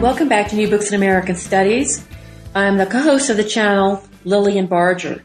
Welcome 0.00 0.30
back 0.30 0.48
to 0.48 0.56
New 0.56 0.70
Books 0.70 0.88
in 0.88 0.94
American 0.94 1.36
Studies. 1.36 2.02
I'm 2.54 2.78
the 2.78 2.86
co-host 2.86 3.28
of 3.28 3.36
the 3.36 3.44
channel, 3.44 4.02
Lilian 4.24 4.66
Barger. 4.66 5.22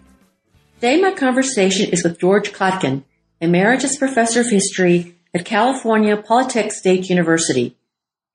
Today 0.76 1.00
my 1.00 1.12
conversation 1.12 1.94
is 1.94 2.04
with 2.04 2.20
George 2.20 2.52
Cotkin, 2.52 3.06
Emeritus 3.40 3.96
Professor 3.96 4.42
of 4.42 4.50
History 4.50 5.16
at 5.34 5.46
California 5.46 6.18
Polytechnic 6.18 6.74
State 6.74 7.10
University. 7.10 7.78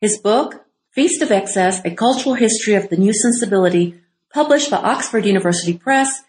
His 0.01 0.17
book, 0.17 0.65
Feast 0.93 1.21
of 1.21 1.31
Excess, 1.31 1.85
A 1.85 1.91
Cultural 1.91 2.37
History 2.37 2.73
of 2.73 2.89
the 2.89 2.97
New 2.97 3.13
Sensibility, 3.13 4.01
published 4.33 4.71
by 4.71 4.79
Oxford 4.79 5.27
University 5.27 5.77
Press, 5.77 6.23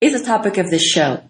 is 0.00 0.12
the 0.12 0.24
topic 0.24 0.56
of 0.56 0.70
this 0.70 0.84
show. 0.84 1.24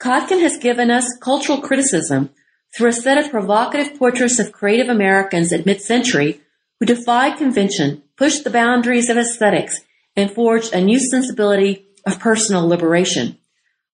Cotkin 0.00 0.40
has 0.40 0.56
given 0.56 0.90
us 0.90 1.18
cultural 1.20 1.60
criticism 1.60 2.30
through 2.74 2.88
a 2.88 2.94
set 2.94 3.18
of 3.18 3.30
provocative 3.30 3.98
portraits 3.98 4.38
of 4.38 4.52
creative 4.52 4.88
Americans 4.88 5.52
at 5.52 5.66
mid-century 5.66 6.40
who 6.82 6.86
defied 6.86 7.38
convention, 7.38 8.02
pushed 8.16 8.42
the 8.42 8.50
boundaries 8.50 9.08
of 9.08 9.16
aesthetics, 9.16 9.82
and 10.16 10.32
forged 10.32 10.72
a 10.72 10.80
new 10.80 10.98
sensibility 10.98 11.86
of 12.04 12.18
personal 12.18 12.66
liberation. 12.66 13.38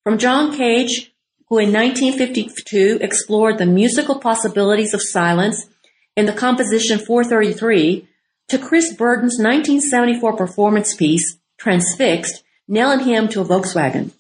From 0.05 0.17
John 0.17 0.57
Cage, 0.57 1.13
who 1.51 1.59
in 1.59 1.71
1952 1.71 3.01
explored 3.03 3.59
the 3.59 3.67
musical 3.67 4.19
possibilities 4.19 4.95
of 4.95 5.03
silence 5.03 5.69
in 6.17 6.25
the 6.25 6.33
composition 6.33 6.99
433, 6.99 8.09
to 8.49 8.59
Chris 8.59 8.95
Burden's 8.95 9.37
1974 9.39 10.35
performance 10.35 10.95
piece, 10.95 11.37
Transfixed, 11.59 12.43
nailing 12.67 13.01
him 13.01 13.29
to 13.29 13.43
a 13.43 13.45
Volkswagen. 13.45 14.13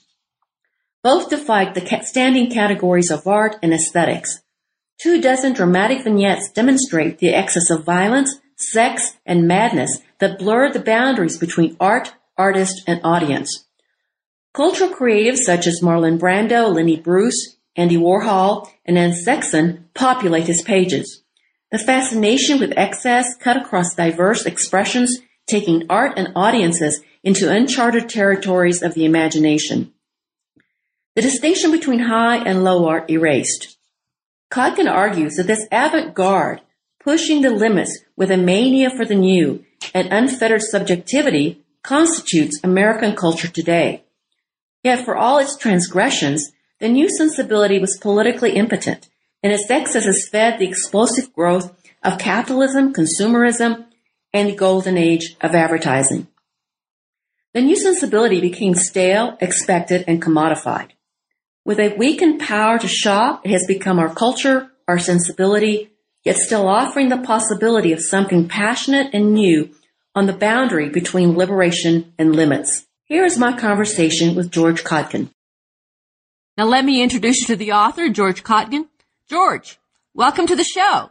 Both 1.02 1.30
defied 1.30 1.74
the 1.74 2.02
standing 2.04 2.50
categories 2.50 3.10
of 3.10 3.26
art 3.26 3.56
and 3.62 3.72
aesthetics. 3.72 4.42
Two 5.00 5.22
dozen 5.22 5.54
dramatic 5.54 6.04
vignettes 6.04 6.50
demonstrate 6.50 7.18
the 7.18 7.32
excess 7.32 7.70
of 7.70 7.84
violence, 7.84 8.38
sex, 8.58 9.16
and 9.24 9.48
madness 9.48 10.00
that 10.18 10.38
blur 10.38 10.70
the 10.70 10.80
boundaries 10.80 11.38
between 11.38 11.76
art, 11.80 12.12
artist, 12.36 12.82
and 12.86 13.00
audience. 13.04 13.66
Cultural 14.52 14.90
creatives 14.90 15.38
such 15.38 15.66
as 15.66 15.80
Marlon 15.82 16.18
Brando, 16.18 16.74
Lenny 16.74 16.98
Bruce, 16.98 17.56
Andy 17.76 17.96
Warhol, 17.96 18.68
and 18.84 18.98
Anne 18.98 19.14
Sexton 19.14 19.88
populate 19.94 20.46
his 20.46 20.62
pages. 20.62 21.22
The 21.70 21.78
fascination 21.78 22.58
with 22.58 22.76
excess 22.76 23.36
cut 23.36 23.56
across 23.56 23.94
diverse 23.94 24.46
expressions, 24.46 25.18
taking 25.46 25.84
art 25.88 26.18
and 26.18 26.32
audiences 26.34 27.00
into 27.22 27.50
uncharted 27.50 28.08
territories 28.08 28.82
of 28.82 28.94
the 28.94 29.04
imagination. 29.04 29.92
The 31.14 31.22
distinction 31.22 31.70
between 31.70 32.00
high 32.00 32.38
and 32.38 32.64
low 32.64 32.88
art 32.88 33.10
erased. 33.10 33.76
Cotkin 34.50 34.90
argues 34.90 35.36
that 35.36 35.46
this 35.46 35.66
avant-garde 35.70 36.62
pushing 37.00 37.42
the 37.42 37.50
limits 37.50 38.00
with 38.16 38.30
a 38.30 38.36
mania 38.36 38.90
for 38.90 39.04
the 39.04 39.14
new 39.14 39.64
and 39.94 40.12
unfettered 40.12 40.62
subjectivity 40.62 41.62
constitutes 41.82 42.60
American 42.62 43.14
culture 43.14 43.48
today. 43.48 44.04
Yet 44.82 45.04
for 45.04 45.16
all 45.16 45.38
its 45.38 45.56
transgressions, 45.56 46.52
the 46.80 46.88
new 46.88 47.08
sensibility 47.08 47.78
was 47.78 47.98
politically 47.98 48.52
impotent, 48.52 49.08
and 49.42 49.52
its 49.52 49.70
excesses 49.70 50.28
fed 50.28 50.58
the 50.58 50.68
explosive 50.68 51.32
growth 51.32 51.74
of 52.02 52.18
capitalism, 52.18 52.92
consumerism, 52.92 53.86
and 54.32 54.48
the 54.48 54.54
golden 54.54 54.96
age 54.96 55.36
of 55.40 55.54
advertising. 55.54 56.28
The 57.54 57.62
new 57.62 57.76
sensibility 57.76 58.40
became 58.40 58.74
stale, 58.74 59.36
expected, 59.40 60.04
and 60.06 60.22
commodified. 60.22 60.90
With 61.64 61.80
a 61.80 61.96
weakened 61.96 62.40
power 62.40 62.78
to 62.78 62.88
shop, 62.88 63.44
it 63.44 63.50
has 63.50 63.66
become 63.66 63.98
our 63.98 64.14
culture, 64.14 64.70
our 64.86 64.98
sensibility, 64.98 65.90
yet 66.28 66.36
still 66.36 66.68
offering 66.68 67.08
the 67.08 67.16
possibility 67.16 67.90
of 67.90 68.02
something 68.02 68.46
passionate 68.46 69.08
and 69.14 69.32
new 69.32 69.70
on 70.14 70.26
the 70.26 70.32
boundary 70.34 70.90
between 70.90 71.34
liberation 71.34 72.12
and 72.18 72.36
limits. 72.36 72.86
Here 73.04 73.24
is 73.24 73.38
my 73.38 73.56
conversation 73.56 74.34
with 74.34 74.50
George 74.50 74.84
Cotkin. 74.84 75.30
Now 76.58 76.66
let 76.66 76.84
me 76.84 77.02
introduce 77.02 77.40
you 77.40 77.46
to 77.46 77.56
the 77.56 77.72
author, 77.72 78.10
George 78.10 78.44
Cotkin. 78.44 78.88
George, 79.30 79.78
welcome 80.12 80.46
to 80.46 80.54
the 80.54 80.64
show. 80.64 81.10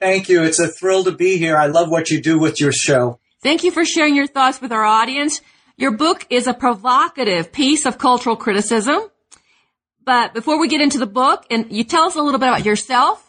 Thank 0.00 0.28
you. 0.28 0.42
It's 0.42 0.58
a 0.58 0.66
thrill 0.66 1.04
to 1.04 1.12
be 1.12 1.38
here. 1.38 1.56
I 1.56 1.66
love 1.66 1.88
what 1.88 2.10
you 2.10 2.20
do 2.20 2.40
with 2.40 2.60
your 2.60 2.72
show. 2.72 3.20
Thank 3.40 3.62
you 3.62 3.70
for 3.70 3.84
sharing 3.84 4.16
your 4.16 4.26
thoughts 4.26 4.60
with 4.60 4.72
our 4.72 4.84
audience. 4.84 5.40
Your 5.76 5.92
book 5.92 6.26
is 6.30 6.48
a 6.48 6.52
provocative 6.52 7.52
piece 7.52 7.86
of 7.86 7.96
cultural 7.98 8.34
criticism. 8.34 8.98
But 10.04 10.34
before 10.34 10.58
we 10.58 10.66
get 10.66 10.80
into 10.80 10.98
the 10.98 11.06
book, 11.06 11.44
and 11.48 11.70
you 11.70 11.84
tell 11.84 12.06
us 12.06 12.16
a 12.16 12.22
little 12.22 12.40
bit 12.40 12.48
about 12.48 12.64
yourself 12.64 13.27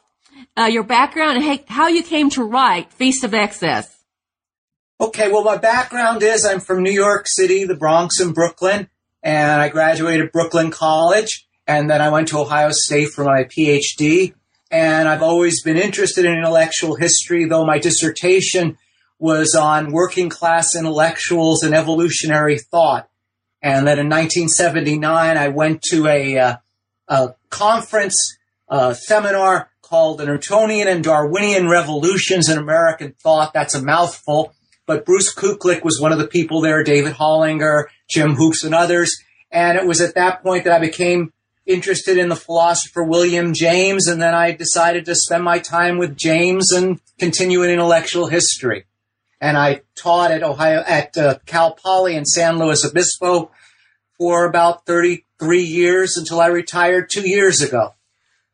uh, 0.57 0.65
your 0.65 0.83
background 0.83 1.37
and 1.37 1.59
how 1.67 1.87
you 1.87 2.03
came 2.03 2.29
to 2.31 2.43
write 2.43 2.91
Feast 2.93 3.23
of 3.23 3.33
Excess. 3.33 3.99
Okay, 5.01 5.31
well, 5.31 5.43
my 5.43 5.57
background 5.57 6.23
is 6.23 6.45
I'm 6.45 6.59
from 6.59 6.83
New 6.83 6.91
York 6.91 7.25
City, 7.27 7.63
the 7.63 7.75
Bronx, 7.75 8.19
and 8.19 8.35
Brooklyn, 8.35 8.89
and 9.23 9.61
I 9.61 9.69
graduated 9.69 10.31
Brooklyn 10.31 10.71
College, 10.71 11.47
and 11.65 11.89
then 11.89 12.01
I 12.01 12.09
went 12.09 12.27
to 12.29 12.39
Ohio 12.39 12.71
State 12.71 13.09
for 13.09 13.23
my 13.23 13.45
PhD. 13.45 14.33
And 14.71 15.07
I've 15.07 15.23
always 15.23 15.63
been 15.63 15.77
interested 15.77 16.25
in 16.25 16.33
intellectual 16.33 16.95
history, 16.95 17.45
though 17.45 17.65
my 17.65 17.79
dissertation 17.79 18.77
was 19.17 19.55
on 19.55 19.91
working 19.91 20.29
class 20.29 20.75
intellectuals 20.75 21.63
and 21.63 21.73
evolutionary 21.73 22.59
thought. 22.59 23.09
And 23.61 23.87
then 23.87 23.99
in 23.99 24.09
1979, 24.09 25.37
I 25.37 25.47
went 25.49 25.81
to 25.91 26.07
a, 26.07 26.37
uh, 26.37 26.55
a 27.07 27.35
conference, 27.49 28.37
a 28.69 28.95
seminar 28.95 29.69
called 29.89 30.19
The 30.19 30.25
Newtonian 30.25 30.87
and 30.87 31.03
Darwinian 31.03 31.67
Revolutions 31.67 32.47
in 32.47 32.59
American 32.59 33.15
Thought. 33.19 33.53
That's 33.53 33.73
a 33.73 33.81
mouthful. 33.81 34.53
But 34.85 35.03
Bruce 35.03 35.33
Kuklick 35.33 35.83
was 35.83 35.99
one 35.99 36.11
of 36.11 36.19
the 36.19 36.27
people 36.27 36.61
there, 36.61 36.83
David 36.83 37.13
Hollinger, 37.13 37.85
Jim 38.07 38.35
Hoopes, 38.35 38.63
and 38.63 38.75
others. 38.75 39.15
And 39.51 39.77
it 39.79 39.87
was 39.87 39.99
at 39.99 40.13
that 40.13 40.43
point 40.43 40.65
that 40.65 40.73
I 40.73 40.79
became 40.79 41.33
interested 41.65 42.17
in 42.17 42.29
the 42.29 42.35
philosopher 42.35 43.03
William 43.03 43.53
James. 43.53 44.07
And 44.07 44.21
then 44.21 44.35
I 44.35 44.51
decided 44.51 45.05
to 45.05 45.15
spend 45.15 45.43
my 45.43 45.57
time 45.57 45.97
with 45.97 46.15
James 46.15 46.71
and 46.71 46.99
continue 47.17 47.63
in 47.63 47.71
intellectual 47.71 48.27
history. 48.27 48.85
And 49.41 49.57
I 49.57 49.81
taught 49.95 50.31
at 50.31 50.43
Ohio, 50.43 50.83
at 50.85 51.17
uh, 51.17 51.39
Cal 51.47 51.73
Poly 51.73 52.15
in 52.15 52.25
San 52.25 52.59
Luis 52.59 52.85
Obispo 52.85 53.51
for 54.19 54.45
about 54.45 54.85
33 54.85 55.63
years 55.63 56.15
until 56.15 56.41
I 56.41 56.47
retired 56.47 57.09
two 57.09 57.27
years 57.27 57.61
ago. 57.61 57.95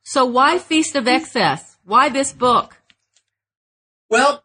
So 0.08 0.24
why 0.24 0.60
Feast 0.60 0.96
of 0.96 1.08
Excess? 1.08 1.78
Why 1.84 2.10
this 2.10 2.32
book? 2.32 2.78
Well, 4.08 4.44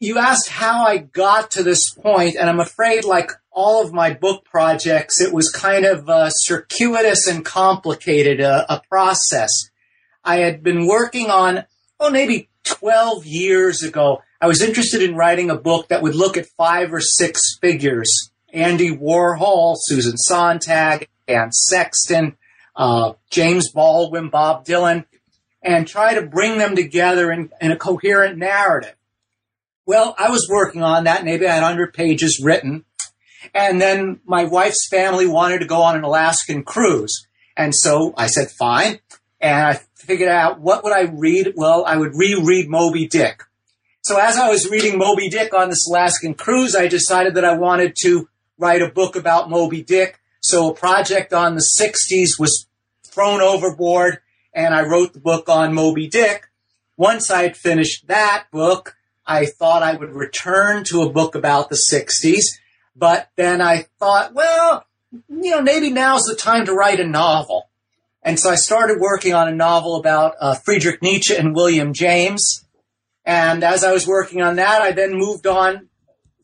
you 0.00 0.18
asked 0.18 0.48
how 0.48 0.84
I 0.84 0.98
got 0.98 1.52
to 1.52 1.62
this 1.62 1.94
point, 1.94 2.34
and 2.34 2.50
I'm 2.50 2.58
afraid, 2.58 3.04
like 3.04 3.30
all 3.52 3.84
of 3.84 3.92
my 3.92 4.12
book 4.12 4.44
projects, 4.44 5.20
it 5.20 5.32
was 5.32 5.48
kind 5.48 5.84
of 5.84 6.08
a 6.08 6.32
circuitous 6.34 7.28
and 7.28 7.44
complicated 7.44 8.40
uh, 8.40 8.66
a 8.68 8.82
process. 8.88 9.52
I 10.24 10.38
had 10.38 10.64
been 10.64 10.88
working 10.88 11.30
on, 11.30 11.66
oh, 12.00 12.10
maybe 12.10 12.48
12 12.64 13.24
years 13.26 13.84
ago. 13.84 14.22
I 14.40 14.48
was 14.48 14.60
interested 14.60 15.02
in 15.02 15.14
writing 15.14 15.50
a 15.50 15.56
book 15.56 15.86
that 15.88 16.02
would 16.02 16.16
look 16.16 16.36
at 16.36 16.46
five 16.56 16.92
or 16.92 17.00
six 17.00 17.40
figures. 17.60 18.32
Andy 18.52 18.90
Warhol, 18.90 19.76
Susan 19.78 20.16
Sontag, 20.16 21.06
Anne 21.28 21.52
Sexton, 21.52 22.36
uh, 22.80 23.12
James 23.28 23.70
Baldwin, 23.70 24.30
Bob 24.30 24.64
Dylan, 24.64 25.04
and 25.62 25.86
try 25.86 26.14
to 26.14 26.22
bring 26.22 26.56
them 26.56 26.74
together 26.74 27.30
in, 27.30 27.50
in 27.60 27.70
a 27.70 27.76
coherent 27.76 28.38
narrative. 28.38 28.94
Well, 29.84 30.14
I 30.18 30.30
was 30.30 30.48
working 30.48 30.82
on 30.82 31.04
that. 31.04 31.22
Maybe 31.22 31.46
I 31.46 31.52
had 31.52 31.62
100 31.62 31.92
pages 31.92 32.40
written. 32.42 32.86
And 33.54 33.82
then 33.82 34.20
my 34.24 34.44
wife's 34.44 34.88
family 34.88 35.26
wanted 35.26 35.58
to 35.58 35.66
go 35.66 35.82
on 35.82 35.94
an 35.94 36.04
Alaskan 36.04 36.62
cruise. 36.62 37.26
And 37.54 37.74
so 37.74 38.14
I 38.16 38.28
said, 38.28 38.48
fine. 38.50 39.00
And 39.42 39.66
I 39.66 39.80
figured 39.94 40.30
out 40.30 40.60
what 40.60 40.82
would 40.82 40.94
I 40.94 41.02
read? 41.02 41.52
Well, 41.56 41.84
I 41.84 41.98
would 41.98 42.12
reread 42.14 42.70
Moby 42.70 43.06
Dick. 43.06 43.42
So 44.00 44.18
as 44.18 44.38
I 44.38 44.48
was 44.48 44.70
reading 44.70 44.96
Moby 44.96 45.28
Dick 45.28 45.52
on 45.52 45.68
this 45.68 45.86
Alaskan 45.86 46.32
cruise, 46.32 46.74
I 46.74 46.88
decided 46.88 47.34
that 47.34 47.44
I 47.44 47.58
wanted 47.58 47.94
to 48.00 48.26
write 48.56 48.80
a 48.80 48.88
book 48.88 49.16
about 49.16 49.50
Moby 49.50 49.82
Dick. 49.82 50.18
So 50.40 50.70
a 50.70 50.74
project 50.74 51.34
on 51.34 51.56
the 51.56 51.66
60s 51.78 52.38
was 52.38 52.66
thrown 53.20 53.42
overboard 53.42 54.18
and 54.54 54.74
I 54.74 54.82
wrote 54.86 55.12
the 55.12 55.20
book 55.20 55.50
on 55.50 55.74
Moby 55.74 56.08
Dick. 56.08 56.46
Once 56.96 57.30
I 57.30 57.42
had 57.42 57.54
finished 57.54 58.08
that 58.08 58.46
book, 58.50 58.96
I 59.26 59.44
thought 59.44 59.82
I 59.82 59.94
would 59.94 60.12
return 60.12 60.84
to 60.84 61.02
a 61.02 61.12
book 61.12 61.34
about 61.34 61.68
the 61.68 61.78
60s, 61.92 62.44
but 62.96 63.28
then 63.36 63.60
I 63.60 63.86
thought, 63.98 64.32
well, 64.32 64.86
you 65.12 65.50
know, 65.50 65.60
maybe 65.60 65.90
now's 65.90 66.22
the 66.22 66.34
time 66.34 66.64
to 66.64 66.72
write 66.72 66.98
a 66.98 67.06
novel. 67.06 67.68
And 68.22 68.40
so 68.40 68.48
I 68.48 68.54
started 68.54 69.00
working 69.00 69.34
on 69.34 69.48
a 69.48 69.54
novel 69.54 69.96
about 69.96 70.34
uh, 70.40 70.54
Friedrich 70.54 71.02
Nietzsche 71.02 71.36
and 71.36 71.54
William 71.54 71.92
James. 71.92 72.64
And 73.26 73.62
as 73.62 73.84
I 73.84 73.92
was 73.92 74.06
working 74.06 74.40
on 74.40 74.56
that, 74.56 74.80
I 74.80 74.92
then 74.92 75.12
moved 75.12 75.46
on, 75.46 75.90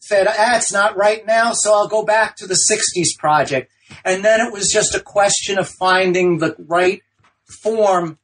said, 0.00 0.26
ah, 0.28 0.56
it's 0.58 0.74
not 0.74 0.96
right 0.96 1.24
now, 1.26 1.52
so 1.54 1.72
I'll 1.72 1.88
go 1.88 2.04
back 2.04 2.36
to 2.36 2.46
the 2.46 2.58
60s 2.70 3.18
project. 3.18 3.72
And 4.04 4.24
then 4.24 4.40
it 4.40 4.52
was 4.52 4.70
just 4.72 4.94
a 4.94 5.00
question 5.00 5.58
of 5.58 5.68
finding 5.68 6.38
the 6.38 6.54
right 6.58 7.02
form 7.44 8.18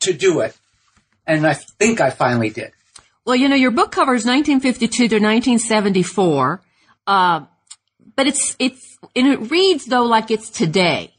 to 0.00 0.12
do 0.12 0.40
it. 0.40 0.56
And 1.26 1.46
I 1.46 1.54
think 1.54 2.00
I 2.00 2.10
finally 2.10 2.50
did. 2.50 2.72
Well, 3.24 3.36
you 3.36 3.48
know, 3.48 3.56
your 3.56 3.70
book 3.70 3.90
covers 3.90 4.26
1952 4.26 5.08
to 5.08 5.14
1974, 5.16 6.62
uh, 7.06 7.40
but 8.16 8.26
it's, 8.26 8.54
it's, 8.58 8.98
and 9.16 9.26
it 9.26 9.50
reads 9.50 9.86
though 9.86 10.04
like 10.04 10.30
it's 10.30 10.50
today. 10.50 11.14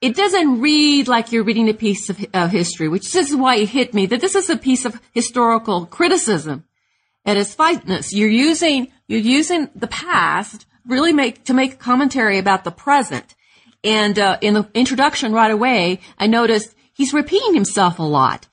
It 0.00 0.14
doesn't 0.14 0.60
read 0.60 1.08
like 1.08 1.32
you're 1.32 1.42
reading 1.42 1.68
a 1.68 1.74
piece 1.74 2.08
of 2.08 2.50
history, 2.50 2.88
which 2.88 3.16
is 3.16 3.34
why 3.34 3.56
it 3.56 3.70
hit 3.70 3.94
me 3.94 4.06
that 4.06 4.20
this 4.20 4.36
is 4.36 4.48
a 4.48 4.56
piece 4.56 4.84
of 4.84 5.00
historical 5.12 5.86
criticism 5.86 6.64
at 7.24 7.36
its 7.36 7.52
finest. 7.52 8.14
You're 8.14 8.28
using, 8.28 8.92
you're 9.08 9.18
using 9.18 9.68
the 9.74 9.88
past 9.88 10.66
really 10.88 11.12
make, 11.12 11.44
to 11.44 11.54
make 11.54 11.78
commentary 11.78 12.38
about 12.38 12.64
the 12.64 12.70
present. 12.72 13.34
And, 13.84 14.18
uh, 14.18 14.38
in 14.40 14.54
the 14.54 14.68
introduction 14.74 15.32
right 15.32 15.50
away, 15.50 16.00
I 16.18 16.26
noticed 16.26 16.74
he's 16.92 17.14
repeating 17.14 17.54
himself 17.54 17.98
a 17.98 18.02
lot. 18.02 18.48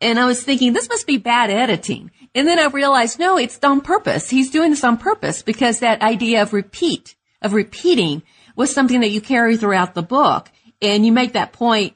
And 0.00 0.18
I 0.18 0.24
was 0.24 0.42
thinking, 0.42 0.72
this 0.72 0.88
must 0.88 1.06
be 1.06 1.18
bad 1.18 1.50
editing. 1.50 2.10
And 2.34 2.46
then 2.46 2.58
I 2.58 2.66
realized, 2.66 3.18
no, 3.18 3.36
it's 3.36 3.58
on 3.62 3.80
purpose. 3.80 4.30
He's 4.30 4.50
doing 4.50 4.70
this 4.70 4.84
on 4.84 4.96
purpose 4.96 5.42
because 5.42 5.80
that 5.80 6.00
idea 6.00 6.42
of 6.42 6.52
repeat, 6.52 7.16
of 7.42 7.52
repeating 7.52 8.22
was 8.56 8.72
something 8.72 9.00
that 9.00 9.10
you 9.10 9.20
carry 9.20 9.56
throughout 9.56 9.94
the 9.94 10.02
book. 10.02 10.50
And 10.80 11.04
you 11.04 11.12
make 11.12 11.34
that 11.34 11.52
point 11.52 11.94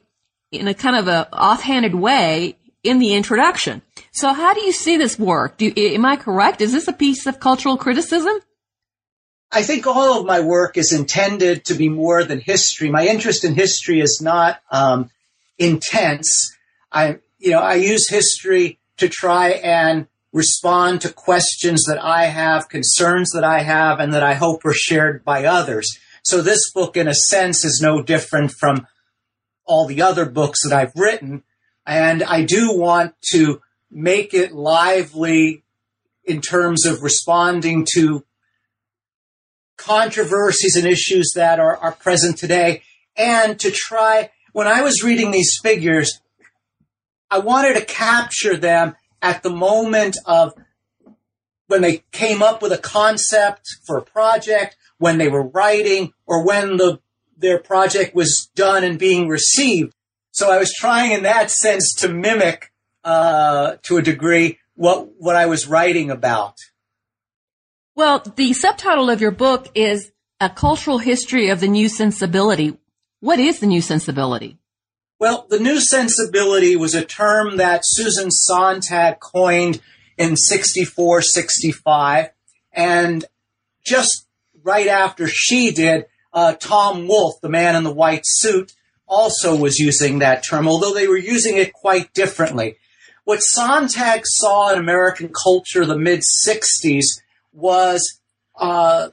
in 0.51 0.67
a 0.67 0.73
kind 0.73 0.95
of 0.95 1.07
a 1.07 1.27
offhanded 1.33 1.95
way 1.95 2.57
in 2.83 2.99
the 2.99 3.13
introduction. 3.13 3.81
So 4.11 4.31
how 4.31 4.53
do 4.53 4.61
you 4.61 4.71
see 4.71 4.97
this 4.97 5.17
work? 5.17 5.57
Do, 5.57 5.73
am 5.75 6.05
I 6.05 6.17
correct? 6.17 6.61
Is 6.61 6.71
this 6.71 6.87
a 6.87 6.93
piece 6.93 7.25
of 7.25 7.39
cultural 7.39 7.77
criticism? 7.77 8.37
I 9.51 9.63
think 9.63 9.87
all 9.87 10.19
of 10.19 10.25
my 10.25 10.41
work 10.41 10.77
is 10.77 10.91
intended 10.91 11.65
to 11.65 11.75
be 11.75 11.89
more 11.89 12.23
than 12.23 12.39
history. 12.39 12.89
My 12.89 13.07
interest 13.07 13.43
in 13.43 13.55
history 13.55 14.01
is 14.01 14.19
not 14.21 14.59
um, 14.71 15.09
intense. 15.57 16.55
I, 16.91 17.19
you 17.37 17.51
know, 17.51 17.59
I 17.59 17.75
use 17.75 18.09
history 18.09 18.79
to 18.97 19.07
try 19.07 19.49
and 19.51 20.07
respond 20.33 21.01
to 21.01 21.13
questions 21.13 21.85
that 21.85 22.03
I 22.03 22.25
have, 22.25 22.67
concerns 22.67 23.31
that 23.31 23.43
I 23.43 23.61
have, 23.61 23.99
and 23.99 24.13
that 24.13 24.23
I 24.23 24.33
hope 24.33 24.65
are 24.65 24.73
shared 24.73 25.23
by 25.23 25.45
others. 25.45 25.97
So 26.23 26.41
this 26.41 26.71
book, 26.71 26.97
in 26.97 27.07
a 27.07 27.13
sense, 27.13 27.63
is 27.63 27.79
no 27.81 28.01
different 28.01 28.51
from 28.51 28.87
all 29.65 29.85
the 29.85 30.01
other 30.01 30.25
books 30.25 30.63
that 30.63 30.75
I've 30.75 30.95
written. 30.95 31.43
And 31.85 32.23
I 32.23 32.43
do 32.43 32.75
want 32.75 33.13
to 33.31 33.61
make 33.89 34.33
it 34.33 34.51
lively 34.51 35.63
in 36.25 36.41
terms 36.41 36.85
of 36.85 37.03
responding 37.03 37.85
to 37.93 38.25
controversies 39.85 40.75
and 40.75 40.87
issues 40.87 41.33
that 41.35 41.59
are, 41.59 41.77
are 41.77 41.91
present 41.91 42.37
today. 42.37 42.81
And 43.15 43.59
to 43.59 43.71
try, 43.71 44.31
when 44.51 44.67
I 44.67 44.81
was 44.81 45.03
reading 45.03 45.31
these 45.31 45.59
figures, 45.61 46.19
I 47.29 47.39
wanted 47.39 47.75
to 47.75 47.85
capture 47.85 48.57
them 48.57 48.95
at 49.21 49.43
the 49.43 49.49
moment 49.49 50.17
of 50.25 50.53
when 51.67 51.81
they 51.81 52.03
came 52.11 52.41
up 52.41 52.61
with 52.61 52.71
a 52.71 52.77
concept 52.77 53.67
for 53.85 53.97
a 53.97 54.03
project, 54.03 54.77
when 54.97 55.17
they 55.17 55.27
were 55.27 55.47
writing, 55.47 56.13
or 56.25 56.45
when 56.45 56.77
the 56.77 56.99
their 57.37 57.59
project 57.59 58.15
was 58.15 58.49
done 58.55 58.85
and 58.85 58.97
being 58.97 59.27
received. 59.27 59.93
So 60.31 60.51
I 60.51 60.57
was 60.57 60.73
trying, 60.73 61.11
in 61.11 61.23
that 61.23 61.51
sense, 61.51 61.93
to 61.95 62.07
mimic 62.07 62.71
uh, 63.03 63.75
to 63.83 63.97
a 63.97 64.01
degree 64.01 64.59
what 64.75 65.09
what 65.17 65.35
I 65.35 65.45
was 65.47 65.67
writing 65.67 66.11
about. 66.11 66.55
Well, 67.97 68.19
the 68.35 68.51
subtitle 68.51 69.09
of 69.09 69.21
your 69.21 69.31
book 69.31 69.69
is 69.73 70.11
a 70.41 70.49
cultural 70.49 70.97
history 70.97 71.47
of 71.47 71.61
the 71.61 71.69
new 71.69 71.87
sensibility. 71.87 72.77
What 73.21 73.39
is 73.39 73.59
the 73.59 73.67
new 73.67 73.81
sensibility? 73.81 74.57
Well, 75.17 75.47
the 75.49 75.59
new 75.59 75.79
sensibility 75.79 76.75
was 76.75 76.93
a 76.93 77.05
term 77.05 77.55
that 77.55 77.83
Susan 77.85 78.31
Sontag 78.31 79.21
coined 79.21 79.81
in 80.17 80.35
64, 80.35 81.21
65. 81.21 82.31
And 82.73 83.23
just 83.85 84.27
right 84.61 84.87
after 84.87 85.25
she 85.29 85.71
did, 85.71 86.07
uh, 86.33 86.55
Tom 86.55 87.07
Wolfe, 87.07 87.39
the 87.41 87.47
man 87.47 87.77
in 87.77 87.85
the 87.85 87.93
white 87.93 88.23
suit, 88.25 88.73
also 89.07 89.55
was 89.55 89.79
using 89.79 90.19
that 90.19 90.43
term, 90.43 90.67
although 90.67 90.93
they 90.93 91.07
were 91.07 91.17
using 91.17 91.55
it 91.55 91.71
quite 91.71 92.11
differently. 92.11 92.75
What 93.23 93.39
Sontag 93.41 94.23
saw 94.25 94.73
in 94.73 94.79
American 94.79 95.31
culture 95.31 95.85
the 95.85 95.97
mid 95.97 96.23
60s 96.45 97.21
was 97.55 98.19
uh, 98.59 99.09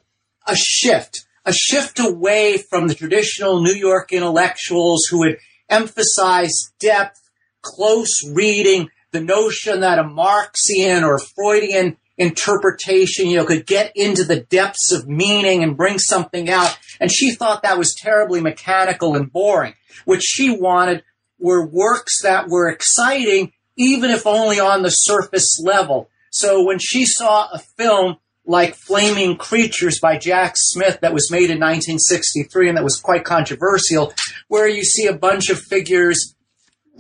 a 0.47 0.57
shift, 0.57 1.27
a 1.45 1.53
shift 1.53 1.99
away 1.99 2.59
from 2.59 2.89
the 2.89 2.95
traditional 2.95 3.63
New 3.63 3.75
York 3.75 4.13
intellectuals 4.13 5.07
who 5.11 5.25
had 5.25 5.39
emphasize 5.69 6.73
depth, 6.79 7.21
close 7.63 8.13
reading, 8.33 8.91
the 9.13 9.21
notion 9.21 9.81
that 9.81 9.99
a 9.99 10.05
Marxian 10.05 11.05
or 11.05 11.19
Freudian 11.19 11.97
interpretation, 12.19 13.27
you 13.29 13.37
know, 13.37 13.45
could 13.45 13.67
get 13.67 13.93
into 13.95 14.25
the 14.25 14.41
depths 14.41 14.93
of 14.93 15.09
meaning 15.09 15.63
and 15.63 15.77
bring 15.77 15.99
something 15.99 16.51
out. 16.51 16.77
And 17.01 17.11
she 17.11 17.35
thought 17.35 17.63
that 17.63 17.79
was 17.79 17.95
terribly 17.95 18.41
mechanical 18.41 19.17
and 19.17 19.33
boring. 19.33 19.75
What 20.05 20.23
she 20.23 20.55
wanted 20.55 21.03
were 21.39 21.67
works 21.67 22.23
that 22.23 22.49
were 22.49 22.71
exciting, 22.71 23.53
even 23.77 24.11
if 24.11 24.27
only 24.27 24.61
on 24.61 24.83
the 24.83 24.91
surface 24.91 25.61
level. 25.63 26.09
So 26.31 26.65
when 26.65 26.79
she 26.79 27.05
saw 27.05 27.49
a 27.53 27.59
film 27.59 28.17
like 28.45 28.75
Flaming 28.75 29.37
Creatures 29.37 30.01
by 30.01 30.19
Jack 30.19 30.55
Smith 30.57 31.01
that 31.01 31.15
was 31.15 31.31
made 31.31 31.51
in 31.51 31.61
1963 31.61 32.69
and 32.69 32.77
that 32.77 32.85
was 32.85 32.97
quite 32.97 33.25
controversial, 33.25 34.13
where 34.49 34.69
you 34.69 34.83
see 34.83 35.07
a 35.07 35.17
bunch 35.17 35.49
of 35.49 35.61
figures, 35.61 36.35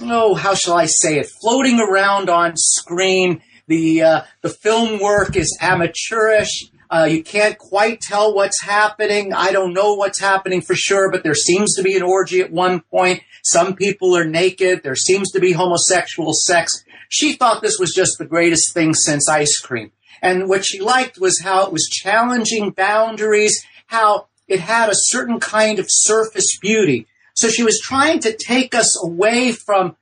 oh, 0.00 0.34
how 0.34 0.54
shall 0.54 0.74
I 0.74 0.86
say 0.86 1.18
it, 1.18 1.30
floating 1.40 1.80
around 1.80 2.30
on 2.30 2.52
screen. 2.56 3.42
The, 3.66 4.02
uh, 4.02 4.20
the 4.42 4.50
film 4.50 5.00
work 5.00 5.36
is 5.36 5.56
amateurish. 5.60 6.70
Uh, 6.90 7.08
you 7.10 7.24
can't 7.24 7.56
quite 7.56 8.02
tell 8.02 8.34
what's 8.34 8.62
happening. 8.62 9.32
I 9.32 9.50
don't 9.50 9.72
know 9.72 9.94
what's 9.94 10.20
happening 10.20 10.60
for 10.60 10.74
sure, 10.74 11.10
but 11.10 11.22
there 11.22 11.34
seems 11.34 11.74
to 11.76 11.82
be 11.82 11.96
an 11.96 12.02
orgy 12.02 12.40
at 12.40 12.52
one 12.52 12.80
point. 12.80 13.22
Some 13.42 13.74
people 13.74 14.14
are 14.14 14.26
naked. 14.26 14.82
There 14.82 14.94
seems 14.94 15.32
to 15.32 15.40
be 15.40 15.52
homosexual 15.52 16.32
sex. 16.34 16.84
She 17.08 17.32
thought 17.32 17.62
this 17.62 17.78
was 17.78 17.94
just 17.94 18.18
the 18.18 18.26
greatest 18.26 18.74
thing 18.74 18.92
since 18.94 19.28
ice 19.28 19.58
cream. 19.58 19.90
And 20.22 20.48
what 20.48 20.64
she 20.64 20.80
liked 20.80 21.18
was 21.18 21.40
how 21.40 21.66
it 21.66 21.72
was 21.72 21.90
challenging 21.90 22.70
boundaries, 22.70 23.66
how 23.88 24.28
it 24.46 24.60
had 24.60 24.88
a 24.88 24.94
certain 24.94 25.40
kind 25.40 25.80
of 25.80 25.86
surface 25.88 26.56
beauty. 26.60 27.08
So 27.34 27.48
she 27.48 27.64
was 27.64 27.80
trying 27.80 28.20
to 28.20 28.36
take 28.36 28.74
us 28.74 29.02
away 29.02 29.52
from 29.52 29.96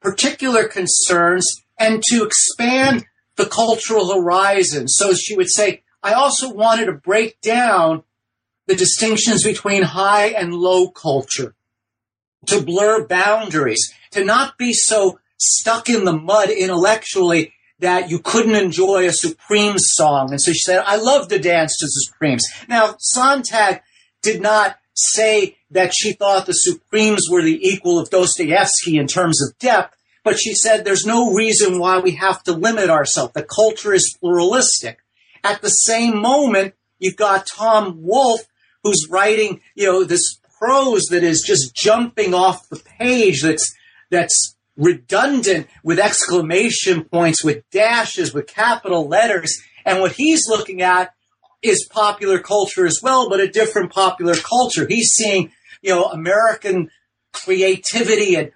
particular 0.00 0.68
concerns 0.68 1.62
and 1.78 2.02
to 2.10 2.24
expand 2.24 3.06
the 3.34 3.46
cultural 3.46 4.14
horizon. 4.14 4.86
So 4.86 5.14
she 5.14 5.36
would 5.36 5.50
say, 5.50 5.82
I 6.02 6.12
also 6.12 6.52
wanted 6.52 6.86
to 6.86 6.92
break 6.92 7.40
down 7.40 8.04
the 8.66 8.76
distinctions 8.76 9.42
between 9.42 9.82
high 9.82 10.28
and 10.28 10.54
low 10.54 10.88
culture, 10.88 11.54
to 12.46 12.62
blur 12.62 13.06
boundaries, 13.06 13.92
to 14.12 14.24
not 14.24 14.56
be 14.58 14.72
so 14.72 15.18
stuck 15.38 15.88
in 15.88 16.04
the 16.04 16.12
mud 16.12 16.50
intellectually 16.50 17.52
that 17.78 18.10
you 18.10 18.18
couldn't 18.18 18.54
enjoy 18.54 19.06
a 19.06 19.12
Supremes 19.12 19.84
song. 19.92 20.30
And 20.30 20.40
so 20.40 20.52
she 20.52 20.60
said, 20.60 20.82
I 20.86 20.96
love 20.96 21.28
to 21.28 21.38
dance 21.38 21.76
to 21.78 21.86
the 21.86 21.90
Supremes. 21.90 22.46
Now, 22.68 22.96
Sontag 22.98 23.82
did 24.22 24.40
not 24.40 24.78
say 24.94 25.58
that 25.70 25.92
she 25.94 26.12
thought 26.12 26.46
the 26.46 26.52
Supremes 26.52 27.26
were 27.30 27.42
the 27.42 27.68
equal 27.68 27.98
of 27.98 28.10
Dostoevsky 28.10 28.98
in 28.98 29.06
terms 29.06 29.42
of 29.42 29.58
depth, 29.58 29.96
but 30.24 30.38
she 30.38 30.54
said 30.54 30.84
there's 30.84 31.04
no 31.04 31.32
reason 31.32 31.78
why 31.78 31.98
we 31.98 32.12
have 32.12 32.42
to 32.44 32.52
limit 32.52 32.88
ourselves. 32.88 33.34
The 33.34 33.42
culture 33.42 33.92
is 33.92 34.16
pluralistic. 34.18 34.98
At 35.44 35.60
the 35.60 35.68
same 35.68 36.20
moment, 36.20 36.74
you've 36.98 37.16
got 37.16 37.46
Tom 37.46 38.02
Wolfe 38.02 38.46
who's 38.82 39.06
writing, 39.10 39.60
you 39.74 39.86
know, 39.86 40.04
this 40.04 40.40
prose 40.58 41.04
that 41.10 41.22
is 41.22 41.44
just 41.46 41.74
jumping 41.74 42.32
off 42.32 42.68
the 42.68 42.82
page 42.98 43.42
that's 43.42 43.74
that's 44.10 44.55
redundant 44.76 45.66
with 45.82 45.98
exclamation 45.98 47.04
points, 47.04 47.44
with 47.44 47.68
dashes, 47.70 48.34
with 48.34 48.46
capital 48.46 49.08
letters. 49.08 49.60
And 49.84 50.00
what 50.00 50.12
he's 50.12 50.48
looking 50.48 50.82
at 50.82 51.14
is 51.62 51.88
popular 51.90 52.38
culture 52.38 52.86
as 52.86 53.00
well, 53.02 53.28
but 53.28 53.40
a 53.40 53.48
different 53.48 53.92
popular 53.92 54.34
culture. 54.34 54.86
He's 54.86 55.10
seeing, 55.10 55.52
you 55.82 55.90
know, 55.90 56.04
American 56.04 56.90
creativity 57.32 58.34
and 58.34 58.52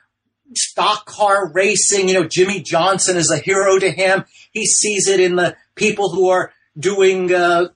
stock 0.54 1.06
car 1.06 1.50
racing. 1.52 2.08
You 2.08 2.14
know, 2.14 2.24
Jimmy 2.24 2.60
Johnson 2.60 3.16
is 3.16 3.30
a 3.30 3.38
hero 3.38 3.78
to 3.78 3.90
him. 3.90 4.24
He 4.52 4.66
sees 4.66 5.08
it 5.08 5.20
in 5.20 5.36
the 5.36 5.56
people 5.74 6.10
who 6.10 6.28
are 6.28 6.52
doing 6.78 7.32
uh, 7.32 7.68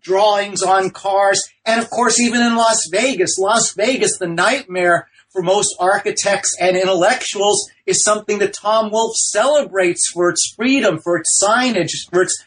drawings 0.00 0.62
on 0.62 0.90
cars. 0.90 1.42
And 1.64 1.80
of 1.80 1.90
course, 1.90 2.20
even 2.20 2.40
in 2.40 2.56
Las 2.56 2.88
Vegas, 2.90 3.38
Las 3.38 3.72
Vegas, 3.74 4.18
the 4.18 4.28
nightmare 4.28 5.08
for 5.30 5.42
most 5.42 5.74
architects 5.78 6.56
and 6.60 6.76
intellectuals 6.76 7.70
is 7.86 8.04
something 8.04 8.38
that 8.38 8.54
Tom 8.54 8.90
Wolfe 8.90 9.16
celebrates 9.16 10.10
for 10.12 10.30
its 10.30 10.52
freedom, 10.56 10.98
for 10.98 11.16
its 11.16 11.40
signage, 11.42 11.90
for 12.10 12.22
its, 12.22 12.44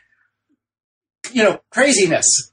you 1.31 1.43
know, 1.43 1.61
craziness. 1.69 2.51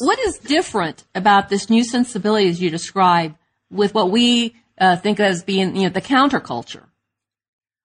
What 0.00 0.18
is 0.18 0.38
different 0.38 1.04
about 1.14 1.48
this 1.48 1.70
new 1.70 1.84
sensibility 1.84 2.48
as 2.48 2.60
you 2.60 2.70
describe 2.70 3.36
with 3.70 3.94
what 3.94 4.10
we 4.10 4.56
uh, 4.78 4.96
think 4.96 5.18
of 5.20 5.26
as 5.26 5.42
being, 5.42 5.76
you 5.76 5.84
know, 5.84 5.88
the 5.90 6.00
counterculture? 6.00 6.86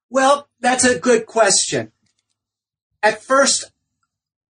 Well, 0.09 0.47
that's 0.59 0.83
a 0.83 0.99
good 0.99 1.25
question. 1.25 1.91
At 3.03 3.23
first, 3.23 3.71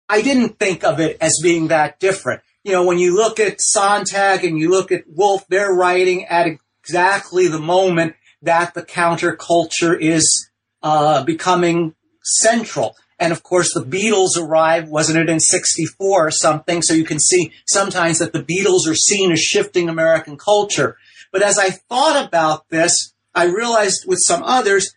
I 0.09 0.21
didn't 0.21 0.59
think 0.59 0.83
of 0.83 0.99
it 0.99 1.17
as 1.21 1.39
being 1.41 1.67
that 1.67 1.99
different. 1.99 2.41
You 2.63 2.73
know, 2.73 2.85
when 2.85 2.99
you 2.99 3.15
look 3.15 3.39
at 3.39 3.59
Sontag 3.59 4.43
and 4.43 4.57
you 4.57 4.69
look 4.69 4.91
at 4.91 5.05
Wolfe, 5.07 5.45
they're 5.47 5.73
writing 5.73 6.25
at 6.25 6.47
exactly 6.83 7.47
the 7.47 7.59
moment 7.59 8.15
that 8.41 8.73
the 8.73 8.83
counterculture 8.83 9.99
is 9.99 10.49
uh, 10.83 11.23
becoming 11.23 11.95
central. 12.23 12.95
And 13.19 13.31
of 13.31 13.43
course, 13.43 13.73
the 13.73 13.83
Beatles 13.83 14.37
arrived, 14.37 14.89
wasn't 14.89 15.19
it 15.19 15.29
in 15.29 15.39
64 15.39 16.27
or 16.27 16.31
something? 16.31 16.81
So 16.81 16.93
you 16.93 17.03
can 17.03 17.19
see 17.19 17.51
sometimes 17.67 18.19
that 18.19 18.33
the 18.33 18.43
Beatles 18.43 18.89
are 18.89 18.95
seen 18.95 19.31
as 19.31 19.39
shifting 19.39 19.89
American 19.89 20.37
culture. 20.37 20.97
But 21.31 21.43
as 21.43 21.57
I 21.57 21.69
thought 21.69 22.25
about 22.27 22.69
this, 22.69 23.13
I 23.33 23.45
realized 23.45 24.05
with 24.07 24.19
some 24.25 24.43
others, 24.43 24.93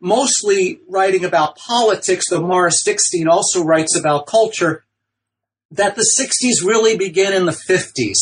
mostly 0.00 0.80
writing 0.88 1.24
about 1.24 1.56
politics, 1.56 2.30
though 2.30 2.46
Morris 2.46 2.82
Dickstein 2.86 3.28
also 3.28 3.62
writes 3.62 3.96
about 3.96 4.26
culture, 4.26 4.84
that 5.76 5.96
the 5.96 6.06
60s 6.18 6.66
really 6.66 6.96
begin 6.96 7.32
in 7.32 7.46
the 7.46 7.52
50s. 7.52 8.16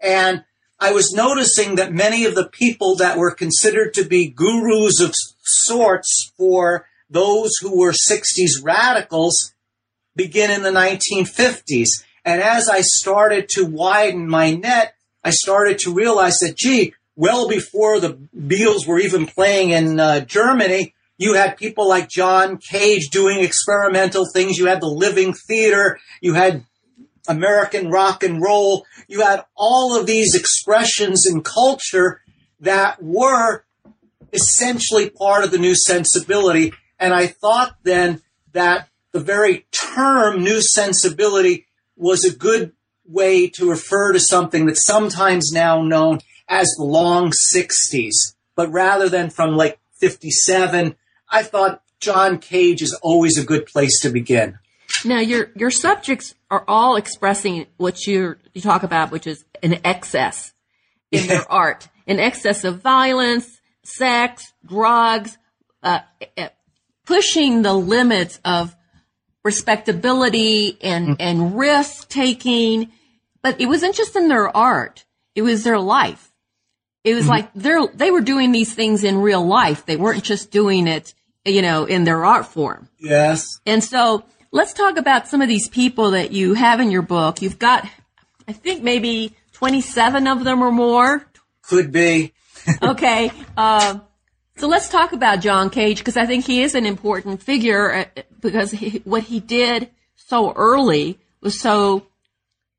And 0.00 0.44
I 0.80 0.92
was 0.92 1.12
noticing 1.12 1.74
that 1.74 1.92
many 1.92 2.24
of 2.24 2.34
the 2.34 2.48
people 2.48 2.96
that 2.96 3.18
were 3.18 3.34
considered 3.34 3.94
to 3.94 4.04
be 4.04 4.28
gurus 4.28 5.00
of 5.00 5.12
sorts 5.42 6.32
for 6.36 6.86
those 7.10 7.52
who 7.60 7.78
were 7.78 7.92
60s 7.92 8.62
radicals 8.62 9.54
begin 10.14 10.50
in 10.50 10.62
the 10.62 10.70
1950s. 10.70 11.88
And 12.24 12.42
as 12.42 12.68
I 12.68 12.82
started 12.82 13.48
to 13.50 13.64
widen 13.64 14.28
my 14.28 14.52
net, 14.54 14.94
I 15.24 15.30
started 15.30 15.78
to 15.80 15.94
realize 15.94 16.38
that, 16.38 16.56
gee, 16.56 16.94
well 17.16 17.48
before 17.48 17.98
the 17.98 18.14
Beatles 18.36 18.86
were 18.86 19.00
even 19.00 19.26
playing 19.26 19.70
in 19.70 19.98
uh, 19.98 20.20
Germany, 20.20 20.94
you 21.16 21.34
had 21.34 21.56
people 21.56 21.88
like 21.88 22.08
John 22.08 22.58
Cage 22.58 23.08
doing 23.10 23.40
experimental 23.40 24.24
things. 24.32 24.56
You 24.56 24.66
had 24.66 24.80
the 24.80 24.86
Living 24.86 25.34
Theater. 25.34 25.98
You 26.20 26.34
had 26.34 26.64
American 27.28 27.90
rock 27.90 28.24
and 28.24 28.42
roll. 28.42 28.86
You 29.06 29.22
had 29.22 29.44
all 29.54 29.98
of 29.98 30.06
these 30.06 30.34
expressions 30.34 31.26
in 31.26 31.42
culture 31.42 32.22
that 32.60 33.02
were 33.02 33.64
essentially 34.32 35.10
part 35.10 35.44
of 35.44 35.50
the 35.50 35.58
new 35.58 35.74
sensibility. 35.74 36.72
And 36.98 37.14
I 37.14 37.28
thought 37.28 37.76
then 37.84 38.22
that 38.52 38.88
the 39.12 39.20
very 39.20 39.66
term 39.70 40.42
new 40.42 40.60
sensibility 40.60 41.66
was 41.96 42.24
a 42.24 42.34
good 42.34 42.72
way 43.06 43.48
to 43.48 43.70
refer 43.70 44.12
to 44.12 44.20
something 44.20 44.66
that's 44.66 44.84
sometimes 44.84 45.50
now 45.52 45.82
known 45.82 46.20
as 46.48 46.68
the 46.76 46.84
long 46.84 47.32
60s. 47.54 48.34
But 48.54 48.70
rather 48.70 49.08
than 49.08 49.30
from 49.30 49.56
like 49.56 49.78
57 50.00 50.96
I 51.30 51.42
thought 51.42 51.82
John 52.00 52.38
Cage 52.38 52.82
is 52.82 52.98
always 53.02 53.38
a 53.38 53.44
good 53.44 53.66
place 53.66 54.00
to 54.00 54.10
begin. 54.10 54.58
Now, 55.04 55.20
your 55.20 55.50
your 55.54 55.70
subjects 55.70 56.34
are 56.50 56.64
all 56.66 56.96
expressing 56.96 57.66
what 57.76 58.06
you 58.06 58.36
you 58.54 58.60
talk 58.60 58.82
about, 58.82 59.10
which 59.10 59.26
is 59.26 59.44
an 59.62 59.80
excess 59.84 60.52
in 61.10 61.26
their 61.26 61.50
art, 61.52 61.88
an 62.06 62.18
excess 62.18 62.64
of 62.64 62.80
violence, 62.80 63.60
sex, 63.84 64.52
drugs, 64.64 65.38
uh, 65.82 66.00
uh 66.36 66.48
pushing 67.06 67.62
the 67.62 67.74
limits 67.74 68.40
of 68.44 68.74
respectability 69.44 70.78
and 70.82 71.08
mm. 71.08 71.16
and 71.20 71.56
risk 71.58 72.08
taking. 72.08 72.92
But 73.42 73.60
it 73.60 73.66
wasn't 73.66 73.94
just 73.94 74.16
in 74.16 74.28
their 74.28 74.54
art; 74.54 75.04
it 75.34 75.42
was 75.42 75.64
their 75.64 75.78
life. 75.78 76.32
It 77.04 77.14
was 77.14 77.22
mm-hmm. 77.22 77.30
like 77.30 77.50
they're 77.54 77.86
they 77.86 78.10
were 78.10 78.20
doing 78.20 78.52
these 78.52 78.74
things 78.74 79.04
in 79.04 79.18
real 79.18 79.46
life. 79.46 79.86
They 79.86 79.96
weren't 79.96 80.24
just 80.24 80.50
doing 80.50 80.86
it 80.86 81.14
you 81.48 81.62
know, 81.62 81.84
in 81.84 82.04
their 82.04 82.24
art 82.24 82.46
form. 82.46 82.88
Yes. 82.98 83.60
And 83.66 83.82
so 83.82 84.24
let's 84.50 84.72
talk 84.72 84.96
about 84.96 85.28
some 85.28 85.42
of 85.42 85.48
these 85.48 85.68
people 85.68 86.12
that 86.12 86.32
you 86.32 86.54
have 86.54 86.80
in 86.80 86.90
your 86.90 87.02
book. 87.02 87.42
You've 87.42 87.58
got, 87.58 87.88
I 88.46 88.52
think 88.52 88.82
maybe 88.82 89.34
27 89.52 90.26
of 90.26 90.44
them 90.44 90.62
or 90.62 90.70
more. 90.70 91.26
Could 91.62 91.92
be. 91.92 92.32
okay. 92.82 93.30
Uh, 93.56 94.00
so 94.56 94.68
let's 94.68 94.88
talk 94.88 95.12
about 95.12 95.40
John 95.40 95.70
Cage 95.70 95.98
because 95.98 96.16
I 96.16 96.26
think 96.26 96.44
he 96.44 96.62
is 96.62 96.74
an 96.74 96.86
important 96.86 97.42
figure 97.42 97.92
uh, 97.94 98.22
because 98.40 98.70
he, 98.70 99.02
what 99.04 99.24
he 99.24 99.40
did 99.40 99.90
so 100.16 100.52
early 100.52 101.18
was 101.40 101.60
so 101.60 102.06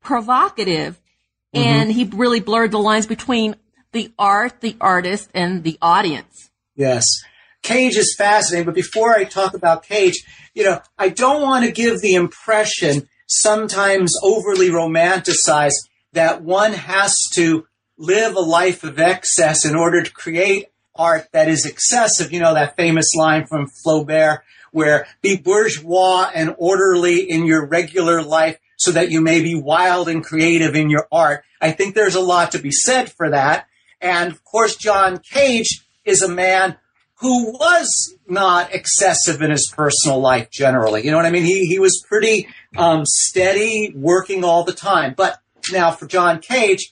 provocative 0.02 1.00
mm-hmm. 1.54 1.66
and 1.66 1.92
he 1.92 2.04
really 2.04 2.40
blurred 2.40 2.70
the 2.70 2.78
lines 2.78 3.06
between 3.06 3.56
the 3.92 4.12
art, 4.18 4.60
the 4.60 4.76
artist, 4.80 5.30
and 5.34 5.64
the 5.64 5.78
audience. 5.82 6.50
Yes. 6.76 7.04
Cage 7.62 7.96
is 7.96 8.14
fascinating, 8.16 8.66
but 8.66 8.74
before 8.74 9.14
I 9.14 9.24
talk 9.24 9.54
about 9.54 9.82
Cage, 9.82 10.24
you 10.54 10.64
know, 10.64 10.80
I 10.98 11.08
don't 11.08 11.42
want 11.42 11.64
to 11.64 11.72
give 11.72 12.00
the 12.00 12.14
impression, 12.14 13.08
sometimes 13.26 14.14
overly 14.22 14.68
romanticized, 14.68 15.88
that 16.12 16.42
one 16.42 16.72
has 16.72 17.16
to 17.34 17.66
live 17.96 18.34
a 18.34 18.40
life 18.40 18.82
of 18.82 18.98
excess 18.98 19.64
in 19.64 19.76
order 19.76 20.02
to 20.02 20.12
create 20.12 20.66
art 20.94 21.28
that 21.32 21.48
is 21.48 21.66
excessive. 21.66 22.32
You 22.32 22.40
know, 22.40 22.54
that 22.54 22.76
famous 22.76 23.14
line 23.14 23.46
from 23.46 23.68
Flaubert, 23.84 24.40
where 24.72 25.06
be 25.22 25.36
bourgeois 25.36 26.30
and 26.34 26.54
orderly 26.58 27.30
in 27.30 27.44
your 27.44 27.66
regular 27.66 28.22
life 28.22 28.58
so 28.76 28.92
that 28.92 29.10
you 29.10 29.20
may 29.20 29.42
be 29.42 29.54
wild 29.54 30.08
and 30.08 30.24
creative 30.24 30.74
in 30.74 30.88
your 30.90 31.06
art. 31.12 31.44
I 31.60 31.72
think 31.72 31.94
there's 31.94 32.14
a 32.14 32.20
lot 32.20 32.52
to 32.52 32.58
be 32.58 32.70
said 32.70 33.12
for 33.12 33.30
that. 33.30 33.66
And 34.00 34.32
of 34.32 34.42
course, 34.44 34.76
John 34.76 35.18
Cage 35.18 35.84
is 36.04 36.22
a 36.22 36.28
man 36.28 36.76
who 37.20 37.52
was 37.52 38.14
not 38.26 38.74
excessive 38.74 39.42
in 39.42 39.50
his 39.50 39.70
personal 39.76 40.20
life 40.20 40.50
generally. 40.50 41.04
You 41.04 41.10
know 41.10 41.18
what 41.18 41.26
I 41.26 41.30
mean? 41.30 41.44
He, 41.44 41.66
he 41.66 41.78
was 41.78 42.02
pretty 42.08 42.48
um, 42.76 43.04
steady, 43.04 43.92
working 43.94 44.42
all 44.42 44.64
the 44.64 44.72
time. 44.72 45.14
But 45.16 45.38
now 45.70 45.90
for 45.90 46.06
John 46.06 46.40
Cage, 46.40 46.90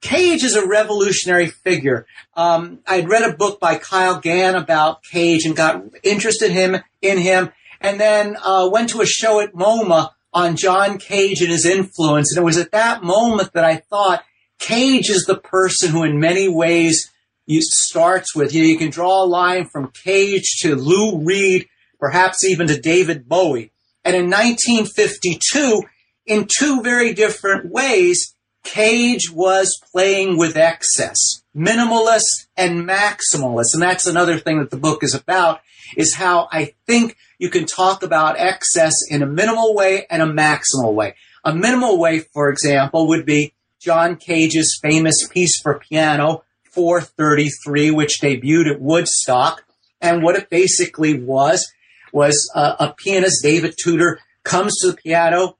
Cage 0.00 0.42
is 0.42 0.56
a 0.56 0.66
revolutionary 0.66 1.46
figure. 1.46 2.06
Um, 2.34 2.80
I'd 2.86 3.08
read 3.08 3.22
a 3.22 3.36
book 3.36 3.60
by 3.60 3.76
Kyle 3.76 4.18
Gann 4.18 4.56
about 4.56 5.04
Cage 5.04 5.44
and 5.44 5.54
got 5.54 5.82
interested 6.02 6.50
in 6.50 6.56
him, 6.56 6.82
in 7.00 7.18
him 7.18 7.52
and 7.80 8.00
then 8.00 8.36
uh, 8.42 8.68
went 8.72 8.90
to 8.90 9.02
a 9.02 9.06
show 9.06 9.40
at 9.40 9.52
MoMA 9.52 10.10
on 10.32 10.56
John 10.56 10.98
Cage 10.98 11.42
and 11.42 11.50
his 11.50 11.66
influence. 11.66 12.34
And 12.34 12.42
it 12.42 12.44
was 12.44 12.58
at 12.58 12.72
that 12.72 13.02
moment 13.02 13.52
that 13.52 13.64
I 13.64 13.76
thought 13.76 14.24
Cage 14.58 15.10
is 15.10 15.24
the 15.24 15.38
person 15.38 15.90
who 15.90 16.02
in 16.02 16.18
many 16.18 16.48
ways 16.48 17.10
you 17.46 17.60
starts 17.62 18.34
with. 18.34 18.54
You, 18.54 18.62
know, 18.62 18.68
you 18.68 18.78
can 18.78 18.90
draw 18.90 19.22
a 19.22 19.26
line 19.26 19.66
from 19.66 19.92
Cage 20.04 20.58
to 20.60 20.76
Lou 20.76 21.24
Reed, 21.24 21.68
perhaps 21.98 22.44
even 22.44 22.66
to 22.68 22.80
David 22.80 23.28
Bowie. 23.28 23.72
And 24.04 24.16
in 24.16 24.30
1952, 24.30 25.82
in 26.26 26.46
two 26.48 26.82
very 26.82 27.12
different 27.12 27.70
ways, 27.70 28.34
Cage 28.64 29.30
was 29.32 29.80
playing 29.92 30.36
with 30.36 30.56
excess, 30.56 31.16
minimalist 31.56 32.46
and 32.56 32.86
maximalist. 32.86 33.74
And 33.74 33.82
that's 33.82 34.06
another 34.06 34.38
thing 34.38 34.58
that 34.58 34.70
the 34.70 34.76
book 34.76 35.02
is 35.02 35.14
about, 35.14 35.60
is 35.96 36.14
how 36.14 36.48
I 36.52 36.74
think 36.86 37.16
you 37.38 37.48
can 37.48 37.64
talk 37.66 38.02
about 38.02 38.38
excess 38.38 38.94
in 39.08 39.22
a 39.22 39.26
minimal 39.26 39.74
way 39.74 40.06
and 40.10 40.22
a 40.22 40.26
maximal 40.26 40.94
way. 40.94 41.14
A 41.44 41.54
minimal 41.54 41.98
way, 41.98 42.20
for 42.20 42.50
example, 42.50 43.08
would 43.08 43.24
be 43.24 43.54
John 43.80 44.16
Cage's 44.16 44.78
famous 44.82 45.26
piece 45.26 45.58
for 45.60 45.78
piano, 45.78 46.42
433, 46.72 47.90
which 47.90 48.20
debuted 48.22 48.72
at 48.72 48.80
Woodstock. 48.80 49.64
And 50.00 50.22
what 50.22 50.36
it 50.36 50.50
basically 50.50 51.20
was, 51.20 51.70
was 52.12 52.50
uh, 52.54 52.76
a 52.80 52.94
pianist, 52.94 53.42
David 53.42 53.74
Tudor, 53.82 54.20
comes 54.44 54.78
to 54.80 54.88
the 54.88 54.96
piano, 54.96 55.56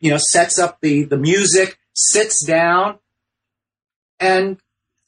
you 0.00 0.10
know, 0.10 0.18
sets 0.18 0.58
up 0.58 0.80
the, 0.80 1.04
the 1.04 1.16
music, 1.16 1.78
sits 1.94 2.44
down, 2.44 2.98
and 4.18 4.58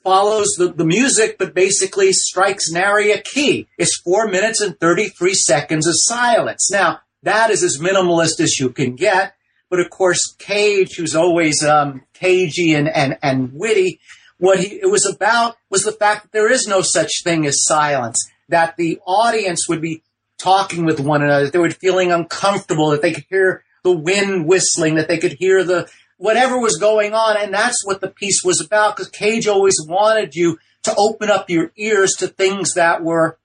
follows 0.02 0.54
the, 0.56 0.72
the 0.72 0.84
music, 0.84 1.36
but 1.38 1.54
basically 1.54 2.12
strikes 2.12 2.70
nary 2.70 3.12
a 3.12 3.20
key. 3.20 3.68
It's 3.76 4.00
four 4.00 4.28
minutes 4.28 4.60
and 4.60 4.78
33 4.78 5.34
seconds 5.34 5.86
of 5.86 5.94
silence. 5.96 6.70
Now, 6.70 7.00
that 7.22 7.50
is 7.50 7.62
as 7.62 7.78
minimalist 7.78 8.40
as 8.40 8.58
you 8.58 8.70
can 8.70 8.94
get. 8.94 9.34
But 9.70 9.80
of 9.80 9.90
course, 9.90 10.34
Cage, 10.38 10.96
who's 10.96 11.14
always 11.14 11.62
um, 11.62 12.02
cagey 12.14 12.74
and, 12.74 12.88
and, 12.88 13.18
and 13.22 13.52
witty, 13.52 14.00
what 14.38 14.60
he, 14.60 14.76
it 14.76 14.90
was 14.90 15.06
about 15.06 15.56
was 15.70 15.82
the 15.82 15.92
fact 15.92 16.22
that 16.22 16.32
there 16.32 16.50
is 16.50 16.66
no 16.66 16.80
such 16.80 17.22
thing 17.22 17.46
as 17.46 17.64
silence, 17.64 18.30
that 18.48 18.76
the 18.76 19.00
audience 19.06 19.68
would 19.68 19.82
be 19.82 20.02
talking 20.38 20.84
with 20.84 21.00
one 21.00 21.22
another, 21.22 21.44
that 21.44 21.52
they 21.52 21.58
were 21.58 21.70
feeling 21.70 22.12
uncomfortable, 22.12 22.90
that 22.90 23.02
they 23.02 23.12
could 23.12 23.26
hear 23.28 23.64
the 23.82 23.92
wind 23.92 24.46
whistling, 24.46 24.94
that 24.94 25.08
they 25.08 25.18
could 25.18 25.32
hear 25.32 25.64
the 25.64 25.88
whatever 26.16 26.58
was 26.58 26.76
going 26.76 27.12
on. 27.12 27.36
And 27.36 27.52
that's 27.52 27.84
what 27.84 28.00
the 28.00 28.08
piece 28.08 28.42
was 28.44 28.60
about 28.60 28.96
because 28.96 29.10
Cage 29.10 29.46
always 29.48 29.76
wanted 29.86 30.34
you 30.34 30.58
to 30.84 30.94
open 30.96 31.30
up 31.30 31.50
your 31.50 31.72
ears 31.76 32.14
to 32.14 32.28
things 32.28 32.74
that 32.74 33.02
were 33.02 33.38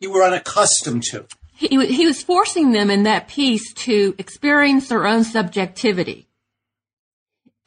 you 0.00 0.12
were 0.12 0.22
unaccustomed 0.22 1.02
to. 1.04 1.26
He, 1.54 1.68
he 1.86 2.06
was 2.06 2.22
forcing 2.22 2.70
them 2.70 2.88
in 2.88 3.02
that 3.02 3.26
piece 3.26 3.72
to 3.74 4.14
experience 4.16 4.88
their 4.88 5.06
own 5.06 5.24
subjectivity. 5.24 6.27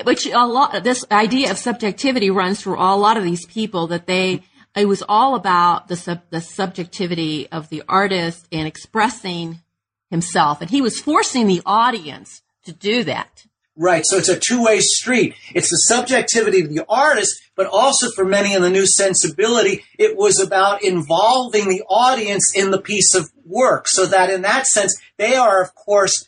Which 0.03 0.25
a 0.27 0.45
lot, 0.45 0.83
this 0.83 1.05
idea 1.11 1.51
of 1.51 1.57
subjectivity 1.57 2.29
runs 2.29 2.61
through 2.61 2.79
a 2.79 2.95
lot 2.95 3.17
of 3.17 3.23
these 3.23 3.45
people 3.45 3.87
that 3.87 4.07
they, 4.07 4.43
it 4.75 4.87
was 4.87 5.03
all 5.07 5.35
about 5.35 5.87
the 5.87 5.95
sub, 5.95 6.21
the 6.29 6.41
subjectivity 6.41 7.47
of 7.51 7.69
the 7.69 7.83
artist 7.87 8.47
and 8.51 8.67
expressing 8.67 9.61
himself. 10.09 10.61
And 10.61 10.69
he 10.69 10.81
was 10.81 10.99
forcing 10.99 11.47
the 11.47 11.61
audience 11.65 12.41
to 12.65 12.71
do 12.71 13.03
that. 13.05 13.45
Right. 13.77 14.03
So 14.05 14.17
it's 14.17 14.29
a 14.29 14.39
two-way 14.39 14.79
street. 14.81 15.33
It's 15.55 15.69
the 15.69 15.77
subjectivity 15.77 16.61
of 16.61 16.69
the 16.69 16.85
artist, 16.89 17.41
but 17.55 17.67
also 17.67 18.11
for 18.11 18.25
many 18.25 18.53
in 18.53 18.61
the 18.61 18.69
new 18.69 18.85
sensibility, 18.85 19.83
it 19.97 20.17
was 20.17 20.39
about 20.39 20.83
involving 20.83 21.69
the 21.69 21.81
audience 21.89 22.51
in 22.55 22.71
the 22.71 22.81
piece 22.81 23.15
of 23.15 23.31
work. 23.45 23.87
So 23.87 24.05
that 24.05 24.29
in 24.29 24.41
that 24.41 24.67
sense, 24.67 24.99
they 25.17 25.35
are, 25.35 25.61
of 25.61 25.73
course, 25.73 26.27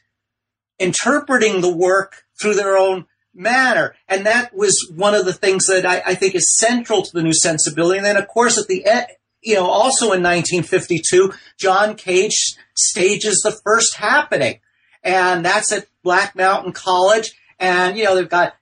interpreting 0.80 1.62
the 1.62 1.76
work 1.76 2.24
through 2.42 2.56
their 2.56 2.78
own 2.78 3.06
manner. 3.34 3.96
And 4.08 4.26
that 4.26 4.56
was 4.56 4.92
one 4.96 5.16
of 5.16 5.26
the 5.26 5.34
things 5.34 5.68
that 5.68 5.86
I, 5.86 6.02
I 6.06 6.16
think 6.16 6.36
is 6.36 6.58
central 6.58 7.02
to 7.02 7.12
the 7.14 7.24
new 7.24 7.34
sensibility. 7.34 7.98
And 7.98 8.06
then, 8.06 8.18
of 8.18 8.28
course, 8.28 8.58
at 8.58 8.68
the 8.68 8.86
end, 8.86 9.08
you 9.42 9.56
know, 9.56 9.66
also 9.66 10.06
in 10.06 10.24
1952, 10.24 11.34
John 11.58 11.96
Cage 11.96 12.56
stages 12.76 13.42
the 13.42 13.60
first 13.64 13.96
happening. 13.96 14.60
And 15.04 15.44
that's 15.44 15.72
at 15.72 15.88
Black 16.02 16.36
Mountain 16.36 16.74
College. 16.74 17.34
And, 17.60 17.98
you 17.98 18.06
know, 18.06 18.16
they've 18.16 18.30
got, 18.30 18.56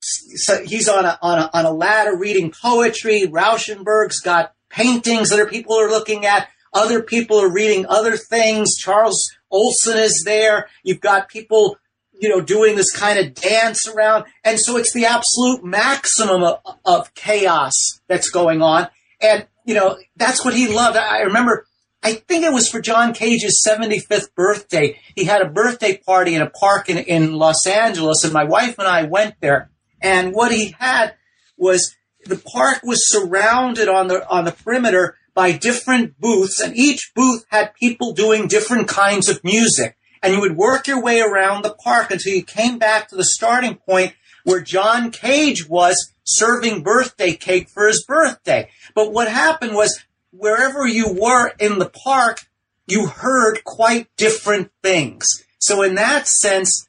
so 0.00 0.64
he's 0.64 0.88
on 0.88 1.04
a, 1.04 1.18
on 1.22 1.38
a, 1.38 1.50
on 1.52 1.64
a 1.64 1.70
ladder 1.70 2.16
reading 2.16 2.50
poetry. 2.50 3.22
Rauschenberg's 3.26 4.20
got 4.20 4.54
paintings 4.68 5.30
that 5.30 5.38
are 5.38 5.46
people 5.46 5.78
are 5.78 5.88
looking 5.88 6.26
at. 6.26 6.48
Other 6.72 7.02
people 7.02 7.38
are 7.38 7.52
reading 7.52 7.86
other 7.88 8.16
things. 8.16 8.76
Charles 8.76 9.30
Olson 9.50 9.98
is 9.98 10.22
there. 10.24 10.68
You've 10.82 11.00
got 11.00 11.28
people, 11.28 11.76
you 12.22 12.28
know, 12.28 12.40
doing 12.40 12.76
this 12.76 12.92
kind 12.92 13.18
of 13.18 13.34
dance 13.34 13.88
around. 13.88 14.24
And 14.44 14.58
so 14.58 14.76
it's 14.76 14.94
the 14.94 15.06
absolute 15.06 15.64
maximum 15.64 16.44
of, 16.44 16.60
of 16.84 17.12
chaos 17.14 17.74
that's 18.06 18.30
going 18.30 18.62
on. 18.62 18.88
And, 19.20 19.46
you 19.64 19.74
know, 19.74 19.98
that's 20.16 20.44
what 20.44 20.54
he 20.54 20.68
loved. 20.68 20.96
I 20.96 21.22
remember 21.22 21.66
I 22.04 22.14
think 22.14 22.44
it 22.44 22.52
was 22.52 22.68
for 22.68 22.80
John 22.80 23.12
Cage's 23.14 23.64
75th 23.66 24.34
birthday. 24.34 24.98
He 25.14 25.24
had 25.24 25.40
a 25.40 25.48
birthday 25.48 25.96
party 25.96 26.34
in 26.34 26.42
a 26.42 26.50
park 26.50 26.88
in, 26.88 26.98
in 26.98 27.34
Los 27.34 27.64
Angeles, 27.66 28.24
and 28.24 28.32
my 28.32 28.44
wife 28.44 28.76
and 28.78 28.88
I 28.88 29.04
went 29.04 29.36
there. 29.40 29.70
And 30.00 30.34
what 30.34 30.50
he 30.50 30.74
had 30.80 31.14
was 31.56 31.94
the 32.24 32.36
park 32.36 32.80
was 32.82 33.08
surrounded 33.08 33.88
on 33.88 34.08
the 34.08 34.28
on 34.28 34.44
the 34.44 34.52
perimeter 34.52 35.16
by 35.34 35.52
different 35.52 36.20
booths, 36.20 36.58
and 36.60 36.76
each 36.76 37.12
booth 37.14 37.44
had 37.50 37.74
people 37.74 38.12
doing 38.12 38.48
different 38.48 38.88
kinds 38.88 39.28
of 39.28 39.42
music. 39.44 39.96
And 40.22 40.34
you 40.34 40.40
would 40.40 40.56
work 40.56 40.86
your 40.86 41.02
way 41.02 41.20
around 41.20 41.62
the 41.62 41.74
park 41.74 42.10
until 42.10 42.32
you 42.32 42.44
came 42.44 42.78
back 42.78 43.08
to 43.08 43.16
the 43.16 43.24
starting 43.24 43.74
point 43.74 44.14
where 44.44 44.60
John 44.60 45.10
Cage 45.10 45.68
was 45.68 46.12
serving 46.24 46.82
birthday 46.82 47.34
cake 47.34 47.68
for 47.68 47.86
his 47.86 48.04
birthday. 48.04 48.70
But 48.94 49.12
what 49.12 49.28
happened 49.28 49.74
was 49.74 50.04
wherever 50.30 50.86
you 50.86 51.12
were 51.12 51.52
in 51.58 51.78
the 51.78 51.90
park, 51.90 52.46
you 52.86 53.06
heard 53.06 53.64
quite 53.64 54.08
different 54.16 54.70
things. 54.82 55.26
So 55.58 55.82
in 55.82 55.94
that 55.96 56.26
sense, 56.26 56.88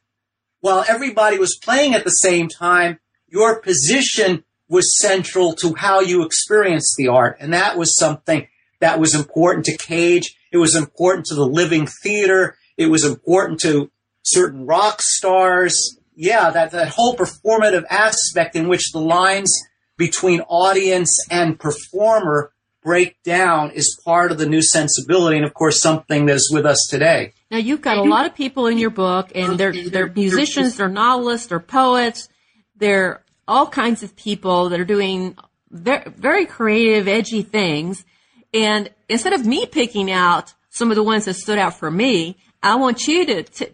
while 0.61 0.85
everybody 0.87 1.37
was 1.37 1.57
playing 1.61 1.93
at 1.93 2.03
the 2.03 2.09
same 2.09 2.47
time, 2.47 2.99
your 3.27 3.59
position 3.59 4.43
was 4.69 4.97
central 4.99 5.53
to 5.53 5.75
how 5.75 5.99
you 5.99 6.23
experienced 6.23 6.95
the 6.97 7.07
art. 7.07 7.37
And 7.39 7.53
that 7.53 7.77
was 7.77 7.97
something 7.97 8.47
that 8.79 8.99
was 8.99 9.13
important 9.13 9.65
to 9.65 9.77
Cage. 9.77 10.35
It 10.51 10.57
was 10.57 10.75
important 10.75 11.25
to 11.27 11.35
the 11.35 11.45
living 11.45 11.87
theater. 11.87 12.57
It 12.77 12.87
was 12.87 13.05
important 13.05 13.59
to 13.61 13.91
certain 14.23 14.65
rock 14.65 15.01
stars. 15.01 15.97
Yeah, 16.15 16.51
that, 16.51 16.71
that 16.71 16.89
whole 16.89 17.15
performative 17.15 17.85
aspect 17.89 18.55
in 18.55 18.67
which 18.67 18.91
the 18.91 18.99
lines 18.99 19.51
between 19.97 20.41
audience 20.41 21.15
and 21.29 21.59
performer 21.59 22.51
break 22.83 23.21
down 23.23 23.71
is 23.71 23.97
part 24.03 24.31
of 24.31 24.37
the 24.37 24.45
new 24.45 24.61
sensibility 24.61 25.37
and 25.37 25.45
of 25.45 25.53
course 25.53 25.81
something 25.81 26.25
that's 26.25 26.51
with 26.51 26.65
us 26.65 26.85
today. 26.89 27.33
Now 27.49 27.57
you've 27.57 27.81
got 27.81 27.97
a 27.97 28.03
lot 28.03 28.25
of 28.25 28.35
people 28.35 28.67
in 28.67 28.77
your 28.77 28.89
book 28.89 29.31
and 29.33 29.57
they're 29.57 29.71
they're 29.71 30.11
musicians, 30.11 30.75
they're 30.75 30.89
novelists, 30.89 31.47
they're 31.47 31.59
poets, 31.59 32.27
they're 32.75 33.23
all 33.47 33.67
kinds 33.67 34.03
of 34.03 34.15
people 34.15 34.69
that 34.69 34.79
are 34.79 34.85
doing 34.85 35.37
very 35.71 36.45
creative, 36.45 37.07
edgy 37.07 37.41
things. 37.41 38.05
And 38.53 38.89
instead 39.09 39.33
of 39.33 39.45
me 39.45 39.65
picking 39.65 40.11
out 40.11 40.53
some 40.69 40.91
of 40.91 40.95
the 40.95 41.03
ones 41.03 41.25
that 41.25 41.35
stood 41.35 41.57
out 41.57 41.79
for 41.79 41.89
me, 41.89 42.37
I 42.63 42.75
want 42.75 43.07
you 43.07 43.25
to, 43.25 43.43
to 43.43 43.73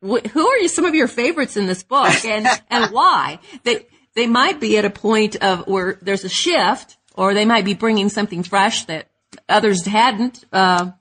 who 0.00 0.48
are 0.48 0.56
you 0.58 0.68
some 0.68 0.86
of 0.86 0.94
your 0.94 1.08
favorites 1.08 1.56
in 1.56 1.66
this 1.66 1.82
book 1.82 2.24
and 2.24 2.46
and 2.70 2.92
why? 2.92 3.38
They 3.64 3.86
they 4.14 4.26
might 4.26 4.60
be 4.60 4.78
at 4.78 4.84
a 4.84 4.90
point 4.90 5.36
of 5.36 5.66
where 5.68 5.98
there's 6.02 6.24
a 6.24 6.28
shift 6.28 6.96
or 7.14 7.34
they 7.34 7.44
might 7.44 7.64
be 7.64 7.74
bringing 7.74 8.08
something 8.08 8.42
fresh 8.42 8.84
that 8.86 9.08
others 9.48 9.86
hadn't. 9.86 10.44
Uh, 10.52 10.92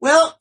well, 0.00 0.38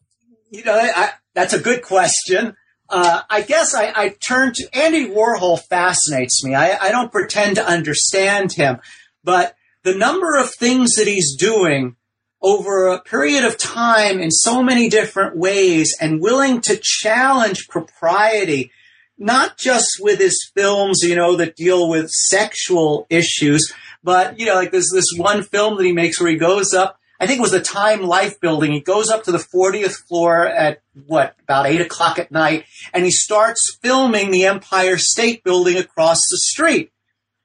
you 0.49 0.63
know, 0.63 0.73
I, 0.75 1.11
that's 1.33 1.53
a 1.53 1.59
good 1.59 1.81
question. 1.81 2.55
Uh, 2.89 3.21
I 3.29 3.41
guess 3.41 3.75
I, 3.75 3.93
I 3.95 4.09
turn 4.09 4.51
to 4.55 4.67
Andy 4.73 5.07
Warhol 5.07 5.59
fascinates 5.59 6.43
me. 6.43 6.55
I, 6.55 6.77
I 6.77 6.91
don't 6.91 7.11
pretend 7.11 7.55
to 7.57 7.65
understand 7.65 8.53
him, 8.53 8.79
but 9.23 9.55
the 9.83 9.95
number 9.95 10.37
of 10.37 10.49
things 10.49 10.95
that 10.95 11.07
he's 11.07 11.35
doing 11.35 11.95
over 12.41 12.87
a 12.87 13.01
period 13.01 13.43
of 13.43 13.57
time 13.57 14.19
in 14.19 14.31
so 14.31 14.63
many 14.63 14.89
different 14.89 15.35
ways 15.35 15.95
and 15.99 16.21
willing 16.21 16.61
to 16.61 16.79
challenge 16.81 17.67
propriety 17.67 18.71
not 19.19 19.57
just 19.57 19.99
with 19.99 20.19
his 20.19 20.49
films, 20.55 21.01
you 21.03 21.15
know, 21.15 21.35
that 21.35 21.55
deal 21.55 21.89
with 21.89 22.09
sexual 22.09 23.05
issues, 23.09 23.71
but, 24.01 24.39
you 24.39 24.45
know, 24.45 24.55
like 24.55 24.71
there's 24.71 24.91
this 24.93 25.13
one 25.17 25.43
film 25.43 25.75
that 25.77 25.83
he 25.83 25.91
makes 25.91 26.19
where 26.19 26.31
he 26.31 26.37
goes 26.37 26.73
up, 26.73 26.97
I 27.19 27.27
think 27.27 27.39
it 27.39 27.41
was 27.41 27.51
the 27.51 27.59
Time 27.59 28.01
Life 28.01 28.39
building. 28.39 28.71
He 28.71 28.79
goes 28.79 29.09
up 29.09 29.23
to 29.23 29.33
the 29.33 29.45
40th 29.53 30.07
floor 30.07 30.47
at 30.47 30.81
what, 31.05 31.35
about 31.43 31.65
eight 31.65 31.81
o'clock 31.81 32.17
at 32.17 32.31
night, 32.31 32.63
and 32.93 33.03
he 33.03 33.11
starts 33.11 33.77
filming 33.81 34.31
the 34.31 34.45
Empire 34.45 34.97
State 34.97 35.43
Building 35.43 35.75
across 35.75 36.19
the 36.31 36.37
street. 36.37 36.93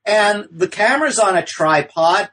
And 0.07 0.47
the 0.53 0.69
camera's 0.69 1.19
on 1.19 1.37
a 1.37 1.45
tripod, 1.45 2.31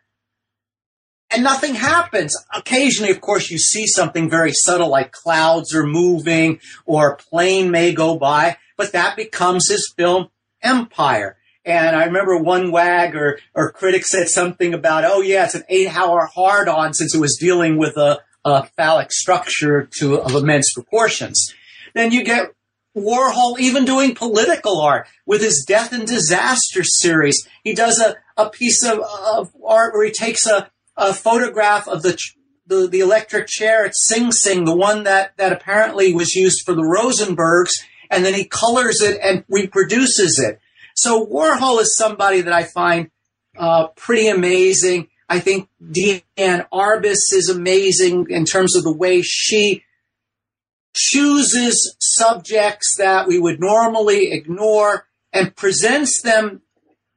and 1.32 1.44
nothing 1.44 1.76
happens. 1.76 2.36
Occasionally, 2.54 3.12
of 3.12 3.22
course, 3.22 3.50
you 3.50 3.58
see 3.58 3.88
something 3.88 4.30
very 4.30 4.52
subtle 4.54 4.89
like 4.89 5.12
clouds 5.12 5.74
are 5.74 5.86
moving 5.86 6.60
or 6.86 7.12
a 7.12 7.17
plane 7.17 7.72
may 7.72 7.94
go 7.94 8.17
by, 8.17 8.58
but 8.78 8.91
that 8.91 9.15
becomes 9.15 9.70
his 9.70 9.94
film 9.96 10.30
empire. 10.62 11.38
And 11.63 11.96
I 11.96 12.06
remember 12.06 12.38
one 12.38 12.72
wag 12.72 13.15
or, 13.15 13.39
or 13.54 13.72
critic 13.72 14.06
said 14.06 14.28
something 14.30 14.74
about, 14.74 15.06
oh 15.06 15.22
yeah, 15.22 15.46
it's 15.46 15.56
an 15.56 15.63
eight 15.70 15.96
hour 15.96 16.28
hard 16.34 16.67
on 16.67 16.94
since 16.94 17.13
it 17.13 17.20
was 17.20 17.38
dealing 17.39 17.78
with 17.78 17.98
a, 17.98 18.20
a 18.44 18.65
phallic 18.65 19.12
structure 19.12 19.88
to 20.00 20.20
of 20.20 20.34
immense 20.36 20.74
proportions. 20.74 21.54
Then 21.94 22.12
you 22.12 22.24
get 22.24 22.54
Warhol 22.98 23.60
even 23.60 23.86
doing 23.86 24.15
political 24.15 24.82
art 24.82 25.08
with 25.26 25.41
his 25.41 25.63
Death 25.67 25.94
and 25.94 26.08
Disaster 26.08 26.84
series. 26.84 27.48
He 27.63 27.74
does 27.74 28.00
a, 28.00 28.15
a 28.41 28.50
piece 28.50 28.84
of, 28.84 29.00
of 29.00 29.52
art 29.65 29.94
where 29.94 30.06
he 30.06 30.12
takes 30.12 30.46
a, 30.48 30.70
a 31.02 31.14
photograph 31.14 31.88
of 31.88 32.04
the, 32.04 32.16
the, 32.68 32.88
the 32.88 33.00
electric 33.00 33.48
chair 33.48 33.84
at 33.84 33.96
Sing 33.96 34.32
Sing, 34.32 34.66
the 34.66 34.76
one 34.76 35.04
that, 35.04 35.36
that 35.38 35.52
apparently 35.52 36.14
was 36.14 36.36
used 36.36 36.64
for 36.64 36.76
the 36.76 36.84
Rosenbergs, 36.84 37.72
and 38.12 38.24
then 38.24 38.36
he 38.36 38.46
colors 38.46 39.02
it 39.02 39.20
and 39.22 39.44
reproduces 39.50 40.40
it. 40.40 40.60
So 40.96 41.26
Warhol 41.26 41.82
is 41.82 41.98
somebody 41.98 42.42
that 42.42 42.54
I 42.54 42.64
find 42.64 43.10
uh, 43.58 43.88
pretty 43.88 44.28
amazing. 44.28 45.08
I 45.28 45.40
think 45.40 45.70
Diane 45.80 46.66
Arbus 46.72 47.34
is 47.34 47.50
amazing 47.50 48.28
in 48.30 48.46
terms 48.46 48.76
of 48.76 48.84
the 48.84 48.96
way 48.96 49.24
she 49.24 49.84
chooses 50.94 51.96
subjects 52.00 52.98
that 52.98 53.28
we 53.28 53.40
would 53.40 53.60
normally 53.60 54.32
ignore 54.32 55.08
and 55.34 55.56
presents 55.56 56.22
them 56.22 56.62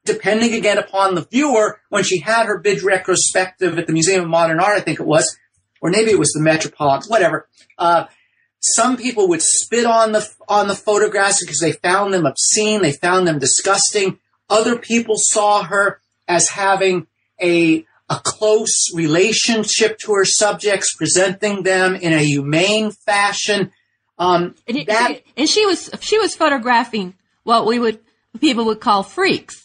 depending 0.05 0.55
again 0.55 0.79
upon 0.79 1.15
the 1.15 1.23
viewer 1.23 1.81
when 1.89 2.05
she 2.05 2.21
had 2.21 2.47
her 2.47 2.59
big 2.59 2.83
retrospective 2.83 3.79
at 3.79 3.87
the 3.87 3.93
Museum 3.93 4.25
of 4.25 4.29
Modern 4.31 4.61
Art, 4.61 4.77
I 4.79 4.81
think 4.81 5.01
it 5.01 5.07
was, 5.07 5.37
or 5.81 5.91
maybe 5.91 6.11
it 6.11 6.19
was 6.19 6.33
the 6.33 6.41
Metropolitan, 6.41 7.09
whatever. 7.09 7.49
Uh, 7.79 8.05
some 8.61 8.97
people 8.97 9.29
would 9.29 9.43
spit 9.43 9.85
on 9.85 10.13
the 10.13 10.27
on 10.49 10.69
the 10.69 10.75
photographs 10.75 11.45
because 11.45 11.59
they 11.61 11.73
found 11.73 12.15
them 12.15 12.25
obscene, 12.27 12.81
they 12.83 12.93
found 12.93 13.27
them 13.27 13.39
disgusting. 13.39 14.19
Other 14.49 14.79
people 14.79 15.17
saw 15.19 15.63
her 15.65 16.01
as 16.29 16.49
having 16.51 17.07
a 17.43 17.85
a 18.11 18.21
close 18.23 18.95
relationship 18.95 19.99
to 19.99 20.13
her 20.13 20.25
subjects, 20.27 20.95
presenting 20.95 21.63
them 21.63 21.95
in 21.95 22.13
a 22.13 22.19
humane 22.23 22.91
fashion. 22.91 23.73
Um, 24.19 24.55
And, 24.69 24.77
it- 24.79 24.87
that 24.89 25.21
and 25.37 25.49
she 25.49 25.65
was 25.67 25.91
she 26.01 26.19
was 26.19 26.35
photographing 26.35 27.15
what 27.43 27.67
we 27.67 27.79
would 27.79 28.01
people 28.41 28.65
would 28.67 28.81
call 28.81 29.03
freaks. 29.03 29.64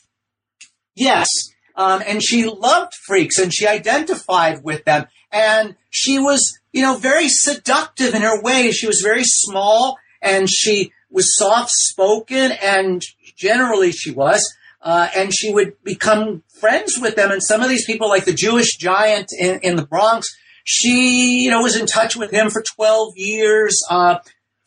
Yes. 1.00 1.30
Um, 1.76 2.04
and 2.06 2.22
she 2.22 2.46
loved 2.46 2.94
freaks 2.94 3.40
and 3.40 3.54
she 3.54 3.66
identified 3.66 4.64
with 4.64 4.84
them. 4.84 5.08
And 5.32 5.76
she 5.90 6.20
was, 6.20 6.60
you 6.74 6.82
know, 6.82 6.98
very 6.98 7.30
seductive 7.30 8.14
in 8.14 8.22
her 8.22 8.42
way. 8.42 8.72
She 8.72 8.86
was 8.86 9.02
very 9.02 9.24
small 9.24 9.98
and 10.22 10.50
she 10.50 10.92
was 11.10 11.38
soft 11.38 11.72
spoken 11.72 12.52
and 12.52 13.02
generally 13.38 13.94
she 13.94 14.12
was. 14.12 14.54
Uh, 14.82 15.10
and 15.16 15.34
she 15.34 15.54
would 15.54 15.82
become 15.84 16.44
friends 16.60 16.98
with 17.02 17.16
them. 17.16 17.32
And 17.32 17.44
some 17.44 17.62
of 17.62 17.70
these 17.70 17.86
people, 17.86 18.08
like 18.08 18.26
the 18.26 18.34
Jewish 18.34 18.78
giant 18.78 19.28
in, 19.38 19.60
in 19.60 19.76
the 19.76 19.86
Bronx, 19.86 20.28
she, 20.64 21.44
you 21.44 21.52
know, 21.52 21.62
was 21.62 21.78
in 21.78 21.86
touch 21.86 22.16
with 22.16 22.32
him 22.32 22.50
for 22.50 22.64
12 22.76 23.14
years. 23.18 23.82
Uh, 23.90 24.20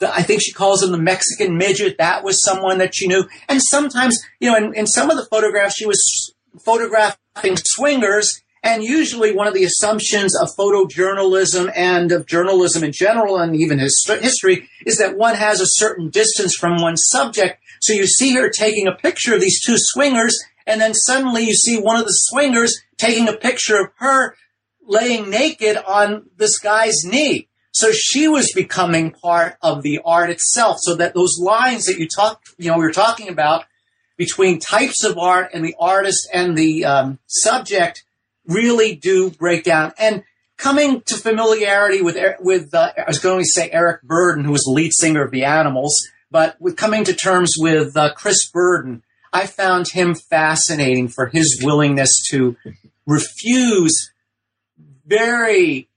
the, 0.02 0.14
I 0.14 0.22
think 0.22 0.42
she 0.42 0.52
calls 0.52 0.82
him 0.82 0.92
the 0.92 0.98
Mexican 0.98 1.56
midget. 1.56 1.96
That 1.98 2.22
was 2.22 2.44
someone 2.44 2.78
that 2.78 2.94
she 2.94 3.08
knew. 3.08 3.24
And 3.48 3.62
sometimes, 3.62 4.22
you 4.38 4.50
know, 4.50 4.56
in, 4.56 4.74
in 4.74 4.86
some 4.86 5.10
of 5.10 5.16
the 5.16 5.24
photographs, 5.24 5.76
she 5.76 5.86
was 5.86 6.34
photographing 6.64 7.56
swingers. 7.56 8.42
And 8.62 8.84
usually 8.84 9.34
one 9.34 9.48
of 9.48 9.54
the 9.54 9.64
assumptions 9.64 10.38
of 10.38 10.50
photojournalism 10.56 11.72
and 11.74 12.12
of 12.12 12.26
journalism 12.26 12.84
in 12.84 12.92
general 12.92 13.38
and 13.38 13.56
even 13.56 13.78
his 13.78 14.04
history 14.20 14.68
is 14.86 14.98
that 14.98 15.16
one 15.16 15.34
has 15.34 15.60
a 15.60 15.66
certain 15.66 16.10
distance 16.10 16.54
from 16.54 16.80
one's 16.80 17.04
subject. 17.08 17.60
So 17.80 17.92
you 17.92 18.06
see 18.06 18.34
her 18.34 18.50
taking 18.50 18.86
a 18.86 18.94
picture 18.94 19.34
of 19.34 19.40
these 19.40 19.60
two 19.64 19.74
swingers 19.76 20.38
and 20.64 20.80
then 20.80 20.94
suddenly 20.94 21.44
you 21.44 21.54
see 21.54 21.80
one 21.80 21.96
of 21.96 22.04
the 22.04 22.12
swingers 22.12 22.80
taking 22.98 23.28
a 23.28 23.32
picture 23.32 23.80
of 23.80 23.88
her 23.96 24.36
laying 24.86 25.28
naked 25.28 25.76
on 25.76 26.26
this 26.36 26.58
guy's 26.60 27.04
knee. 27.04 27.48
So 27.72 27.90
she 27.90 28.28
was 28.28 28.52
becoming 28.52 29.10
part 29.10 29.56
of 29.62 29.82
the 29.82 30.00
art 30.04 30.30
itself. 30.30 30.78
So 30.80 30.94
that 30.96 31.14
those 31.14 31.38
lines 31.40 31.86
that 31.86 31.98
you 31.98 32.06
talk, 32.06 32.42
you 32.58 32.70
know, 32.70 32.78
we 32.78 32.84
were 32.84 32.92
talking 32.92 33.28
about 33.28 33.64
between 34.16 34.60
types 34.60 35.04
of 35.04 35.18
art 35.18 35.50
and 35.52 35.64
the 35.64 35.74
artist 35.80 36.28
and 36.32 36.56
the 36.56 36.84
um, 36.84 37.18
subject 37.26 38.04
really 38.46 38.94
do 38.94 39.30
break 39.30 39.64
down. 39.64 39.92
And 39.98 40.22
coming 40.58 41.00
to 41.02 41.16
familiarity 41.16 42.02
with 42.02 42.16
with 42.40 42.74
uh, 42.74 42.92
I 42.96 43.04
was 43.08 43.18
going 43.18 43.40
to 43.40 43.50
say 43.50 43.70
Eric 43.70 44.02
Burdon, 44.02 44.44
who 44.44 44.52
was 44.52 44.62
the 44.62 44.72
lead 44.72 44.92
singer 44.92 45.24
of 45.24 45.30
the 45.30 45.44
Animals, 45.44 45.94
but 46.30 46.60
with 46.60 46.76
coming 46.76 47.04
to 47.04 47.14
terms 47.14 47.54
with 47.58 47.96
uh, 47.96 48.12
Chris 48.14 48.48
Burden, 48.48 49.02
I 49.32 49.46
found 49.46 49.88
him 49.88 50.14
fascinating 50.14 51.08
for 51.08 51.26
his 51.26 51.60
willingness 51.62 52.22
to 52.30 52.56
refuse 53.06 54.12
very 55.06 55.88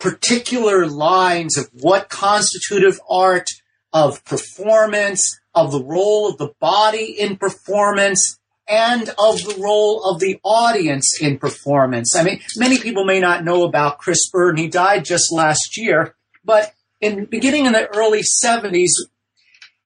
particular 0.00 0.86
lines 0.86 1.56
of 1.56 1.68
what 1.72 2.08
constitutive 2.08 2.98
art, 3.08 3.46
of 3.92 4.24
performance, 4.24 5.38
of 5.54 5.70
the 5.70 5.82
role 5.82 6.28
of 6.28 6.38
the 6.38 6.52
body 6.58 7.14
in 7.18 7.36
performance, 7.36 8.38
and 8.66 9.08
of 9.18 9.42
the 9.42 9.56
role 9.60 10.02
of 10.04 10.20
the 10.20 10.40
audience 10.44 11.20
in 11.20 11.38
performance. 11.38 12.14
I 12.16 12.22
mean, 12.22 12.40
many 12.56 12.78
people 12.78 13.04
may 13.04 13.20
not 13.20 13.44
know 13.44 13.64
about 13.64 13.98
Chris 13.98 14.30
Burden. 14.30 14.62
He 14.62 14.68
died 14.68 15.04
just 15.04 15.32
last 15.32 15.76
year, 15.76 16.14
but 16.44 16.72
in 17.00 17.24
beginning 17.24 17.66
in 17.66 17.72
the 17.72 17.88
early 17.94 18.22
70s, 18.22 18.90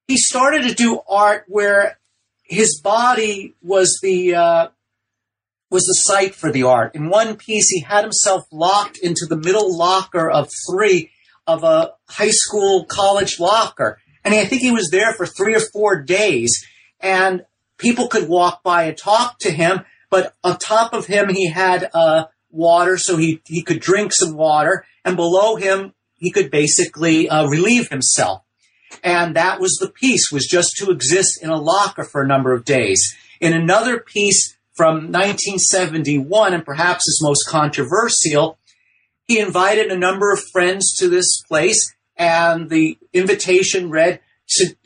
he 0.06 0.16
started 0.18 0.68
to 0.68 0.74
do 0.74 1.00
art 1.08 1.44
where 1.48 1.98
his 2.42 2.78
body 2.80 3.54
was 3.62 3.98
the 4.02 4.34
uh, 4.34 4.68
was 5.74 5.88
a 5.88 6.08
site 6.08 6.36
for 6.36 6.52
the 6.52 6.62
art. 6.62 6.94
In 6.94 7.10
one 7.10 7.34
piece, 7.34 7.68
he 7.68 7.80
had 7.80 8.04
himself 8.04 8.46
locked 8.52 8.96
into 8.96 9.26
the 9.28 9.36
middle 9.36 9.76
locker 9.76 10.30
of 10.30 10.48
three 10.70 11.10
of 11.48 11.64
a 11.64 11.94
high 12.08 12.30
school 12.30 12.84
college 12.84 13.40
locker. 13.40 13.98
And 14.24 14.32
I 14.32 14.44
think 14.44 14.62
he 14.62 14.70
was 14.70 14.90
there 14.90 15.12
for 15.14 15.26
three 15.26 15.52
or 15.52 15.60
four 15.72 16.00
days. 16.00 16.64
And 17.00 17.44
people 17.76 18.06
could 18.06 18.28
walk 18.28 18.62
by 18.62 18.84
and 18.84 18.96
talk 18.96 19.40
to 19.40 19.50
him. 19.50 19.80
But 20.10 20.36
on 20.44 20.60
top 20.60 20.94
of 20.94 21.06
him, 21.06 21.28
he 21.28 21.50
had 21.50 21.90
uh, 21.92 22.26
water, 22.52 22.96
so 22.96 23.16
he, 23.16 23.42
he 23.44 23.60
could 23.60 23.80
drink 23.80 24.12
some 24.14 24.36
water. 24.36 24.86
And 25.04 25.16
below 25.16 25.56
him, 25.56 25.92
he 26.14 26.30
could 26.30 26.52
basically 26.52 27.28
uh, 27.28 27.48
relieve 27.48 27.88
himself. 27.88 28.44
And 29.02 29.34
that 29.34 29.58
was 29.58 29.76
the 29.80 29.90
piece, 29.90 30.30
was 30.30 30.46
just 30.46 30.76
to 30.76 30.92
exist 30.92 31.42
in 31.42 31.50
a 31.50 31.60
locker 31.60 32.04
for 32.04 32.22
a 32.22 32.28
number 32.28 32.52
of 32.52 32.64
days. 32.64 33.02
In 33.40 33.52
another 33.52 33.98
piece 33.98 34.54
from 34.74 35.12
1971, 35.12 36.54
and 36.54 36.64
perhaps 36.64 37.06
his 37.06 37.20
most 37.22 37.48
controversial, 37.48 38.58
he 39.26 39.38
invited 39.38 39.90
a 39.90 39.98
number 39.98 40.32
of 40.32 40.42
friends 40.52 40.94
to 40.98 41.08
this 41.08 41.42
place, 41.48 41.94
and 42.16 42.68
the 42.70 42.98
invitation 43.12 43.90
read, 43.90 44.20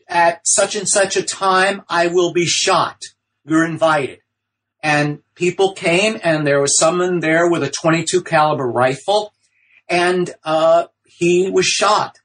At 0.08 0.40
such 0.44 0.76
and 0.76 0.88
such 0.88 1.16
a 1.16 1.22
time, 1.22 1.82
I 1.88 2.06
will 2.08 2.32
be 2.32 2.46
shot. 2.46 3.00
You're 3.44 3.66
invited. 3.66 4.20
And 4.82 5.22
people 5.34 5.72
came, 5.72 6.18
and 6.22 6.46
there 6.46 6.60
was 6.60 6.78
someone 6.78 7.20
there 7.20 7.50
with 7.50 7.62
a 7.62 7.70
22 7.70 8.22
caliber 8.22 8.68
rifle, 8.68 9.32
and 9.88 10.30
uh, 10.44 10.84
he 11.04 11.50
was 11.50 11.66
shot. 11.66 12.18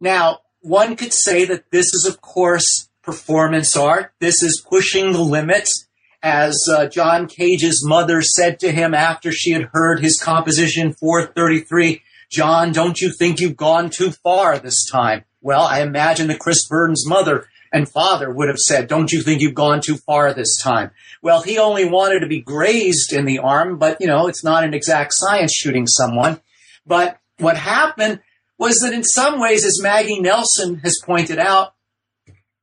Now, 0.00 0.40
one 0.60 0.96
could 0.96 1.12
say 1.12 1.44
that 1.44 1.70
this 1.70 1.86
is, 1.86 2.06
of 2.08 2.20
course, 2.20 2.88
performance 3.02 3.76
art. 3.76 4.12
This 4.20 4.42
is 4.42 4.64
pushing 4.68 5.12
the 5.12 5.22
limits. 5.22 5.87
As 6.22 6.56
uh, 6.68 6.86
John 6.86 7.28
Cage's 7.28 7.84
mother 7.86 8.22
said 8.22 8.58
to 8.60 8.72
him 8.72 8.92
after 8.92 9.30
she 9.30 9.52
had 9.52 9.70
heard 9.72 10.00
his 10.00 10.20
composition 10.20 10.92
433, 10.92 12.02
John, 12.30 12.72
don't 12.72 13.00
you 13.00 13.12
think 13.12 13.40
you've 13.40 13.56
gone 13.56 13.88
too 13.88 14.10
far 14.10 14.58
this 14.58 14.84
time? 14.90 15.24
Well, 15.40 15.62
I 15.62 15.80
imagine 15.82 16.26
that 16.28 16.40
Chris 16.40 16.66
Burden's 16.68 17.06
mother 17.06 17.46
and 17.72 17.88
father 17.88 18.32
would 18.32 18.48
have 18.48 18.58
said, 18.58 18.88
don't 18.88 19.12
you 19.12 19.22
think 19.22 19.40
you've 19.40 19.54
gone 19.54 19.80
too 19.80 19.96
far 19.96 20.32
this 20.34 20.60
time? 20.60 20.90
Well, 21.22 21.42
he 21.42 21.58
only 21.58 21.84
wanted 21.84 22.20
to 22.20 22.26
be 22.26 22.40
grazed 22.40 23.12
in 23.12 23.24
the 23.24 23.38
arm, 23.38 23.78
but 23.78 24.00
you 24.00 24.06
know, 24.06 24.26
it's 24.26 24.44
not 24.44 24.64
an 24.64 24.74
exact 24.74 25.12
science 25.14 25.52
shooting 25.54 25.86
someone. 25.86 26.40
But 26.86 27.18
what 27.38 27.56
happened 27.56 28.20
was 28.58 28.78
that 28.80 28.92
in 28.92 29.04
some 29.04 29.38
ways, 29.38 29.64
as 29.64 29.80
Maggie 29.80 30.20
Nelson 30.20 30.80
has 30.80 30.98
pointed 31.04 31.38
out, 31.38 31.74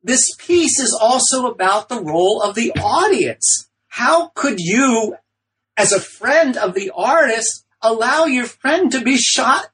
this 0.06 0.36
piece 0.38 0.78
is 0.78 0.96
also 1.00 1.46
about 1.46 1.88
the 1.88 2.00
role 2.00 2.40
of 2.40 2.54
the 2.54 2.70
audience. 2.76 3.68
How 3.88 4.28
could 4.28 4.60
you, 4.60 5.16
as 5.76 5.92
a 5.92 6.00
friend 6.00 6.56
of 6.56 6.74
the 6.74 6.92
artist, 6.94 7.64
allow 7.82 8.26
your 8.26 8.46
friend 8.46 8.92
to 8.92 9.00
be 9.02 9.16
shot 9.16 9.66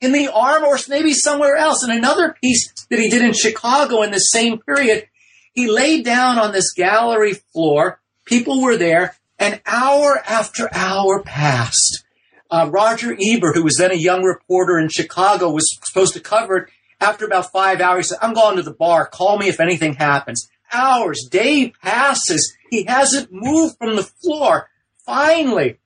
in 0.00 0.10
the 0.10 0.26
arm 0.26 0.64
or 0.64 0.76
maybe 0.88 1.12
somewhere 1.12 1.54
else? 1.54 1.84
In 1.84 1.92
another 1.92 2.34
piece 2.42 2.72
that 2.90 2.98
he 2.98 3.08
did 3.08 3.22
in 3.22 3.32
Chicago 3.32 4.02
in 4.02 4.10
the 4.10 4.18
same 4.18 4.58
period, 4.58 5.06
he 5.52 5.70
laid 5.70 6.04
down 6.04 6.36
on 6.36 6.50
this 6.50 6.72
gallery 6.72 7.34
floor. 7.52 8.00
People 8.24 8.60
were 8.60 8.76
there, 8.76 9.14
and 9.38 9.60
hour 9.66 10.20
after 10.26 10.68
hour 10.74 11.22
passed 11.22 12.04
uh, 12.50 12.68
Roger 12.72 13.16
Ebert, 13.20 13.54
who 13.54 13.62
was 13.62 13.76
then 13.76 13.92
a 13.92 13.94
young 13.94 14.24
reporter 14.24 14.78
in 14.78 14.88
Chicago, 14.88 15.50
was 15.50 15.78
supposed 15.84 16.14
to 16.14 16.20
cover 16.20 16.56
it. 16.56 16.70
After 17.00 17.24
about 17.24 17.52
five 17.52 17.80
hours, 17.80 18.06
he 18.06 18.08
said, 18.10 18.18
I'm 18.20 18.34
going 18.34 18.56
to 18.56 18.62
the 18.62 18.72
bar. 18.72 19.06
Call 19.06 19.38
me 19.38 19.48
if 19.48 19.60
anything 19.60 19.94
happens. 19.94 20.48
Hours, 20.72 21.26
day 21.30 21.72
passes. 21.82 22.54
He 22.70 22.84
hasn't 22.84 23.32
moved 23.32 23.76
from 23.78 23.96
the 23.96 24.02
floor. 24.02 24.68
Finally, 25.04 25.78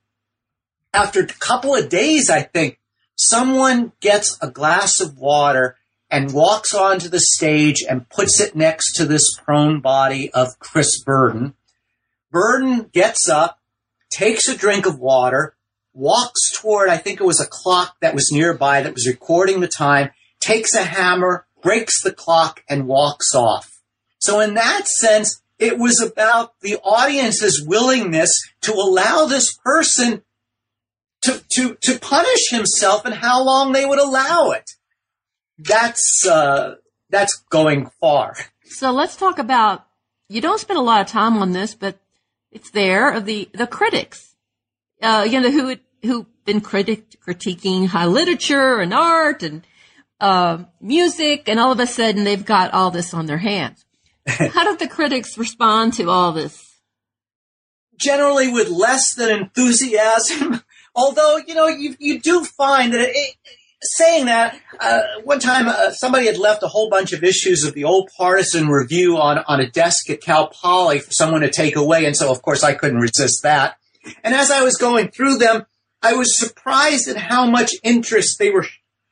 after 0.93 1.21
a 1.21 1.27
couple 1.27 1.73
of 1.73 1.89
days, 1.89 2.29
I 2.29 2.41
think, 2.41 2.79
someone 3.15 3.93
gets 4.01 4.37
a 4.41 4.51
glass 4.51 4.99
of 4.99 5.17
water 5.17 5.77
and 6.11 6.33
walks 6.33 6.73
onto 6.73 7.09
the 7.09 7.19
stage 7.19 7.83
and 7.87 8.09
puts 8.09 8.39
it 8.39 8.55
next 8.55 8.93
to 8.93 9.05
this 9.05 9.35
prone 9.37 9.81
body 9.81 10.31
of 10.31 10.59
Chris 10.59 11.01
Burden. 11.03 11.55
Burden 12.31 12.89
gets 12.93 13.27
up, 13.29 13.59
takes 14.09 14.47
a 14.47 14.57
drink 14.57 14.85
of 14.85 14.99
water, 14.99 15.55
walks 15.93 16.51
toward, 16.53 16.89
I 16.89 16.97
think 16.97 17.19
it 17.19 17.25
was 17.25 17.39
a 17.39 17.47
clock 17.49 17.95
that 18.01 18.13
was 18.13 18.31
nearby 18.31 18.81
that 18.81 18.93
was 18.93 19.07
recording 19.07 19.61
the 19.61 19.67
time, 19.67 20.11
takes 20.45 20.75
a 20.75 20.83
hammer, 20.83 21.47
breaks 21.61 22.03
the 22.03 22.13
clock, 22.13 22.63
and 22.69 22.87
walks 22.87 23.33
off. 23.33 23.81
So 24.19 24.39
in 24.39 24.53
that 24.53 24.87
sense, 24.87 25.41
it 25.57 25.79
was 25.79 25.99
about 25.99 26.59
the 26.61 26.77
audience's 26.83 27.65
willingness 27.65 28.29
to 28.61 28.73
allow 28.73 29.25
this 29.25 29.57
person 29.57 30.21
to, 31.23 31.43
to, 31.53 31.77
to 31.81 31.99
punish 31.99 32.49
himself 32.51 33.05
and 33.05 33.15
how 33.15 33.43
long 33.43 33.71
they 33.71 33.85
would 33.85 33.99
allow 33.99 34.51
it. 34.51 34.69
That's, 35.57 36.27
uh, 36.27 36.75
that's 37.09 37.43
going 37.49 37.89
far. 37.99 38.35
So 38.65 38.91
let's 38.91 39.15
talk 39.15 39.39
about, 39.39 39.87
you 40.29 40.41
don't 40.41 40.59
spend 40.59 40.77
a 40.77 40.83
lot 40.83 41.01
of 41.01 41.07
time 41.07 41.37
on 41.37 41.53
this, 41.53 41.73
but 41.73 41.97
it's 42.51 42.69
there, 42.69 43.11
of 43.11 43.25
the, 43.25 43.49
the 43.53 43.65
critics. 43.65 44.35
Uh, 45.01 45.25
you 45.27 45.41
know, 45.41 45.49
who, 45.49 45.75
who've 46.03 46.45
been 46.45 46.61
critic, 46.61 47.15
critiquing 47.25 47.87
high 47.87 48.05
literature 48.05 48.79
and 48.79 48.93
art 48.93 49.41
and, 49.41 49.65
uh, 50.19 50.63
music, 50.81 51.47
and 51.47 51.59
all 51.59 51.71
of 51.71 51.79
a 51.79 51.87
sudden 51.87 52.23
they've 52.23 52.45
got 52.45 52.73
all 52.73 52.91
this 52.91 53.13
on 53.13 53.25
their 53.25 53.37
hands. 53.37 53.85
How 54.27 54.63
did 54.63 54.79
the 54.79 54.87
critics 54.87 55.37
respond 55.37 55.93
to 55.95 56.09
all 56.09 56.31
this? 56.31 56.79
Generally, 57.97 58.51
with 58.51 58.69
less 58.69 59.13
than 59.15 59.29
enthusiasm. 59.29 60.61
Although, 60.95 61.37
you 61.45 61.55
know, 61.55 61.67
you, 61.67 61.95
you 61.99 62.21
do 62.21 62.45
find 62.45 62.93
that 62.93 63.09
it, 63.13 63.35
saying 63.81 64.25
that, 64.25 64.59
uh, 64.79 65.01
one 65.23 65.39
time 65.39 65.67
uh, 65.67 65.91
somebody 65.91 66.25
had 66.25 66.37
left 66.37 66.63
a 66.63 66.67
whole 66.67 66.89
bunch 66.89 67.11
of 67.11 67.23
issues 67.23 67.63
of 67.63 67.73
the 67.73 67.83
old 67.83 68.09
partisan 68.17 68.67
review 68.67 69.17
on, 69.17 69.39
on 69.47 69.59
a 69.59 69.69
desk 69.69 70.09
at 70.09 70.21
Cal 70.21 70.47
Poly 70.47 70.99
for 70.99 71.11
someone 71.11 71.41
to 71.41 71.51
take 71.51 71.75
away. 71.75 72.05
And 72.05 72.15
so, 72.15 72.31
of 72.31 72.41
course, 72.41 72.63
I 72.63 72.73
couldn't 72.73 72.99
resist 72.99 73.43
that. 73.43 73.77
And 74.23 74.33
as 74.33 74.51
I 74.51 74.61
was 74.61 74.77
going 74.77 75.09
through 75.09 75.37
them, 75.37 75.65
I 76.01 76.13
was 76.13 76.37
surprised 76.37 77.07
at 77.09 77.17
how 77.17 77.49
much 77.49 77.73
interest 77.83 78.37
they 78.39 78.51
were 78.51 78.65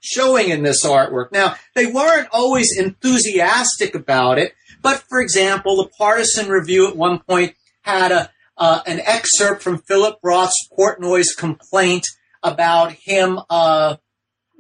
showing 0.04 0.50
in 0.50 0.64
this 0.64 0.86
artwork. 0.86 1.32
Now, 1.32 1.56
they 1.76 1.86
weren't 1.86 2.28
always 2.32 2.78
enthusiastic 2.78 3.96
about 3.96 4.38
it, 4.38 4.54
but 4.82 5.04
for 5.10 5.22
example, 5.22 5.78
the 5.78 5.90
partisan 5.98 6.50
review 6.50 6.90
at 6.90 6.96
one 6.96 7.20
point 7.20 7.56
had 7.82 8.12
a, 8.12 8.30
uh, 8.58 8.82
an 8.86 9.00
excerpt 9.00 9.64
from 9.64 9.80
Philip 9.80 10.20
Roth's 10.22 10.68
Portnoy's 10.78 11.34
complaint 11.34 12.06
about 12.44 12.92
him, 12.92 13.40
uh, 13.50 13.96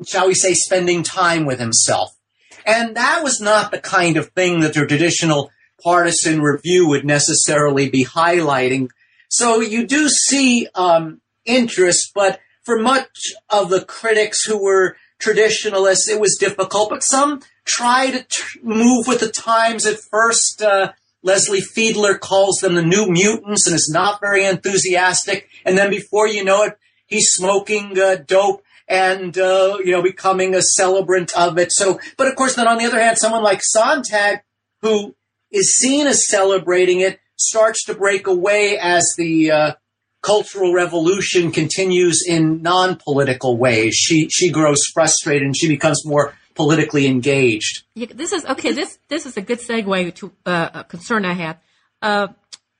shall 0.08 0.27
we 0.27 0.34
say, 0.34 0.53
spending 0.53 1.03
time 1.03 1.45
with 1.45 1.60
himself. 1.60 2.10
And 2.65 2.95
that 2.95 3.21
was 3.21 3.41
not 3.41 3.71
the 3.71 3.79
kind 3.79 4.15
of 4.15 4.29
thing 4.29 4.62
that 4.62 4.73
the 4.73 4.86
traditional 4.86 5.51
partisan 5.84 6.41
review 6.41 6.88
would 6.88 7.06
necessarily 7.06 7.89
be 7.89 8.06
highlighting. 8.06 8.88
So 9.29 9.60
you 9.60 9.86
do 9.86 10.08
see 10.08 10.69
um, 10.73 11.19
interest, 11.43 12.12
but 12.15 12.39
for 12.63 12.79
much 12.79 13.34
of 13.49 13.69
the 13.69 13.84
critics 13.84 14.45
who 14.45 14.63
were 14.63 14.95
traditionalists, 15.23 16.09
it 16.09 16.19
was 16.19 16.38
difficult. 16.39 16.89
But 16.89 17.03
some 17.03 17.41
try 17.65 18.12
to 18.12 18.23
t- 18.23 18.59
move 18.62 19.07
with 19.07 19.21
the 19.21 19.31
times. 19.31 19.86
At 19.86 19.99
first, 19.99 20.62
uh, 20.62 20.91
Leslie 21.23 21.62
Fiedler 21.62 22.19
calls 22.19 22.57
them 22.57 22.75
the 22.75 22.83
New 22.83 23.07
Mutants 23.07 23.65
and 23.65 23.75
is 23.75 23.89
not 23.91 24.19
very 24.19 24.45
enthusiastic. 24.45 25.47
And 25.65 25.77
then 25.77 25.89
before 25.89 26.27
you 26.27 26.43
know 26.43 26.63
it, 26.63 26.77
he's 27.07 27.29
smoking 27.31 27.97
uh, 27.97 28.17
dope 28.27 28.63
and 28.88 29.38
uh, 29.38 29.77
you 29.83 29.91
know 29.91 30.01
becoming 30.01 30.53
a 30.53 30.62
celebrant 30.62 31.31
of 31.38 31.57
it. 31.57 31.71
So, 31.71 31.99
but 32.17 32.27
of 32.27 32.36
course, 32.36 32.55
then 32.55 32.67
on 32.67 32.77
the 32.77 32.86
other 32.86 32.99
hand, 32.99 33.17
someone 33.17 33.43
like 33.43 33.62
Sontag, 33.63 34.41
who 34.81 35.15
is 35.51 35.77
seen 35.77 36.05
as 36.07 36.27
celebrating 36.27 36.99
it, 36.99 37.19
starts 37.38 37.86
to 37.86 37.93
break 37.93 38.27
away 38.27 38.77
as 38.77 39.13
the 39.17 39.51
uh, 39.51 39.73
cultural 40.23 40.73
revolution 40.73 41.51
continues 41.51 42.23
in 42.27 42.63
non-political 42.63 43.57
ways. 43.57 43.93
She 43.93 44.29
she 44.29 44.49
grows 44.49 44.83
frustrated 44.86 45.43
and 45.43 45.55
she 45.55 45.67
becomes 45.67 46.03
more 46.05 46.33
politically 46.55 47.05
engaged. 47.05 47.83
Yeah, 47.93 48.07
this 48.13 48.31
is 48.31 48.43
okay. 48.45 48.71
This 48.71 48.97
this 49.09 49.27
is 49.27 49.38
a 49.38 49.41
good 49.41 49.59
segue 49.59 50.15
to 50.15 50.31
uh, 50.45 50.69
a 50.73 50.83
concern 50.86 51.25
I 51.25 51.33
have. 51.33 51.59
Uh, 52.01 52.27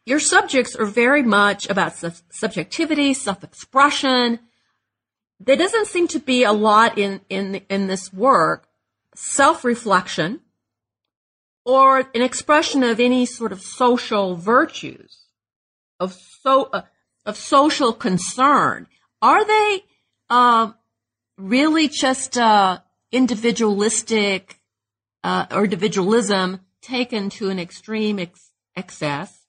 your 0.06 0.19
subjects 0.19 0.75
are 0.75 0.86
very 0.86 1.23
much 1.23 1.69
about 1.69 1.95
su- 1.95 2.12
subjectivity, 2.29 3.13
self-expression. 3.13 4.39
There 5.39 5.56
doesn't 5.56 5.88
seem 5.88 6.08
to 6.10 6.19
be 6.19 6.43
a 6.43 6.53
lot 6.53 6.97
in 6.97 7.21
in 7.29 7.62
in 7.69 7.88
this 7.88 8.12
work 8.12 8.67
self-reflection 9.15 10.39
or 11.65 11.99
an 11.99 12.21
expression 12.21 12.84
of 12.84 12.99
any 12.99 13.25
sort 13.25 13.51
of 13.51 13.62
social 13.62 14.36
virtues 14.36 15.19
of 15.99 16.13
so 16.41 16.69
uh, 16.73 16.82
of 17.25 17.38
social 17.38 17.93
concern. 17.93 18.88
Are 19.21 19.45
they 19.45 19.83
uh, 20.29 20.71
really 21.38 21.88
just 21.88 22.38
uh, 22.38 22.79
individualistic 23.12 24.59
uh, 25.23 25.45
or 25.51 25.63
individualism 25.63 26.59
taken 26.81 27.29
to 27.29 27.49
an 27.49 27.59
extreme 27.59 28.19
ex- 28.19 28.51
excess, 28.75 29.45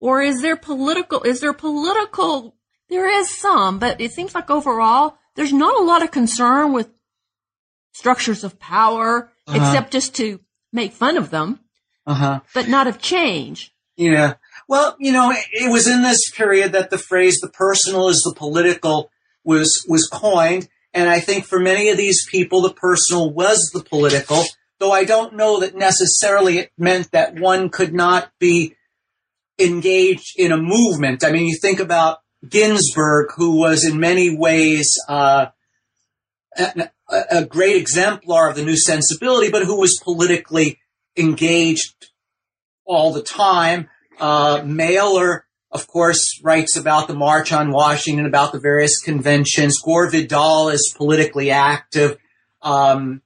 or 0.00 0.22
is 0.22 0.42
there 0.42 0.56
political? 0.56 1.22
Is 1.22 1.40
there 1.40 1.52
political? 1.52 2.54
There 2.88 3.08
is 3.08 3.34
some, 3.36 3.78
but 3.78 4.00
it 4.00 4.12
seems 4.12 4.34
like 4.34 4.50
overall 4.50 5.16
there's 5.36 5.52
not 5.52 5.74
a 5.80 5.82
lot 5.84 6.02
of 6.02 6.10
concern 6.10 6.72
with 6.72 6.88
structures 7.92 8.44
of 8.44 8.58
power, 8.60 9.30
Uh-huh. 9.46 9.56
except 9.58 9.92
just 9.92 10.14
to 10.16 10.40
make 10.72 10.92
fun 10.92 11.16
of 11.16 11.30
them, 11.30 11.60
Uh 12.06 12.14
huh. 12.14 12.40
but 12.54 12.68
not 12.68 12.86
of 12.86 12.98
change. 12.98 13.72
Yeah. 13.96 14.34
Well, 14.68 14.96
you 14.98 15.12
know, 15.12 15.32
it, 15.52 15.70
was 15.70 15.86
in 15.86 16.02
this 16.02 16.30
period 16.30 16.72
that 16.72 16.90
the 16.90 16.98
phrase 16.98 17.38
"the 17.40 17.50
personal 17.50 18.08
is 18.08 18.22
the 18.24 18.34
political" 18.34 19.10
was 19.44 19.84
was 19.88 20.08
coined, 20.08 20.68
and 20.92 21.08
I 21.08 21.20
think 21.20 21.44
for 21.44 21.58
many 21.58 21.90
of 21.90 21.96
these 21.96 22.26
people, 22.30 22.62
the 22.62 22.72
personal 22.72 23.32
was 23.32 23.70
the 23.72 23.82
political. 23.82 24.44
Though 24.78 24.92
I 24.92 25.04
don't 25.04 25.36
know 25.36 25.60
that 25.60 25.74
necessarily 25.74 26.58
it 26.58 26.72
meant 26.76 27.12
that 27.12 27.38
one 27.38 27.68
could 27.68 27.94
not 27.94 28.30
be 28.38 28.74
engaged 29.58 30.34
in 30.36 30.50
a 30.50 30.56
movement. 30.56 31.24
I 31.24 31.30
mean, 31.30 31.46
you 31.46 31.56
think 31.60 31.78
about 31.78 32.18
Ginsberg, 32.48 33.30
who 33.36 33.56
was 33.56 33.84
in 33.84 34.00
many 34.00 34.36
ways 34.36 34.98
uh, 35.08 35.46
a, 36.56 36.90
a 37.30 37.44
great 37.44 37.76
exemplar 37.76 38.48
of 38.48 38.56
the 38.56 38.64
new 38.64 38.76
sensibility, 38.76 39.50
but 39.50 39.64
who 39.64 39.78
was 39.78 40.00
politically 40.02 40.80
engaged 41.16 42.10
all 42.84 43.12
the 43.12 43.22
time. 43.22 43.88
Uh, 44.18 44.62
Mailer, 44.64 45.46
of 45.70 45.86
course, 45.86 46.40
writes 46.42 46.76
about 46.76 47.08
the 47.08 47.14
March 47.14 47.52
on 47.52 47.70
Washington, 47.70 48.26
about 48.26 48.52
the 48.52 48.60
various 48.60 49.00
conventions. 49.00 49.80
Gore 49.80 50.10
Vidal 50.10 50.68
is 50.68 50.94
politically 50.96 51.50
active. 51.50 52.16
Um, 52.62 53.22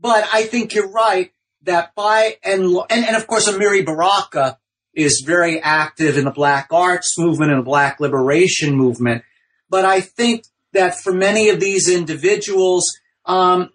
but 0.00 0.28
I 0.32 0.44
think 0.44 0.74
you're 0.74 0.90
right 0.90 1.32
that 1.62 1.94
by 1.94 2.36
and 2.42 2.64
and, 2.90 3.04
and 3.04 3.16
of 3.16 3.26
course 3.26 3.48
Amiri 3.48 3.84
Baraka 3.84 4.58
is 4.94 5.22
very 5.24 5.60
active 5.60 6.16
in 6.16 6.24
the 6.24 6.30
black 6.30 6.68
arts 6.72 7.18
movement 7.18 7.52
and 7.52 7.60
the 7.60 7.64
black 7.64 8.00
liberation 8.00 8.74
movement. 8.74 9.22
But 9.68 9.84
I 9.84 10.00
think 10.00 10.44
that 10.72 10.98
for 10.98 11.12
many 11.12 11.48
of 11.48 11.60
these 11.60 11.88
individuals, 11.88 12.90
um, 13.24 13.70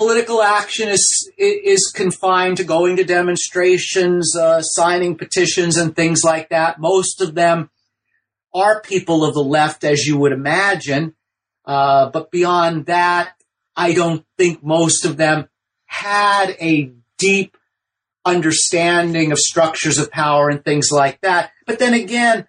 political 0.00 0.40
action 0.40 0.88
is 0.88 1.30
is 1.36 1.92
confined 1.94 2.56
to 2.56 2.64
going 2.64 2.96
to 2.96 3.04
demonstrations, 3.04 4.34
uh, 4.34 4.62
signing 4.62 5.14
petitions, 5.14 5.76
and 5.76 5.94
things 5.94 6.22
like 6.24 6.48
that. 6.48 6.80
Most 6.80 7.20
of 7.20 7.34
them 7.34 7.68
are 8.54 8.80
people 8.80 9.26
of 9.26 9.34
the 9.34 9.44
left, 9.44 9.84
as 9.84 10.06
you 10.06 10.16
would 10.16 10.32
imagine. 10.32 11.14
Uh, 11.66 12.08
but 12.08 12.30
beyond 12.30 12.86
that, 12.86 13.34
I 13.76 13.92
don't 13.92 14.24
think 14.38 14.64
most 14.64 15.04
of 15.04 15.18
them 15.18 15.50
had 15.84 16.56
a 16.62 16.92
deep 17.18 17.58
understanding 18.24 19.32
of 19.32 19.38
structures 19.38 19.98
of 19.98 20.10
power 20.10 20.48
and 20.48 20.64
things 20.64 20.88
like 20.90 21.20
that. 21.20 21.50
But 21.66 21.78
then 21.78 21.92
again, 21.92 22.48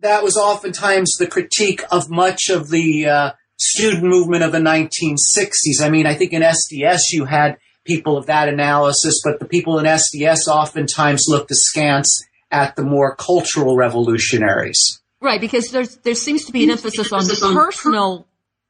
that 0.00 0.22
was 0.22 0.36
oftentimes 0.36 1.14
the 1.14 1.26
critique 1.26 1.82
of 1.90 2.10
much 2.10 2.50
of 2.50 2.68
the 2.68 3.06
uh, 3.06 3.30
student 3.60 4.02
movement 4.02 4.42
of 4.42 4.52
the 4.52 4.58
1960s. 4.58 5.82
I 5.82 5.90
mean, 5.90 6.06
I 6.06 6.14
think 6.14 6.32
in 6.32 6.42
SDS 6.42 7.12
you 7.12 7.26
had 7.26 7.58
people 7.84 8.16
of 8.16 8.26
that 8.26 8.48
analysis, 8.48 9.20
but 9.22 9.38
the 9.38 9.44
people 9.44 9.78
in 9.78 9.84
SDS 9.84 10.48
oftentimes 10.48 11.26
looked 11.28 11.50
askance 11.50 12.24
at 12.50 12.74
the 12.76 12.82
more 12.82 13.14
cultural 13.14 13.76
revolutionaries. 13.76 15.00
Right, 15.20 15.40
because 15.40 15.70
there's 15.70 15.96
there 15.98 16.14
seems 16.14 16.46
to 16.46 16.52
be 16.52 16.64
an 16.64 16.70
emphasis 16.70 17.12
on 17.12 17.26
personal 17.54 18.26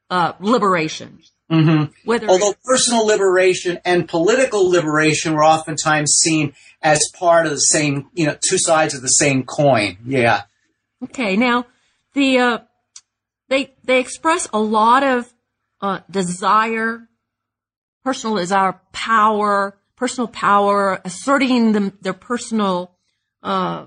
uh, 0.09 0.33
liberation. 0.41 1.19
Mm-hmm. 1.49 1.91
Whether 2.05 2.27
Although 2.27 2.53
personal 2.63 3.05
liberation 3.05 3.79
and 3.83 4.07
political 4.07 4.69
liberation 4.69 5.33
were 5.33 5.43
oftentimes 5.43 6.11
seen 6.11 6.53
as 6.81 7.01
part 7.13 7.45
of 7.45 7.51
the 7.51 7.57
same, 7.57 8.09
you 8.13 8.25
know, 8.25 8.37
two 8.41 8.57
sides 8.57 8.93
of 8.93 9.01
the 9.01 9.07
same 9.07 9.43
coin. 9.43 9.97
Yeah. 10.05 10.43
okay, 11.03 11.35
now 11.35 11.65
the 12.13 12.39
uh, 12.39 12.57
they 13.51 13.75
they 13.83 13.99
express 13.99 14.47
a 14.53 14.59
lot 14.59 15.03
of 15.03 15.31
uh, 15.81 15.99
desire, 16.09 17.07
personal 18.03 18.37
desire, 18.37 18.79
power, 18.93 19.77
personal 19.95 20.27
power, 20.27 21.01
asserting 21.03 21.73
them, 21.73 21.97
their 22.01 22.13
personal 22.13 22.95
uh, 23.43 23.85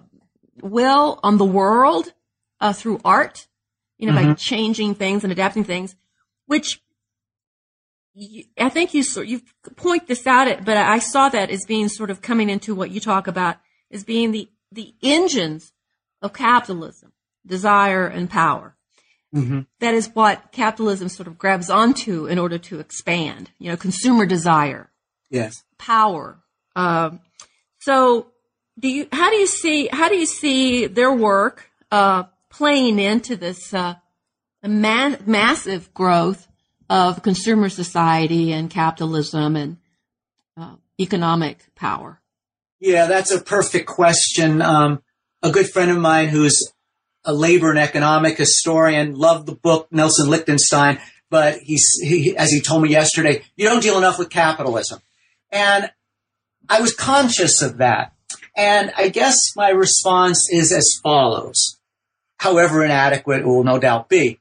will 0.63 1.19
on 1.23 1.39
the 1.39 1.45
world 1.45 2.13
uh, 2.61 2.73
through 2.73 3.01
art. 3.05 3.47
You 3.99 4.09
know, 4.09 4.15
by 4.15 4.35
changing 4.35 4.97
things 4.97 5.23
and 5.25 5.33
adapting 5.33 5.65
things, 5.65 5.95
which 6.47 6.83
you- 8.13 8.45
I 8.59 8.69
think 8.69 8.93
you 8.93 9.03
sort 9.03 9.29
you 9.29 9.41
point 9.77 10.09
this 10.09 10.27
out, 10.27 10.49
at- 10.49 10.65
but 10.65 10.77
I 10.77 10.99
saw 10.99 11.29
that 11.31 11.49
as 11.51 11.65
being 11.65 11.89
sort 11.89 12.11
of 12.11 12.21
coming 12.21 12.51
into 12.51 12.75
what 12.75 12.91
you 12.91 13.01
talk 13.01 13.27
about 13.27 13.57
as 13.91 14.05
being 14.05 14.33
the 14.33 14.49
the 14.73 14.95
engines 15.03 15.73
of 16.21 16.33
capitalism, 16.33 17.13
desire 17.47 18.07
and 18.07 18.29
power. 18.29 18.74
That 19.81 19.95
is 19.95 20.09
what 20.15 20.53
capitalism 20.53 21.09
sort 21.09 21.27
of 21.27 21.37
grabs 21.39 21.69
onto 21.69 22.27
in 22.27 22.39
order 22.39 22.57
to 22.59 22.79
expand. 22.79 23.51
You 23.59 23.71
know, 23.71 23.77
consumer 23.77 24.27
desire, 24.27 24.91
Yes. 25.29 25.65
power. 25.77 26.39
Um, 26.77 27.19
so, 27.81 28.29
do 28.79 28.89
you? 28.89 29.09
How 29.13 29.31
do 29.31 29.37
you 29.37 29.47
see? 29.49 29.89
How 29.93 30.09
do 30.09 30.15
you 30.17 30.27
see 30.27 30.87
their 30.87 31.13
work 31.13 31.69
uh, 31.91 32.25
playing 32.51 32.99
into 33.01 33.35
this 33.37 33.75
uh, 33.75 33.95
ma- 34.65 35.17
massive 35.27 35.93
growth 35.95 36.47
of 36.89 37.23
consumer 37.23 37.69
society 37.69 38.53
and 38.53 38.71
capitalism 38.71 39.57
and 39.57 39.77
uh, 40.57 40.77
economic 41.01 41.75
power? 41.75 42.21
Yeah, 42.79 43.07
that's 43.07 43.33
a 43.33 43.41
perfect 43.41 43.87
question. 43.89 44.63
Um, 44.63 45.03
a 45.43 45.51
good 45.51 45.69
friend 45.69 45.91
of 45.91 45.99
mine 45.99 46.29
who's 46.29 46.57
a 47.25 47.33
labor 47.33 47.71
and 47.71 47.79
economic 47.79 48.37
historian 48.37 49.15
loved 49.15 49.47
the 49.47 49.55
book 49.55 49.89
Nelson 49.91 50.29
Lichtenstein, 50.29 51.01
but 51.31 51.59
he's, 51.59 51.99
he, 52.03 52.37
as 52.37 52.51
he 52.51 52.61
told 52.61 52.83
me 52.83 52.91
yesterday, 52.91 53.43
you 53.57 53.67
don't 53.67 53.83
deal 53.83 53.99
enough 53.99 54.19
with 54.19 54.31
capitalism. 54.31 55.01
And 55.51 55.91
I 56.69 56.81
was 56.81 56.95
conscious 56.95 57.63
of 57.63 57.79
that. 57.79 58.13
And 58.57 58.93
I 58.97 59.09
guess 59.09 59.37
my 59.57 59.71
response 59.71 60.49
is 60.51 60.73
as 60.73 61.01
follows, 61.03 61.79
however 62.39 62.85
inadequate 62.85 63.41
it 63.41 63.47
will 63.47 63.65
no 63.65 63.79
doubt 63.79 64.09
be. 64.09 64.41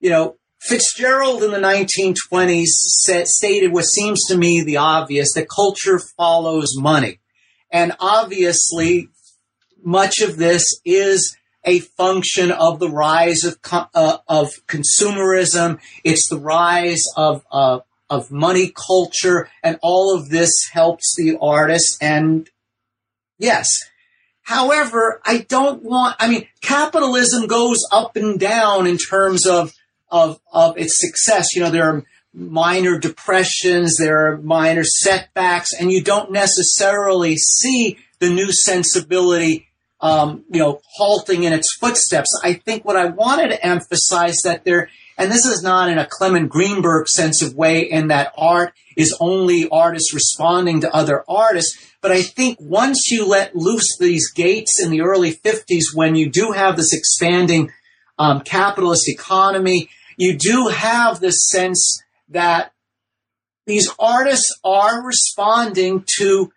You 0.00 0.10
know, 0.10 0.36
Fitzgerald 0.60 1.42
in 1.42 1.52
the 1.52 1.58
1920s 1.58 2.66
said, 2.66 3.28
stated 3.28 3.72
what 3.72 3.84
seems 3.84 4.24
to 4.26 4.36
me 4.36 4.62
the 4.62 4.78
obvious 4.78 5.32
that 5.34 5.48
culture 5.48 6.00
follows 6.16 6.76
money. 6.76 7.20
And 7.70 7.92
obviously, 8.00 9.08
much 9.82 10.20
of 10.20 10.36
this 10.36 10.64
is 10.84 11.36
a 11.66 11.80
function 11.80 12.52
of 12.52 12.78
the 12.78 12.88
rise 12.88 13.44
of 13.44 13.58
uh, 13.92 14.18
of 14.28 14.52
consumerism. 14.66 15.80
It's 16.04 16.28
the 16.28 16.38
rise 16.38 17.02
of 17.16 17.44
uh, 17.50 17.80
of 18.08 18.30
money 18.30 18.72
culture, 18.74 19.48
and 19.62 19.78
all 19.82 20.16
of 20.16 20.30
this 20.30 20.52
helps 20.72 21.14
the 21.16 21.36
artist. 21.40 21.98
And 22.00 22.48
yes, 23.38 23.68
however, 24.42 25.20
I 25.26 25.38
don't 25.38 25.82
want. 25.82 26.16
I 26.20 26.28
mean, 26.28 26.46
capitalism 26.62 27.46
goes 27.48 27.86
up 27.90 28.16
and 28.16 28.38
down 28.38 28.86
in 28.86 28.96
terms 28.96 29.46
of 29.46 29.74
of 30.08 30.40
of 30.52 30.78
its 30.78 30.98
success. 30.98 31.54
You 31.54 31.62
know, 31.62 31.70
there 31.70 31.90
are 31.90 32.04
minor 32.32 32.98
depressions, 32.98 33.96
there 33.96 34.26
are 34.26 34.36
minor 34.38 34.84
setbacks, 34.84 35.72
and 35.72 35.90
you 35.90 36.02
don't 36.02 36.30
necessarily 36.30 37.36
see 37.36 37.98
the 38.18 38.28
new 38.28 38.52
sensibility, 38.52 39.68
um, 40.00 40.44
you 40.50 40.60
know, 40.60 40.80
halting 40.94 41.44
in 41.44 41.52
its 41.52 41.76
footsteps. 41.80 42.28
I 42.42 42.54
think 42.54 42.84
what 42.84 42.96
I 42.96 43.06
wanted 43.06 43.48
to 43.48 43.66
emphasize 43.66 44.36
that 44.44 44.64
there, 44.64 44.90
and 45.16 45.30
this 45.30 45.46
is 45.46 45.62
not 45.62 45.88
in 45.88 45.98
a 45.98 46.06
Clement 46.08 46.50
Greenberg 46.50 47.08
sense 47.08 47.42
of 47.42 47.54
way 47.54 47.80
in 47.82 48.08
that 48.08 48.32
art 48.36 48.74
is 48.96 49.16
only 49.20 49.68
artists 49.70 50.14
responding 50.14 50.80
to 50.80 50.94
other 50.94 51.24
artists, 51.28 51.94
but 52.00 52.12
I 52.12 52.22
think 52.22 52.58
once 52.60 53.10
you 53.10 53.26
let 53.26 53.56
loose 53.56 53.96
these 53.98 54.30
gates 54.30 54.80
in 54.82 54.90
the 54.90 55.00
early 55.00 55.34
50s, 55.34 55.94
when 55.94 56.14
you 56.14 56.30
do 56.30 56.52
have 56.52 56.76
this 56.76 56.92
expanding 56.92 57.72
um, 58.18 58.40
capitalist 58.40 59.08
economy, 59.08 59.88
you 60.16 60.36
do 60.36 60.68
have 60.68 61.20
this 61.20 61.48
sense 61.48 62.02
that 62.28 62.72
these 63.66 63.90
artists 63.98 64.56
are 64.64 65.04
responding 65.04 66.04
to 66.18 66.52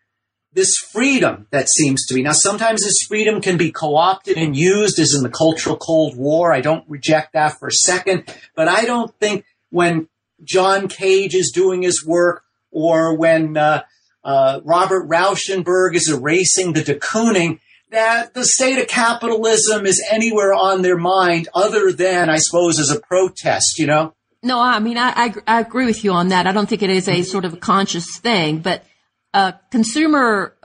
this 0.54 0.76
freedom 0.78 1.48
that 1.52 1.70
seems 1.70 2.06
to 2.08 2.14
be. 2.14 2.24
Now, 2.24 2.32
sometimes 2.34 2.84
this 2.84 3.06
freedom 3.08 3.42
can 3.42 3.58
be 3.58 3.72
co-opted 3.72 4.38
and 4.38 4.56
used 4.56 5.00
as 5.00 5.14
in 5.14 5.24
the 5.24 5.30
cultural 5.30 5.78
Cold 5.78 6.18
War. 6.18 6.52
I 6.52 6.62
don't 6.62 6.90
reject 6.90 7.34
that 7.34 7.60
for 7.60 7.68
a 7.68 7.72
second, 7.72 8.24
but 8.56 8.68
I 8.68 8.86
don't 8.86 9.14
think 9.20 9.46
when 9.70 10.08
John 10.44 10.88
Cage 10.88 11.36
is 11.36 11.52
doing 11.52 11.84
his 11.84 12.06
work 12.06 12.44
or 12.72 13.16
when 13.16 13.58
uh, 13.58 13.84
uh, 14.24 14.62
Robert 14.64 15.08
Rauschenberg 15.08 15.96
is 15.96 16.10
erasing 16.10 16.74
the 16.74 16.84
de 16.84 16.96
Kooning, 16.96 17.60
that 17.92 18.34
the 18.34 18.46
state 18.46 18.80
of 18.80 18.88
capitalism 18.88 19.86
is 19.86 20.04
anywhere 20.12 20.54
on 20.54 20.82
their 20.82 20.98
mind 20.98 21.48
other 21.54 21.92
than, 21.92 22.30
I 22.30 22.38
suppose, 22.38 22.80
as 22.80 22.92
a 22.92 23.00
protest, 23.00 23.80
you 23.80 23.88
know? 23.88 24.14
No, 24.42 24.60
I 24.60 24.80
mean, 24.80 24.98
I, 24.98 25.10
I, 25.16 25.34
I, 25.48 25.60
agree 25.60 25.86
with 25.86 26.04
you 26.04 26.12
on 26.12 26.30
that. 26.30 26.48
I 26.48 26.54
don't 26.54 26.70
think 26.70 26.82
it 26.82 26.90
is 26.90 27.10
a 27.10 27.24
sort 27.24 27.44
of 27.44 27.54
a 27.54 27.58
conscious 27.58 28.18
thing, 28.20 28.60
but 28.60 28.86
uh, 29.34 29.54
consumer 29.72 30.56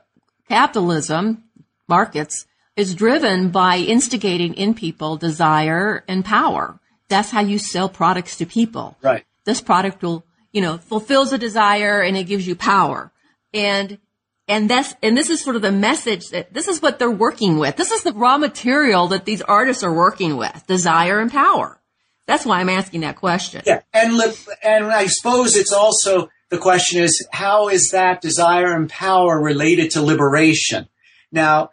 capitalism, 0.48 1.44
markets, 1.88 2.46
is 2.76 2.94
driven 2.94 3.50
by 3.50 3.76
instigating 3.76 4.54
in 4.54 4.74
people 4.74 5.16
desire 5.16 6.04
and 6.08 6.24
power. 6.24 6.80
That's 7.08 7.30
how 7.30 7.40
you 7.40 7.58
sell 7.58 7.88
products 7.88 8.36
to 8.38 8.46
people. 8.46 8.96
Right. 9.02 9.24
This 9.44 9.60
product 9.60 10.02
will, 10.02 10.24
you 10.52 10.60
know, 10.60 10.78
fulfills 10.78 11.32
a 11.32 11.38
desire 11.38 12.00
and 12.00 12.16
it 12.16 12.24
gives 12.24 12.46
you 12.46 12.56
power. 12.56 13.12
And 13.52 13.98
and 14.48 14.68
that's 14.68 14.94
and 15.02 15.16
this 15.16 15.30
is 15.30 15.42
sort 15.42 15.56
of 15.56 15.62
the 15.62 15.72
message 15.72 16.28
that 16.30 16.52
this 16.52 16.68
is 16.68 16.82
what 16.82 16.98
they're 16.98 17.10
working 17.10 17.58
with. 17.58 17.76
This 17.76 17.92
is 17.92 18.02
the 18.02 18.12
raw 18.12 18.36
material 18.38 19.08
that 19.08 19.24
these 19.24 19.42
artists 19.42 19.82
are 19.82 19.94
working 19.94 20.36
with: 20.36 20.66
desire 20.66 21.20
and 21.20 21.30
power. 21.30 21.80
That's 22.26 22.44
why 22.44 22.60
I'm 22.60 22.68
asking 22.68 23.02
that 23.02 23.16
question. 23.16 23.62
Yeah, 23.64 23.80
and 23.92 24.20
and 24.62 24.86
I 24.86 25.06
suppose 25.06 25.56
it's 25.56 25.72
also 25.72 26.30
the 26.54 26.60
question 26.60 27.02
is 27.02 27.26
how 27.32 27.68
is 27.68 27.90
that 27.90 28.20
desire 28.20 28.74
and 28.74 28.88
power 28.88 29.40
related 29.40 29.90
to 29.92 30.02
liberation? 30.02 30.88
Now, 31.32 31.70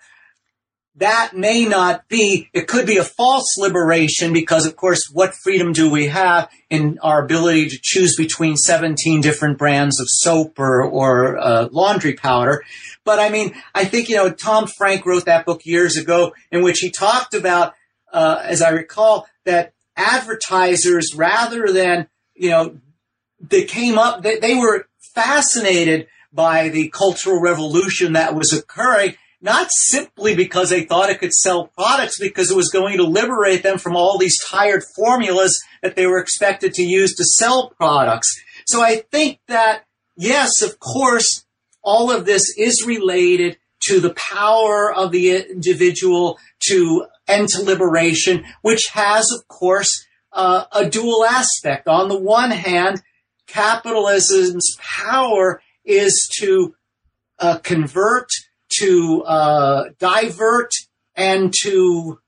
that 0.96 1.32
may 1.36 1.65
not 1.65 2.08
be, 2.10 2.50
it 2.54 2.67
could 2.67 2.86
be 2.86 2.98
a 2.98 3.04
false 3.04 3.58
liberation 3.58 4.34
because, 4.34 4.65
of 4.65 4.76
course, 4.76 5.10
what 5.12 5.34
freedom 5.34 5.72
do 5.72 5.89
we 5.89 6.08
have 6.08 6.50
in 6.70 7.00
our 7.02 7.24
ability 7.24 7.70
to 7.70 7.80
choose 7.82 8.15
between 8.15 8.58
17 8.58 9.22
different 9.22 9.58
brands 9.58 10.02
of 10.02 10.08
soap 10.10 10.60
or, 10.60 10.84
or 10.84 11.38
uh, 11.38 11.70
laundry 11.72 12.13
powder? 12.13 12.63
But 13.06 13.20
I 13.20 13.30
mean, 13.30 13.54
I 13.74 13.86
think, 13.86 14.10
you 14.10 14.15
know, 14.15 14.32
Tom 14.32 14.67
Frank 14.67 15.06
wrote 15.06 15.26
that 15.26 15.46
book 15.46 15.65
years 15.65 15.96
ago 15.96 16.34
in 16.52 16.62
which 16.62 16.80
he 16.80 16.91
talked 16.91 17.34
about, 17.34 17.74
uh, 18.12 18.41
as 18.44 18.62
I 18.62 18.70
recall, 18.70 19.28
that 19.46 19.74
advertisers 19.96 21.13
rather 21.15 21.72
than, 21.72 22.08
you 22.36 22.50
know, 22.50 22.78
they 23.50 23.64
came 23.64 23.98
up, 23.98 24.24
they, 24.24 24.40
they 24.40 24.56
were 24.56 24.88
fascinated 25.14 26.08
by 26.32 26.70
the 26.70 26.90
cultural 26.90 27.42
revolution 27.42 28.14
that 28.14 28.36
was 28.36 28.54
occurring, 28.54 29.16
not 29.42 29.70
simply 29.72 30.36
because 30.36 30.70
they 30.70 30.84
thought 30.84 31.10
it 31.10 31.20
could 31.20 31.34
sell 31.34 31.68
products, 31.68 32.20
because 32.20 32.52
it 32.52 32.56
was 32.56 32.70
going 32.70 32.98
to 32.98 33.04
liberate 33.04 33.64
them 33.64 33.78
from 33.78 33.96
all 33.96 34.18
these 34.18 34.38
tired 34.46 34.84
formulas 34.96 35.62
that 35.82 35.96
they 35.96 36.06
were 36.06 36.20
expected 36.20 36.74
to 36.74 36.84
use 36.84 37.16
to 37.16 37.24
sell 37.24 37.72
products. 37.72 38.32
So 38.68 38.82
I 38.82 38.98
think 39.12 39.40
that, 39.48 39.86
yes, 40.16 40.62
of 40.62 40.80
course, 40.80 41.46
all 41.84 42.12
of 42.12 42.26
this 42.26 42.44
is 42.58 42.86
related 42.86 43.58
to 43.88 44.00
the 44.00 44.14
power 44.14 44.94
of 44.94 45.12
the 45.12 45.36
individual 45.36 46.38
to 46.70 47.08
end 47.28 47.50
to 47.50 47.64
liberation, 47.64 48.46
which 48.62 48.86
has, 48.94 49.32
of 49.32 49.48
course, 49.48 50.06
uh, 50.32 50.66
a 50.72 50.88
dual 50.88 51.26
aspect. 51.26 51.88
On 51.88 52.08
the 52.08 52.20
one 52.20 52.52
hand, 52.52 53.02
capitalism's 53.52 54.78
power 54.80 55.62
is 55.86 56.30
to 56.40 56.76
uh, 57.40 57.58
convert, 57.58 58.30
to 58.80 59.24
uh, 59.24 59.84
divert, 60.00 60.72
and 61.16 61.54
to 61.64 62.20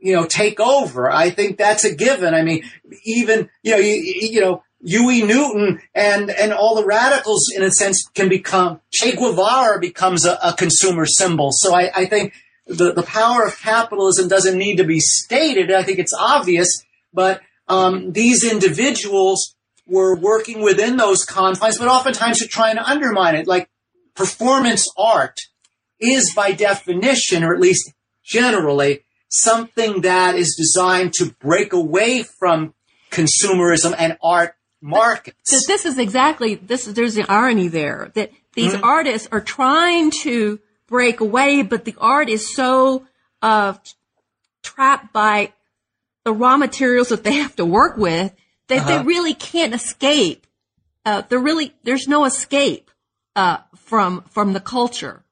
you 0.00 0.14
know 0.14 0.26
take 0.26 0.60
over. 0.60 1.10
I 1.10 1.30
think 1.30 1.58
that's 1.58 1.84
a 1.84 1.94
given. 1.94 2.34
I 2.34 2.42
mean, 2.42 2.64
even 3.04 3.48
you 3.62 3.72
know 3.72 3.78
you, 3.78 3.92
you 3.92 4.40
know 4.40 4.62
Huey 4.84 5.22
Newton 5.22 5.80
and 5.94 6.30
and 6.30 6.52
all 6.52 6.74
the 6.74 6.86
radicals 6.86 7.50
in 7.54 7.62
a 7.62 7.70
sense 7.70 8.08
can 8.14 8.28
become 8.28 8.80
Che 8.92 9.16
Guevara 9.16 9.78
becomes 9.78 10.24
a, 10.24 10.38
a 10.42 10.54
consumer 10.54 11.06
symbol. 11.06 11.50
So 11.52 11.74
I, 11.74 11.90
I 11.94 12.06
think 12.06 12.34
the, 12.66 12.92
the 12.92 13.02
power 13.02 13.44
of 13.44 13.60
capitalism 13.60 14.28
doesn't 14.28 14.56
need 14.56 14.76
to 14.76 14.84
be 14.84 15.00
stated. 15.00 15.72
I 15.72 15.82
think 15.82 15.98
it's 15.98 16.14
obvious, 16.14 16.68
but 17.12 17.40
um, 17.68 18.12
these 18.12 18.44
individuals 18.50 19.54
were 19.90 20.16
working 20.16 20.62
within 20.62 20.96
those 20.96 21.24
confines, 21.24 21.78
but 21.78 21.88
oftentimes 21.88 22.38
they're 22.38 22.48
trying 22.48 22.76
to 22.76 22.88
undermine 22.88 23.34
it. 23.34 23.46
Like 23.46 23.68
performance 24.14 24.86
art 24.96 25.38
is 25.98 26.32
by 26.34 26.52
definition, 26.52 27.44
or 27.44 27.52
at 27.52 27.60
least 27.60 27.92
generally, 28.24 29.04
something 29.28 30.02
that 30.02 30.36
is 30.36 30.54
designed 30.56 31.12
to 31.14 31.32
break 31.40 31.72
away 31.72 32.22
from 32.22 32.74
consumerism 33.10 33.94
and 33.98 34.16
art 34.22 34.54
markets. 34.80 35.66
This 35.66 35.84
is 35.84 35.98
exactly 35.98 36.54
this. 36.54 36.86
There's 36.86 37.14
the 37.14 37.30
irony 37.30 37.68
there 37.68 38.10
that 38.14 38.30
these 38.54 38.72
mm-hmm. 38.72 38.84
artists 38.84 39.28
are 39.30 39.40
trying 39.40 40.10
to 40.22 40.60
break 40.86 41.20
away, 41.20 41.62
but 41.62 41.84
the 41.84 41.94
art 41.98 42.28
is 42.28 42.54
so 42.54 43.06
uh, 43.42 43.74
trapped 44.62 45.12
by 45.12 45.52
the 46.24 46.32
raw 46.32 46.56
materials 46.56 47.08
that 47.08 47.24
they 47.24 47.34
have 47.34 47.56
to 47.56 47.64
work 47.64 47.96
with 47.96 48.32
that 48.70 48.78
uh-huh. 48.78 48.98
they 48.98 49.04
really 49.04 49.34
can't 49.34 49.74
escape. 49.74 50.46
Uh, 51.04 51.22
there 51.28 51.38
really 51.38 51.74
there's 51.82 52.08
no 52.08 52.24
escape 52.24 52.90
uh, 53.36 53.58
from 53.76 54.22
from 54.22 54.52
the 54.52 54.60
culture. 54.60 55.24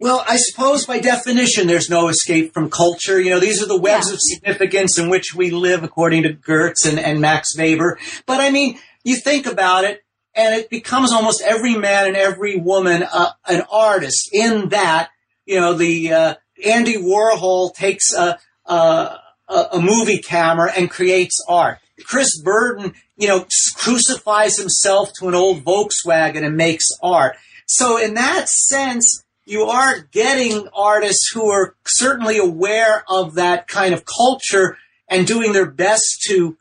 Well, 0.00 0.24
I 0.28 0.36
suppose 0.36 0.86
by 0.86 1.00
definition, 1.00 1.66
there's 1.66 1.90
no 1.90 2.08
escape 2.08 2.54
from 2.54 2.70
culture. 2.70 3.20
You 3.20 3.30
know, 3.30 3.40
these 3.40 3.62
are 3.62 3.66
the 3.66 3.80
webs 3.80 4.08
yeah. 4.08 4.14
of 4.14 4.20
significance 4.20 4.96
in 4.98 5.08
which 5.08 5.34
we 5.34 5.50
live, 5.50 5.82
according 5.82 6.22
to 6.22 6.34
Geertz 6.34 6.88
and, 6.88 7.00
and 7.00 7.20
Max 7.20 7.56
Weber. 7.56 7.98
But 8.24 8.40
I 8.40 8.50
mean, 8.50 8.78
you 9.02 9.16
think 9.16 9.46
about 9.46 9.84
it, 9.84 10.04
and 10.34 10.54
it 10.54 10.70
becomes 10.70 11.12
almost 11.12 11.42
every 11.42 11.76
man 11.76 12.06
and 12.06 12.16
every 12.16 12.56
woman 12.56 13.02
uh, 13.02 13.32
an 13.46 13.62
artist 13.72 14.30
in 14.32 14.68
that, 14.68 15.10
you 15.46 15.58
know, 15.58 15.74
the 15.74 16.12
uh, 16.12 16.34
Andy 16.64 16.96
Warhol 16.96 17.74
takes 17.74 18.12
a, 18.12 18.38
a, 18.66 19.18
a 19.48 19.80
movie 19.80 20.18
camera 20.18 20.70
and 20.76 20.90
creates 20.90 21.42
art. 21.48 21.78
Chris 22.04 22.40
Burden, 22.40 22.94
you 23.16 23.28
know, 23.28 23.46
crucifies 23.76 24.58
himself 24.58 25.10
to 25.18 25.28
an 25.28 25.34
old 25.34 25.64
Volkswagen 25.64 26.44
and 26.44 26.56
makes 26.56 26.86
art. 27.02 27.36
So 27.66 27.98
in 27.98 28.14
that 28.14 28.48
sense, 28.48 29.24
you 29.44 29.64
are 29.64 30.00
getting 30.12 30.68
artists 30.74 31.30
who 31.32 31.50
are 31.50 31.74
certainly 31.86 32.38
aware 32.38 33.04
of 33.08 33.34
that 33.34 33.66
kind 33.66 33.94
of 33.94 34.04
culture 34.04 34.76
and 35.08 35.26
doing 35.26 35.52
their 35.52 35.70
best 35.70 36.22
to 36.28 36.56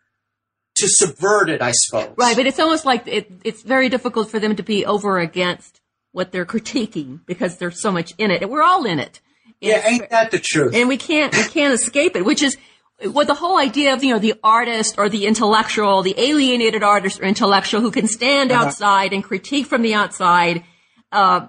to 0.75 0.87
subvert 0.87 1.49
it, 1.49 1.61
I 1.61 1.71
suppose. 1.71 2.13
Right, 2.17 2.35
but 2.35 2.45
it's 2.45 2.59
almost 2.59 2.85
like 2.85 3.07
it, 3.07 3.31
it's 3.43 3.63
very 3.63 3.89
difficult 3.89 4.29
for 4.29 4.39
them 4.39 4.55
to 4.55 4.63
be 4.63 4.85
over 4.85 5.17
against 5.17 5.81
what 6.11 6.31
they're 6.31 6.45
critiquing 6.45 7.21
because 7.25 7.57
there's 7.57 7.81
so 7.81 7.91
much 7.91 8.13
in 8.19 8.29
it. 8.29 8.47
We're 8.47 8.61
all 8.61 8.85
in 8.85 8.99
it. 8.99 9.19
Yeah, 9.59 9.81
ain't 9.85 10.09
that 10.11 10.29
the 10.29 10.39
truth? 10.39 10.75
And 10.75 10.87
we 10.87 10.97
can't 10.97 11.35
we 11.35 11.43
can't 11.43 11.73
escape 11.73 12.15
it, 12.15 12.23
which 12.23 12.43
is 12.43 12.57
what 13.03 13.27
the 13.27 13.35
whole 13.35 13.57
idea 13.57 13.93
of 13.93 14.03
you 14.03 14.13
know 14.13 14.19
the 14.19 14.35
artist 14.43 14.95
or 14.97 15.09
the 15.09 15.25
intellectual, 15.25 16.01
the 16.01 16.15
alienated 16.17 16.83
artist 16.83 17.19
or 17.19 17.25
intellectual 17.25 17.81
who 17.81 17.91
can 17.91 18.07
stand 18.07 18.51
uh-huh. 18.51 18.65
outside 18.65 19.13
and 19.13 19.23
critique 19.23 19.67
from 19.67 19.81
the 19.81 19.93
outside. 19.93 20.63
Uh, 21.11 21.47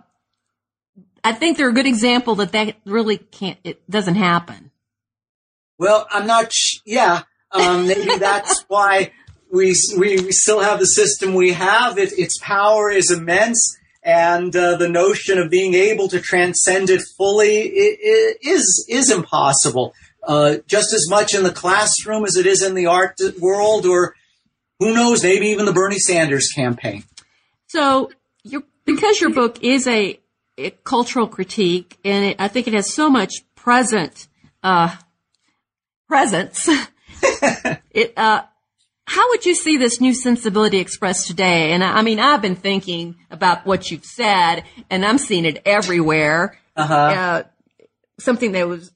I 1.25 1.33
think 1.33 1.57
they're 1.57 1.71
a 1.71 1.75
good 1.75 1.87
example 1.87 2.37
that 2.37 2.53
that 2.53 2.77
really 2.85 3.19
can't. 3.19 3.59
It 3.65 3.89
doesn't 3.91 4.17
happen. 4.17 4.71
Well, 5.79 6.07
I'm 6.11 6.27
not. 6.27 6.53
Sh- 6.53 6.81
yeah, 6.85 7.23
um, 7.53 7.87
maybe 7.87 8.19
that's 8.19 8.65
why 8.69 9.13
we, 9.51 9.75
we 9.97 10.21
we 10.21 10.33
still 10.33 10.61
have 10.61 10.79
the 10.79 10.87
system 10.87 11.35
we 11.35 11.53
have. 11.53 11.99
It, 11.99 12.19
its 12.19 12.39
power 12.39 12.91
is 12.91 13.11
immense 13.11 13.79
and 14.03 14.55
uh, 14.55 14.77
the 14.77 14.89
notion 14.89 15.39
of 15.39 15.51
being 15.51 15.75
able 15.75 16.09
to 16.09 16.21
transcend 16.21 16.89
it 16.89 17.03
fully 17.17 17.59
is 17.59 18.87
is 18.89 19.11
impossible. 19.11 19.93
Uh, 20.29 20.59
just 20.67 20.93
as 20.93 21.09
much 21.09 21.35
in 21.35 21.43
the 21.43 21.51
classroom 21.51 22.25
as 22.25 22.37
it 22.37 22.45
is 22.47 22.63
in 22.63 22.75
the 22.75 22.87
art 22.87 23.19
world, 23.41 23.87
or 23.87 24.15
who 24.79 24.95
knows, 24.95 25.23
maybe 25.23 25.47
even 25.47 25.65
the 25.65 25.73
Bernie 25.73 25.99
Sanders 25.99 26.53
campaign. 26.55 27.03
So, 27.69 28.11
because 28.85 29.21
your 29.21 29.31
book 29.31 29.63
is 29.63 29.87
a, 29.87 30.21
a 30.59 30.71
cultural 30.85 31.27
critique, 31.27 31.99
and 32.05 32.27
it, 32.27 32.37
I 32.39 32.49
think 32.49 32.69
it 32.69 32.75
has 32.75 32.93
so 32.93 33.09
much 33.09 33.33
present 33.55 34.29
uh, 34.63 34.95
presence. 36.07 36.69
it 37.91 38.13
uh, 38.17 38.43
how 39.09 39.31
would 39.31 39.47
you 39.47 39.55
see 39.55 39.79
this 39.79 40.03
new 40.03 40.13
sensibility 40.13 40.79
expressed 40.79 41.29
today? 41.29 41.73
And 41.73 41.83
I, 41.83 42.03
mean, 42.03 42.21
I've 42.21 42.43
been 42.43 42.57
thinking 42.57 43.17
about 43.31 43.65
what 43.65 43.91
you've 43.91 44.05
said, 44.05 44.65
and 44.91 45.03
I'm 45.03 45.17
seeing 45.17 45.47
it 45.47 45.63
everywhere. 45.65 46.59
Uh-huh. 46.77 46.95
Uh, 46.95 47.43
something 48.19 48.53
that 48.53 48.69
was, 48.69 48.93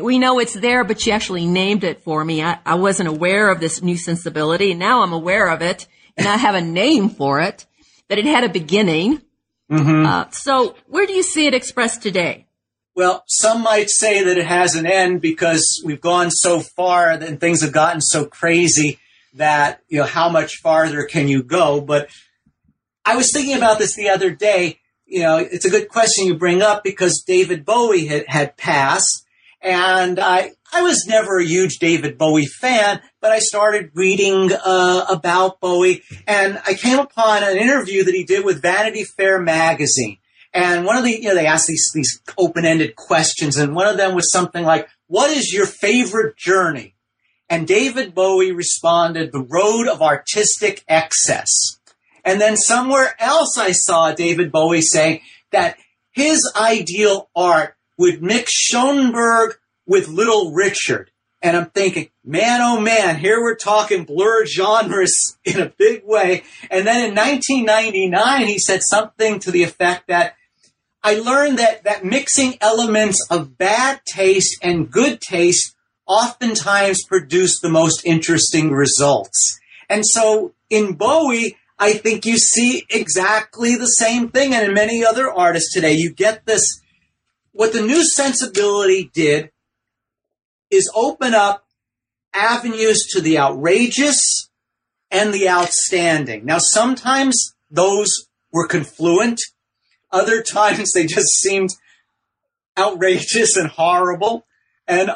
we 0.00 0.18
know 0.18 0.38
it's 0.38 0.54
there, 0.54 0.84
but 0.84 1.06
you 1.06 1.12
actually 1.12 1.46
named 1.46 1.84
it 1.84 2.02
for 2.02 2.24
me. 2.24 2.42
I, 2.42 2.58
I 2.64 2.74
wasn't 2.74 3.08
aware 3.08 3.50
of 3.50 3.60
this 3.60 3.82
new 3.82 3.96
sensibility. 3.96 4.74
Now 4.74 5.02
I'm 5.02 5.12
aware 5.12 5.48
of 5.48 5.62
it, 5.62 5.86
and 6.16 6.26
I 6.26 6.36
have 6.36 6.54
a 6.54 6.60
name 6.60 7.08
for 7.08 7.40
it. 7.40 7.66
That 8.08 8.18
it 8.18 8.24
had 8.24 8.44
a 8.44 8.48
beginning. 8.48 9.22
Mm-hmm. 9.70 10.06
Uh, 10.06 10.30
so, 10.30 10.76
where 10.86 11.06
do 11.06 11.12
you 11.12 11.24
see 11.24 11.46
it 11.46 11.54
expressed 11.54 12.02
today? 12.02 12.46
Well, 12.94 13.24
some 13.26 13.62
might 13.62 13.90
say 13.90 14.24
that 14.24 14.38
it 14.38 14.46
has 14.46 14.74
an 14.74 14.86
end 14.86 15.20
because 15.20 15.82
we've 15.84 16.00
gone 16.00 16.30
so 16.30 16.60
far 16.60 17.10
and 17.10 17.38
things 17.38 17.60
have 17.62 17.72
gotten 17.72 18.00
so 18.00 18.24
crazy 18.24 18.98
that, 19.34 19.82
you 19.88 19.98
know, 19.98 20.06
how 20.06 20.30
much 20.30 20.56
farther 20.62 21.04
can 21.04 21.28
you 21.28 21.42
go? 21.42 21.82
But 21.82 22.08
I 23.04 23.16
was 23.16 23.30
thinking 23.32 23.56
about 23.56 23.78
this 23.78 23.94
the 23.96 24.08
other 24.08 24.30
day. 24.30 24.80
You 25.04 25.20
know, 25.20 25.36
it's 25.36 25.66
a 25.66 25.70
good 25.70 25.88
question 25.88 26.26
you 26.26 26.36
bring 26.36 26.62
up 26.62 26.82
because 26.82 27.22
David 27.26 27.66
Bowie 27.66 28.06
had, 28.06 28.24
had 28.28 28.56
passed 28.56 29.25
and 29.66 30.20
I, 30.20 30.52
I 30.72 30.82
was 30.82 31.06
never 31.08 31.38
a 31.38 31.44
huge 31.44 31.78
David 31.80 32.16
Bowie 32.16 32.46
fan, 32.46 33.00
but 33.20 33.32
I 33.32 33.40
started 33.40 33.90
reading 33.94 34.52
uh, 34.52 35.06
about 35.10 35.58
Bowie 35.60 36.04
and 36.28 36.60
I 36.64 36.74
came 36.74 37.00
upon 37.00 37.42
an 37.42 37.56
interview 37.56 38.04
that 38.04 38.14
he 38.14 38.22
did 38.22 38.44
with 38.44 38.62
Vanity 38.62 39.02
Fair 39.02 39.40
magazine. 39.40 40.18
And 40.54 40.84
one 40.84 40.96
of 40.96 41.02
the, 41.02 41.10
you 41.10 41.28
know, 41.28 41.34
they 41.34 41.46
asked 41.46 41.66
these, 41.66 41.90
these 41.92 42.22
open-ended 42.38 42.94
questions 42.94 43.56
and 43.56 43.74
one 43.74 43.88
of 43.88 43.96
them 43.96 44.14
was 44.14 44.30
something 44.30 44.64
like, 44.64 44.88
what 45.08 45.36
is 45.36 45.52
your 45.52 45.66
favorite 45.66 46.36
journey? 46.36 46.94
And 47.48 47.66
David 47.66 48.14
Bowie 48.14 48.52
responded, 48.52 49.32
the 49.32 49.40
road 49.40 49.88
of 49.88 50.00
artistic 50.00 50.84
excess. 50.86 51.50
And 52.24 52.40
then 52.40 52.56
somewhere 52.56 53.16
else 53.18 53.58
I 53.58 53.72
saw 53.72 54.12
David 54.12 54.52
Bowie 54.52 54.80
saying 54.80 55.22
that 55.50 55.76
his 56.12 56.40
ideal 56.56 57.30
art 57.34 57.76
would 57.96 58.22
mix 58.22 58.52
Schoenberg 58.52 59.58
with 59.86 60.08
Little 60.08 60.52
Richard. 60.52 61.10
And 61.42 61.56
I'm 61.56 61.66
thinking, 61.66 62.08
man, 62.24 62.60
oh 62.62 62.80
man, 62.80 63.18
here 63.18 63.40
we're 63.40 63.56
talking 63.56 64.04
blurred 64.04 64.48
genres 64.48 65.36
in 65.44 65.60
a 65.60 65.72
big 65.78 66.02
way. 66.04 66.44
And 66.70 66.86
then 66.86 67.08
in 67.08 67.14
1999, 67.14 68.46
he 68.46 68.58
said 68.58 68.82
something 68.82 69.38
to 69.40 69.50
the 69.50 69.62
effect 69.62 70.08
that 70.08 70.34
I 71.02 71.20
learned 71.20 71.58
that, 71.60 71.84
that 71.84 72.04
mixing 72.04 72.56
elements 72.60 73.24
of 73.30 73.56
bad 73.56 74.00
taste 74.06 74.58
and 74.60 74.90
good 74.90 75.20
taste 75.20 75.76
oftentimes 76.06 77.04
produce 77.04 77.60
the 77.60 77.68
most 77.68 78.04
interesting 78.04 78.72
results. 78.72 79.60
And 79.88 80.04
so 80.04 80.54
in 80.68 80.94
Bowie, 80.94 81.56
I 81.78 81.92
think 81.92 82.24
you 82.26 82.38
see 82.38 82.84
exactly 82.90 83.76
the 83.76 83.86
same 83.86 84.30
thing. 84.30 84.54
And 84.54 84.66
in 84.66 84.74
many 84.74 85.04
other 85.04 85.30
artists 85.30 85.72
today, 85.72 85.92
you 85.92 86.12
get 86.12 86.46
this. 86.46 86.80
What 87.56 87.72
the 87.72 87.80
new 87.80 88.04
sensibility 88.04 89.10
did 89.14 89.50
is 90.70 90.92
open 90.94 91.32
up 91.32 91.64
avenues 92.34 93.06
to 93.12 93.22
the 93.22 93.38
outrageous 93.38 94.50
and 95.10 95.32
the 95.32 95.48
outstanding. 95.48 96.44
Now, 96.44 96.58
sometimes 96.58 97.54
those 97.70 98.28
were 98.52 98.68
confluent. 98.68 99.40
Other 100.12 100.42
times 100.42 100.92
they 100.94 101.06
just 101.06 101.28
seemed 101.28 101.70
outrageous 102.76 103.56
and 103.56 103.68
horrible. 103.68 104.44
And 104.86 105.12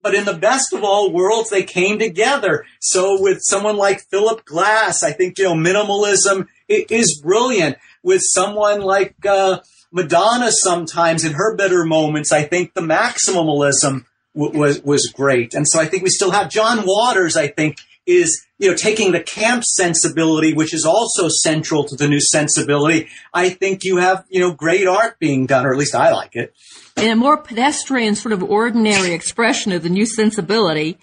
but 0.00 0.14
in 0.14 0.24
the 0.24 0.38
best 0.38 0.72
of 0.72 0.84
all 0.84 1.12
worlds, 1.12 1.50
they 1.50 1.64
came 1.64 1.98
together. 1.98 2.64
So 2.80 3.20
with 3.20 3.40
someone 3.42 3.76
like 3.76 4.08
Philip 4.08 4.46
Glass, 4.46 5.02
I 5.02 5.12
think, 5.12 5.36
you 5.36 5.44
know, 5.44 5.54
minimalism 5.54 6.46
is 6.66 7.20
brilliant. 7.22 7.76
With 8.02 8.22
someone 8.24 8.80
like, 8.80 9.16
uh, 9.26 9.58
Madonna 9.92 10.52
sometimes 10.52 11.24
in 11.24 11.32
her 11.32 11.56
better 11.56 11.84
moments, 11.84 12.32
I 12.32 12.42
think 12.42 12.74
the 12.74 12.80
maximalism 12.80 14.04
w- 14.34 14.58
was, 14.58 14.82
was 14.82 15.06
great. 15.06 15.54
And 15.54 15.66
so 15.66 15.80
I 15.80 15.86
think 15.86 16.02
we 16.02 16.10
still 16.10 16.30
have 16.30 16.50
John 16.50 16.84
Waters, 16.84 17.36
I 17.36 17.48
think, 17.48 17.78
is, 18.06 18.44
you 18.58 18.70
know, 18.70 18.76
taking 18.76 19.12
the 19.12 19.20
camp 19.20 19.64
sensibility, 19.64 20.54
which 20.54 20.72
is 20.72 20.84
also 20.84 21.28
central 21.28 21.84
to 21.84 21.96
the 21.96 22.08
new 22.08 22.20
sensibility. 22.20 23.08
I 23.34 23.50
think 23.50 23.84
you 23.84 23.98
have, 23.98 24.24
you 24.28 24.40
know, 24.40 24.52
great 24.52 24.86
art 24.86 25.18
being 25.18 25.46
done, 25.46 25.66
or 25.66 25.72
at 25.72 25.78
least 25.78 25.94
I 25.94 26.12
like 26.12 26.34
it 26.36 26.54
in 26.98 27.10
a 27.10 27.16
more 27.16 27.36
pedestrian, 27.36 28.14
sort 28.14 28.32
of 28.32 28.42
ordinary 28.42 29.12
expression 29.12 29.72
of 29.72 29.82
the 29.82 29.88
new 29.88 30.06
sensibility, 30.06 30.98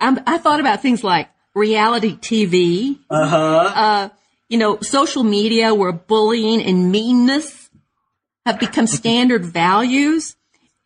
I'm, 0.00 0.20
i 0.26 0.38
thought 0.38 0.60
about 0.60 0.82
things 0.82 1.04
like 1.04 1.28
reality 1.54 2.16
TV, 2.16 2.98
uh-huh. 3.10 3.72
uh, 3.74 4.08
you 4.48 4.58
know, 4.58 4.78
social 4.80 5.24
media 5.24 5.74
where 5.74 5.92
bullying 5.92 6.62
and 6.62 6.90
meanness 6.90 7.61
have 8.46 8.58
become 8.58 8.86
standard 8.86 9.44
values. 9.44 10.36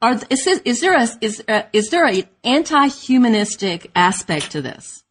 Are, 0.02 0.20
is, 0.28 0.46
is 0.46 0.80
there 0.80 0.96
a, 0.96 1.08
is, 1.20 1.42
uh, 1.48 1.62
is 1.72 1.90
there 1.90 2.06
an 2.06 2.24
anti-humanistic 2.44 3.90
aspect 3.94 4.52
to 4.52 4.62
this? 4.62 5.04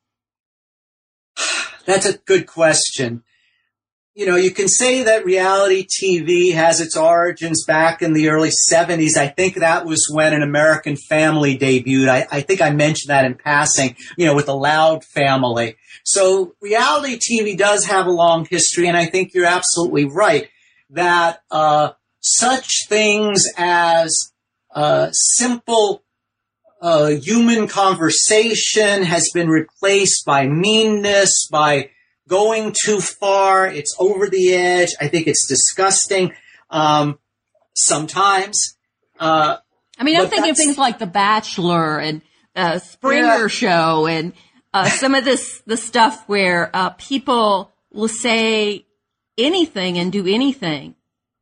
That's 1.86 2.06
a 2.06 2.18
good 2.18 2.48
question 2.48 3.24
you 4.16 4.26
know, 4.26 4.38
you 4.38 4.52
can 4.52 4.70
say 4.70 5.04
that 5.04 5.26
reality 5.26 5.86
TV 5.86 6.54
has 6.54 6.80
its 6.80 6.96
origins 6.96 7.66
back 7.66 8.02
in 8.02 8.14
the 8.14 8.30
early 8.30 8.50
70s. 8.72 9.18
I 9.18 9.28
think 9.28 9.56
that 9.56 9.86
was 9.86 10.10
when 10.10 10.34
an 10.34 10.42
American 10.42 10.96
family 10.96 11.58
debuted. 11.58 12.08
I, 12.08 12.26
I, 12.32 12.40
think 12.40 12.62
I 12.62 12.70
mentioned 12.70 13.10
that 13.10 13.26
in 13.26 13.36
passing, 13.36 13.98
you 14.18 14.26
know, 14.26 14.34
with 14.34 14.46
the 14.46 14.56
Loud 14.56 15.04
family. 15.04 15.76
So 16.06 16.56
reality 16.62 17.20
TV 17.20 17.58
does 17.58 17.86
have 17.86 18.08
a 18.08 18.12
long 18.12 18.48
history, 18.50 18.88
and 18.88 18.96
I 18.96 19.06
think 19.06 19.34
you're 19.34 19.46
absolutely 19.46 20.06
right 20.06 20.48
that 20.92 21.42
uh, 21.52 21.92
such 22.26 22.88
things 22.88 23.46
as 23.58 24.32
uh, 24.74 25.12
simple 25.12 26.04
uh, 26.82 27.08
human 27.08 27.68
conversation 27.68 29.04
has 29.04 29.30
been 29.34 29.50
replaced 29.50 30.26
by 30.26 30.48
meanness, 30.48 31.48
by 31.52 31.90
going 32.28 32.74
too 32.86 33.00
far. 33.00 33.68
It's 33.68 33.96
over 34.00 34.28
the 34.30 34.54
edge. 34.54 34.90
I 35.00 35.08
think 35.08 35.28
it's 35.28 35.48
disgusting. 35.48 36.34
Um, 36.70 37.20
sometimes. 37.76 38.78
Uh, 39.20 39.58
I 40.00 40.04
mean, 40.04 40.20
I'm 40.20 40.28
thinking 40.28 40.52
of 40.52 40.58
things 40.58 40.78
like 40.78 41.00
The 41.00 41.06
Bachelor 41.06 42.00
and 42.00 42.22
uh, 42.56 42.80
Springer 42.80 43.42
yeah. 43.42 43.48
Show 43.48 44.08
and 44.08 44.34
uh, 44.74 44.90
some 44.90 45.16
of 45.16 45.24
this 45.24 45.62
the 45.66 45.78
stuff 45.78 46.28
where 46.28 46.70
uh, 46.74 46.90
people 46.92 47.72
will 47.92 48.08
say 48.10 48.86
anything 49.38 49.98
and 49.98 50.12
do 50.12 50.26
anything 50.28 50.95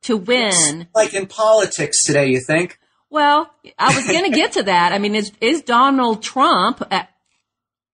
to 0.04 0.18
win. 0.18 0.82
It's 0.82 0.96
like 0.96 1.14
in 1.14 1.28
politics 1.28 2.04
today, 2.04 2.28
you 2.28 2.40
think? 2.40 2.80
Well, 3.10 3.54
I 3.78 3.96
was 3.96 4.08
going 4.08 4.32
to 4.32 4.36
get 4.36 4.54
to 4.54 4.64
that. 4.64 4.92
I 4.92 4.98
mean, 4.98 5.16
is, 5.16 5.32
is 5.40 5.62
Donald 5.62 6.24
Trump 6.24 6.84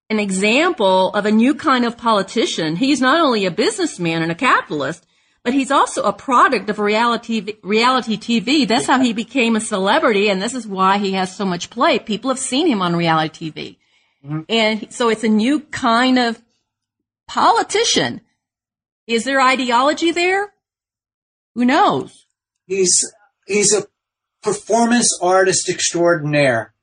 an 0.09 0.19
example 0.19 1.11
of 1.11 1.25
a 1.25 1.31
new 1.31 1.53
kind 1.53 1.85
of 1.85 1.97
politician. 1.97 2.75
He's 2.75 3.01
not 3.01 3.21
only 3.21 3.45
a 3.45 3.51
businessman 3.51 4.23
and 4.23 4.31
a 4.31 4.35
capitalist, 4.35 5.05
but 5.43 5.53
he's 5.53 5.71
also 5.71 6.03
a 6.03 6.13
product 6.13 6.69
of 6.69 6.79
reality 6.79 7.55
reality 7.63 8.17
TV. 8.17 8.67
That's 8.67 8.87
how 8.87 8.99
he 8.99 9.13
became 9.13 9.55
a 9.55 9.61
celebrity, 9.61 10.29
and 10.29 10.41
this 10.41 10.53
is 10.53 10.67
why 10.67 10.97
he 10.97 11.13
has 11.13 11.35
so 11.35 11.45
much 11.45 11.69
play. 11.69 11.99
People 11.99 12.29
have 12.29 12.39
seen 12.39 12.67
him 12.67 12.81
on 12.81 12.95
reality 12.95 13.51
TV, 13.51 13.77
mm-hmm. 14.25 14.41
and 14.49 14.91
so 14.91 15.09
it's 15.09 15.23
a 15.23 15.29
new 15.29 15.61
kind 15.61 16.19
of 16.19 16.41
politician. 17.27 18.21
Is 19.07 19.23
there 19.23 19.41
ideology 19.41 20.11
there? 20.11 20.53
Who 21.55 21.65
knows? 21.65 22.25
He's 22.65 23.03
he's 23.45 23.73
a 23.73 23.87
performance 24.41 25.17
artist 25.21 25.69
extraordinaire. 25.69 26.73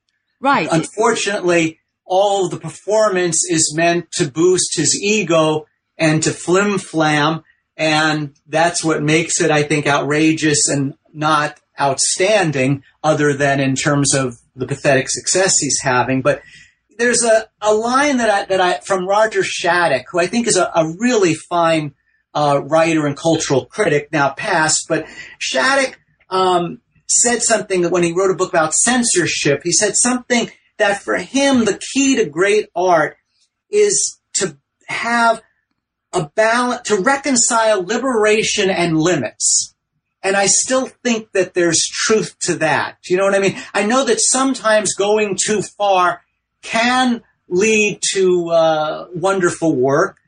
Right. 0.40 0.68
Unfortunately, 0.70 1.80
all 2.04 2.44
of 2.44 2.50
the 2.50 2.60
performance 2.60 3.44
is 3.48 3.74
meant 3.74 4.10
to 4.12 4.30
boost 4.30 4.76
his 4.76 5.00
ego 5.02 5.66
and 5.96 6.22
to 6.22 6.30
flim 6.30 6.78
flam. 6.78 7.42
And 7.76 8.34
that's 8.46 8.84
what 8.84 9.02
makes 9.02 9.40
it, 9.40 9.50
I 9.50 9.62
think, 9.62 9.86
outrageous 9.86 10.68
and 10.68 10.94
not 11.12 11.60
outstanding 11.78 12.82
other 13.02 13.34
than 13.34 13.60
in 13.60 13.74
terms 13.74 14.14
of 14.14 14.38
the 14.54 14.66
pathetic 14.66 15.10
success 15.10 15.58
he's 15.58 15.80
having. 15.82 16.22
But 16.22 16.42
there's 16.98 17.22
a, 17.22 17.48
a 17.60 17.74
line 17.74 18.16
that 18.18 18.30
I, 18.30 18.44
that 18.46 18.60
I, 18.60 18.78
from 18.78 19.06
Roger 19.06 19.42
Shattuck, 19.42 20.06
who 20.10 20.18
I 20.18 20.26
think 20.26 20.46
is 20.46 20.56
a, 20.56 20.70
a 20.74 20.94
really 20.98 21.34
fine 21.34 21.94
uh, 22.36 22.60
writer 22.62 23.06
and 23.06 23.16
cultural 23.16 23.64
critic, 23.64 24.10
now 24.12 24.30
passed, 24.30 24.86
but 24.88 25.06
Shattuck 25.38 25.98
um, 26.28 26.80
said 27.08 27.42
something 27.42 27.82
that 27.82 27.92
when 27.92 28.02
he 28.02 28.12
wrote 28.12 28.30
a 28.30 28.36
book 28.36 28.50
about 28.50 28.74
censorship. 28.74 29.62
He 29.64 29.72
said 29.72 29.96
something 29.96 30.50
that 30.78 31.02
for 31.02 31.16
him, 31.16 31.64
the 31.64 31.80
key 31.94 32.16
to 32.16 32.26
great 32.26 32.68
art 32.76 33.16
is 33.70 34.20
to 34.34 34.58
have 34.88 35.42
a 36.12 36.28
balance, 36.34 36.88
to 36.88 36.96
reconcile 36.96 37.82
liberation 37.82 38.70
and 38.70 38.98
limits. 38.98 39.74
And 40.22 40.36
I 40.36 40.46
still 40.46 40.86
think 40.86 41.32
that 41.32 41.54
there's 41.54 41.86
truth 41.86 42.36
to 42.40 42.56
that. 42.56 42.98
You 43.06 43.16
know 43.16 43.24
what 43.24 43.34
I 43.34 43.38
mean? 43.38 43.56
I 43.72 43.86
know 43.86 44.04
that 44.04 44.20
sometimes 44.20 44.94
going 44.94 45.38
too 45.40 45.62
far 45.62 46.22
can 46.62 47.22
lead 47.48 48.00
to 48.12 48.50
uh, 48.50 49.06
wonderful 49.14 49.74
work, 49.74 50.18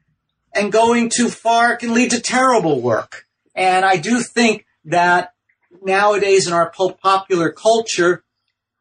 and 0.55 0.73
going 0.73 1.11
too 1.11 1.29
far 1.29 1.77
can 1.77 1.95
lead 1.95 2.11
to 2.13 2.21
terrible 2.21 2.81
work. 2.81 3.25
And 3.55 3.85
I 3.85 3.97
do 3.97 4.21
think 4.21 4.67
that 4.85 5.33
nowadays 5.83 6.47
in 6.47 6.53
our 6.53 6.71
popular 6.71 7.51
culture, 7.51 8.25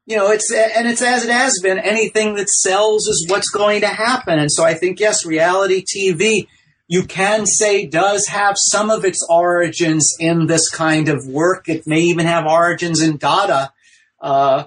you 0.05 0.15
know, 0.15 0.31
it's 0.31 0.51
and 0.51 0.87
it's 0.87 1.01
as 1.01 1.25
it 1.25 1.31
has 1.31 1.59
been. 1.61 1.77
Anything 1.77 2.35
that 2.35 2.49
sells 2.49 3.07
is 3.07 3.25
what's 3.29 3.49
going 3.49 3.81
to 3.81 3.87
happen. 3.87 4.39
And 4.39 4.51
so 4.51 4.63
I 4.63 4.73
think 4.73 4.99
yes, 4.99 5.25
reality 5.25 5.83
TV, 5.83 6.47
you 6.87 7.03
can 7.03 7.45
say 7.45 7.85
does 7.85 8.27
have 8.27 8.55
some 8.57 8.89
of 8.89 9.03
its 9.03 9.25
origins 9.29 10.15
in 10.19 10.47
this 10.47 10.69
kind 10.69 11.09
of 11.09 11.27
work. 11.27 11.67
It 11.67 11.85
may 11.85 11.99
even 12.01 12.25
have 12.25 12.45
origins 12.45 13.01
in 13.01 13.17
Dada. 13.17 13.73
Uh, 14.21 14.65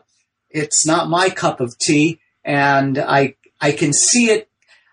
it's 0.50 0.86
not 0.86 1.08
my 1.08 1.30
cup 1.30 1.60
of 1.60 1.78
tea, 1.78 2.20
and 2.44 2.98
I 2.98 3.36
I 3.60 3.72
can 3.72 3.92
see 3.92 4.26
it. 4.30 4.50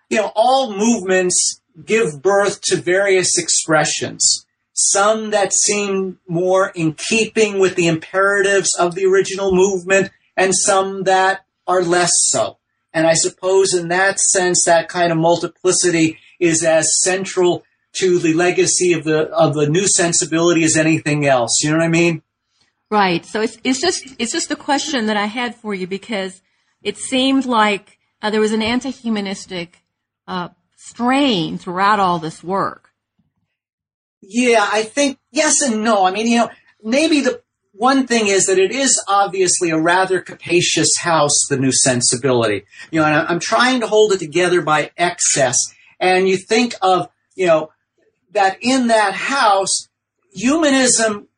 You 0.08 0.18
know, 0.18 0.32
all 0.34 0.74
movements 0.74 1.60
give 1.84 2.22
birth 2.22 2.60
to 2.62 2.76
various 2.76 3.38
expressions. 3.38 4.46
Some 4.72 5.30
that 5.30 5.52
seem 5.52 6.18
more 6.28 6.70
in 6.74 6.94
keeping 6.94 7.58
with 7.58 7.74
the 7.74 7.88
imperatives 7.88 8.74
of 8.78 8.94
the 8.94 9.06
original 9.06 9.52
movement, 9.52 10.10
and 10.36 10.54
some 10.54 11.04
that 11.04 11.44
are 11.66 11.82
less 11.82 12.12
so. 12.28 12.58
And 12.92 13.06
I 13.06 13.14
suppose 13.14 13.74
in 13.74 13.88
that 13.88 14.18
sense, 14.18 14.64
that 14.64 14.88
kind 14.88 15.12
of 15.12 15.18
multiplicity 15.18 16.18
is 16.38 16.64
as 16.64 16.88
central 17.02 17.64
to 17.94 18.18
the 18.18 18.34
legacy 18.34 18.92
of 18.92 19.04
the 19.04 19.28
of 19.30 19.54
the 19.54 19.68
new 19.68 19.86
sensibility 19.88 20.62
as 20.62 20.76
anything 20.76 21.26
else. 21.26 21.60
You 21.62 21.70
know 21.70 21.78
what 21.78 21.84
I 21.84 21.88
mean? 21.88 22.22
Right. 22.90 23.24
So 23.24 23.40
it's 23.40 23.58
it's 23.64 23.80
just 23.80 24.14
it's 24.18 24.32
just 24.32 24.50
a 24.50 24.56
question 24.56 25.06
that 25.06 25.16
I 25.16 25.26
had 25.26 25.54
for 25.54 25.74
you 25.74 25.86
because 25.86 26.40
it 26.82 26.96
seemed 26.96 27.44
like 27.44 27.98
uh, 28.22 28.30
there 28.30 28.40
was 28.40 28.52
an 28.52 28.62
anti-humanistic 28.62 29.82
uh, 30.26 30.48
strain 30.88 31.58
throughout 31.58 32.00
all 32.00 32.18
this 32.18 32.42
work. 32.42 32.90
Yeah, 34.20 34.66
I 34.70 34.82
think 34.82 35.18
yes 35.30 35.62
and 35.62 35.84
no. 35.84 36.04
I 36.04 36.10
mean, 36.10 36.26
you 36.26 36.38
know, 36.38 36.50
maybe 36.82 37.20
the 37.20 37.42
one 37.72 38.06
thing 38.06 38.26
is 38.26 38.46
that 38.46 38.58
it 38.58 38.72
is 38.72 39.00
obviously 39.08 39.70
a 39.70 39.80
rather 39.80 40.20
capacious 40.20 40.96
house, 40.98 41.46
the 41.48 41.56
new 41.56 41.72
sensibility. 41.72 42.64
You 42.90 43.00
know, 43.00 43.06
and 43.06 43.28
I'm 43.28 43.40
trying 43.40 43.80
to 43.80 43.86
hold 43.86 44.12
it 44.12 44.18
together 44.18 44.62
by 44.62 44.90
excess. 44.96 45.56
And 46.00 46.28
you 46.28 46.36
think 46.36 46.74
of, 46.82 47.08
you 47.36 47.46
know, 47.46 47.70
that 48.32 48.58
in 48.60 48.88
that 48.88 49.14
house, 49.14 49.88
humanism 50.32 51.28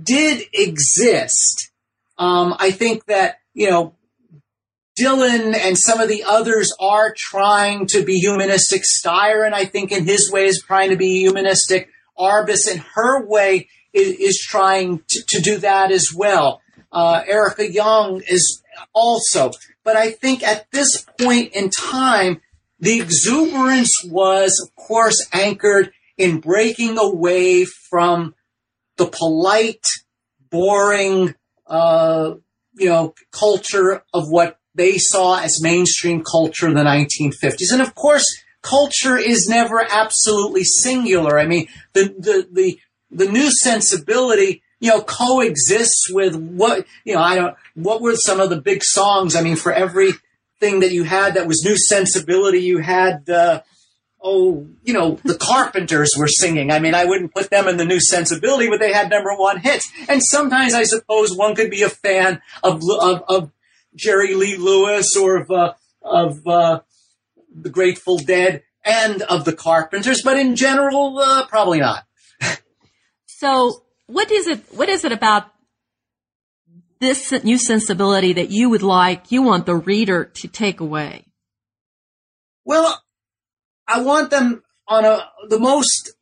did 0.00 0.42
exist. 0.52 1.70
Um, 2.18 2.54
I 2.58 2.70
think 2.70 3.06
that, 3.06 3.38
you 3.54 3.70
know, 3.70 3.94
Dylan 4.98 5.56
and 5.56 5.76
some 5.76 6.00
of 6.00 6.08
the 6.08 6.24
others 6.24 6.72
are 6.80 7.14
trying 7.16 7.86
to 7.88 8.04
be 8.04 8.18
humanistic. 8.20 8.82
Styron, 8.82 9.52
I 9.52 9.64
think, 9.64 9.90
in 9.90 10.04
his 10.04 10.30
way 10.30 10.46
is 10.46 10.62
trying 10.64 10.90
to 10.90 10.96
be 10.96 11.18
humanistic. 11.18 11.88
Arbus, 12.18 12.70
in 12.70 12.78
her 12.94 13.26
way, 13.26 13.68
is, 13.92 14.16
is 14.20 14.38
trying 14.38 15.02
to, 15.08 15.22
to, 15.26 15.40
do 15.40 15.58
that 15.58 15.90
as 15.90 16.08
well. 16.14 16.60
Uh, 16.92 17.22
Erica 17.26 17.68
Jong 17.72 18.22
is 18.28 18.62
also. 18.92 19.50
But 19.82 19.96
I 19.96 20.12
think 20.12 20.44
at 20.44 20.70
this 20.70 21.04
point 21.18 21.54
in 21.54 21.70
time, 21.70 22.40
the 22.78 23.00
exuberance 23.00 23.90
was, 24.04 24.60
of 24.62 24.74
course, 24.76 25.26
anchored 25.32 25.92
in 26.16 26.40
breaking 26.40 26.98
away 26.98 27.64
from 27.64 28.34
the 28.96 29.06
polite, 29.06 29.86
boring, 30.50 31.34
uh, 31.66 32.34
you 32.74 32.88
know, 32.88 33.14
culture 33.32 34.04
of 34.12 34.28
what 34.28 34.58
they 34.74 34.98
saw 34.98 35.40
as 35.40 35.62
mainstream 35.62 36.22
culture 36.22 36.66
in 36.66 36.74
the 36.74 36.82
1950s. 36.82 37.72
And 37.72 37.82
of 37.82 37.94
course, 37.94 38.26
culture 38.62 39.16
is 39.16 39.48
never 39.48 39.86
absolutely 39.90 40.64
singular. 40.64 41.38
I 41.38 41.46
mean, 41.46 41.68
the, 41.92 42.14
the, 42.18 42.48
the, 42.50 42.78
the 43.10 43.30
new 43.30 43.50
sensibility, 43.50 44.62
you 44.80 44.90
know, 44.90 45.02
coexists 45.02 46.08
with 46.10 46.34
what, 46.36 46.86
you 47.04 47.14
know, 47.14 47.20
I 47.20 47.36
don't, 47.36 47.56
what 47.74 48.00
were 48.00 48.16
some 48.16 48.40
of 48.40 48.50
the 48.50 48.60
big 48.60 48.82
songs? 48.82 49.36
I 49.36 49.42
mean, 49.42 49.56
for 49.56 49.72
everything 49.72 50.80
that 50.80 50.92
you 50.92 51.04
had 51.04 51.34
that 51.34 51.46
was 51.46 51.64
new 51.64 51.76
sensibility, 51.76 52.60
you 52.60 52.78
had, 52.78 53.28
uh, 53.30 53.62
oh, 54.22 54.66
you 54.82 54.94
know, 54.94 55.18
the 55.22 55.36
Carpenters 55.36 56.14
were 56.18 56.26
singing. 56.26 56.72
I 56.72 56.80
mean, 56.80 56.94
I 56.94 57.04
wouldn't 57.04 57.34
put 57.34 57.50
them 57.50 57.68
in 57.68 57.76
the 57.76 57.84
new 57.84 58.00
sensibility, 58.00 58.68
but 58.70 58.80
they 58.80 58.92
had 58.92 59.10
number 59.10 59.34
one 59.36 59.58
hits. 59.60 59.88
And 60.08 60.22
sometimes 60.22 60.72
I 60.72 60.84
suppose 60.84 61.36
one 61.36 61.54
could 61.54 61.70
be 61.70 61.82
a 61.82 61.90
fan 61.90 62.40
of, 62.62 62.82
of, 63.00 63.22
of 63.28 63.50
Jerry 63.96 64.34
Lee 64.34 64.56
Lewis 64.56 65.16
or 65.16 65.36
of, 65.36 65.50
uh, 65.50 65.74
of, 66.02 66.46
uh, 66.46 66.80
the 67.54 67.70
Grateful 67.70 68.18
Dead 68.18 68.62
and 68.84 69.22
of 69.22 69.44
the 69.44 69.54
Carpenters, 69.54 70.22
but 70.22 70.36
in 70.36 70.56
general, 70.56 71.18
uh, 71.18 71.46
probably 71.46 71.80
not. 71.80 72.04
So 73.26 73.84
what 74.06 74.30
is 74.30 74.46
it, 74.46 74.64
what 74.70 74.88
is 74.88 75.04
it 75.04 75.12
about 75.12 75.44
this 77.00 77.30
new 77.44 77.58
sensibility 77.58 78.32
that 78.32 78.50
you 78.50 78.70
would 78.70 78.82
like, 78.82 79.30
you 79.30 79.42
want 79.42 79.66
the 79.66 79.74
reader 79.74 80.24
to 80.24 80.48
take 80.48 80.80
away? 80.80 81.26
Well, 82.64 83.02
I 83.86 84.00
want 84.00 84.30
them 84.30 84.62
on 84.88 85.04
a, 85.04 85.28
the 85.48 85.58
most 85.58 86.14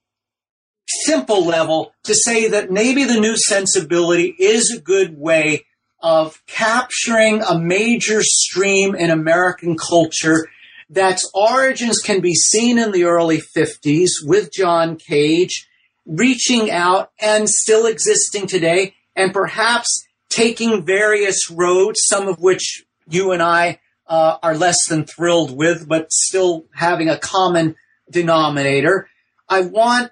simple 0.88 1.44
level 1.44 1.92
to 2.04 2.14
say 2.14 2.48
that 2.48 2.70
maybe 2.70 3.04
the 3.04 3.20
new 3.20 3.36
sensibility 3.36 4.34
is 4.38 4.70
a 4.70 4.80
good 4.80 5.16
way 5.16 5.66
of 6.02 6.42
capturing 6.46 7.42
a 7.42 7.58
major 7.58 8.22
stream 8.22 8.94
in 8.94 9.10
American 9.10 9.76
culture 9.76 10.48
that's 10.90 11.30
origins 11.32 12.00
can 12.00 12.20
be 12.20 12.34
seen 12.34 12.78
in 12.78 12.92
the 12.92 13.04
early 13.04 13.40
50s 13.56 14.10
with 14.24 14.52
John 14.52 14.96
Cage 14.96 15.68
reaching 16.04 16.70
out 16.70 17.10
and 17.20 17.48
still 17.48 17.86
existing 17.86 18.46
today 18.46 18.94
and 19.14 19.32
perhaps 19.32 20.06
taking 20.28 20.84
various 20.84 21.50
roads, 21.50 22.00
some 22.04 22.28
of 22.28 22.40
which 22.40 22.84
you 23.08 23.32
and 23.32 23.42
I 23.42 23.80
uh, 24.06 24.38
are 24.42 24.56
less 24.56 24.76
than 24.88 25.04
thrilled 25.04 25.56
with, 25.56 25.88
but 25.88 26.12
still 26.12 26.66
having 26.74 27.08
a 27.08 27.18
common 27.18 27.76
denominator. 28.10 29.08
I 29.48 29.62
want 29.62 30.10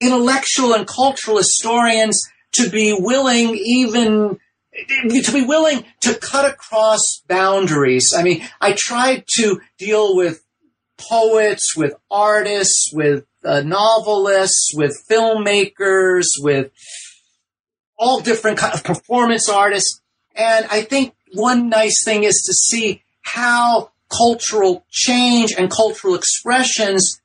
intellectual 0.00 0.74
and 0.74 0.86
cultural 0.86 1.38
historians 1.38 2.20
to 2.52 2.70
be 2.70 2.96
willing 2.98 3.56
even 3.56 4.38
to 4.86 5.32
be 5.32 5.44
willing 5.44 5.84
to 6.00 6.14
cut 6.14 6.50
across 6.50 7.00
boundaries. 7.26 8.12
I 8.16 8.22
mean, 8.22 8.42
I 8.60 8.74
tried 8.76 9.24
to 9.36 9.60
deal 9.78 10.16
with 10.16 10.44
poets, 10.98 11.76
with 11.76 11.94
artists, 12.10 12.90
with 12.92 13.24
uh, 13.44 13.62
novelists, 13.62 14.72
with 14.74 14.96
filmmakers, 15.10 16.26
with 16.38 16.70
all 17.98 18.20
different 18.20 18.58
kind 18.58 18.74
of 18.74 18.84
performance 18.84 19.48
artists. 19.48 20.00
And 20.34 20.66
I 20.70 20.82
think 20.82 21.14
one 21.34 21.68
nice 21.68 22.04
thing 22.04 22.24
is 22.24 22.42
to 22.46 22.52
see 22.52 23.02
how 23.22 23.90
cultural 24.10 24.84
change 24.90 25.52
and 25.52 25.70
cultural 25.70 26.14
expressions 26.14 27.20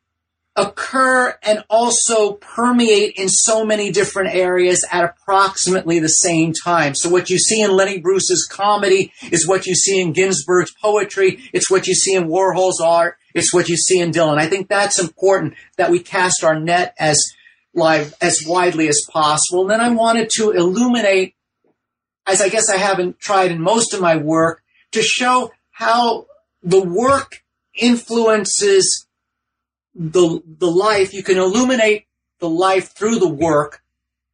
occur 0.55 1.35
and 1.41 1.63
also 1.69 2.33
permeate 2.33 3.15
in 3.15 3.27
so 3.27 3.65
many 3.65 3.91
different 3.91 4.35
areas 4.35 4.85
at 4.91 5.03
approximately 5.03 5.99
the 5.99 6.07
same 6.07 6.53
time. 6.53 6.93
So 6.93 7.09
what 7.09 7.29
you 7.29 7.39
see 7.39 7.61
in 7.61 7.71
Lenny 7.71 7.99
Bruce's 7.99 8.47
comedy 8.49 9.11
is 9.31 9.47
what 9.47 9.65
you 9.65 9.73
see 9.73 9.99
in 9.99 10.13
Ginsberg's 10.13 10.73
poetry. 10.79 11.49
It's 11.53 11.71
what 11.71 11.87
you 11.87 11.95
see 11.95 12.13
in 12.13 12.27
Warhol's 12.27 12.79
art. 12.79 13.17
It's 13.33 13.51
what 13.53 13.67
you 13.67 13.75
see 13.75 13.99
in 13.99 14.11
Dylan. 14.11 14.37
I 14.37 14.47
think 14.47 14.67
that's 14.67 14.99
important 14.99 15.55
that 15.77 15.89
we 15.89 15.99
cast 15.99 16.43
our 16.43 16.59
net 16.59 16.93
as 16.99 17.19
live, 17.73 18.13
as 18.21 18.43
widely 18.45 18.87
as 18.87 19.01
possible. 19.11 19.61
And 19.61 19.71
then 19.71 19.81
I 19.81 19.89
wanted 19.89 20.29
to 20.35 20.51
illuminate, 20.51 21.33
as 22.27 22.41
I 22.41 22.49
guess 22.49 22.69
I 22.69 22.77
haven't 22.77 23.19
tried 23.19 23.51
in 23.51 23.59
most 23.59 23.95
of 23.95 24.01
my 24.01 24.17
work, 24.17 24.61
to 24.91 25.01
show 25.01 25.51
how 25.71 26.27
the 26.61 26.83
work 26.83 27.43
influences 27.73 29.07
the, 29.95 30.41
the 30.45 30.69
life, 30.69 31.13
you 31.13 31.23
can 31.23 31.37
illuminate 31.37 32.07
the 32.39 32.49
life 32.49 32.95
through 32.95 33.19
the 33.19 33.29
work, 33.29 33.81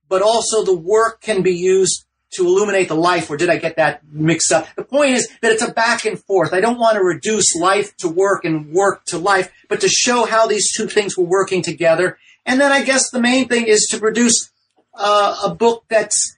but 0.08 0.22
also 0.22 0.64
the 0.64 0.76
work 0.76 1.22
can 1.22 1.42
be 1.42 1.56
used 1.56 2.06
to 2.32 2.46
illuminate 2.46 2.88
the 2.88 2.96
life, 2.96 3.30
or 3.30 3.38
did 3.38 3.50
I 3.50 3.58
get 3.58 3.78
that 3.78 4.02
mixed 4.12 4.52
up? 4.52 4.68
The 4.76 4.84
point 4.84 5.12
is 5.12 5.28
that 5.42 5.52
it's 5.52 5.64
a 5.64 5.72
back 5.72 6.06
and 6.06 6.20
forth. 6.20 6.54
I 6.54 6.62
don't 6.62 6.78
want 6.78 6.96
to 6.96 7.04
reduce 7.04 7.56
life 7.56 7.96
to 7.98 8.08
work 8.08 8.46
and 8.46 8.72
work 8.72 9.06
to 9.06 9.18
life, 9.18 9.52
but 9.68 9.82
to 9.82 9.90
show 9.90 10.26
how 10.26 10.46
these 10.46 10.72
two 10.76 10.88
things 10.88 11.18
were 11.18 11.26
working 11.26 11.64
together. 11.64 12.20
And 12.46 12.62
then 12.62 12.72
I 12.72 12.84
guess 12.84 13.10
the 13.10 13.22
main 13.22 13.48
thing 13.48 13.66
is 13.66 13.88
to 13.92 14.00
produce 14.00 14.52
uh, 14.94 15.42
a 15.46 15.56
book 15.56 15.86
that's 15.90 16.36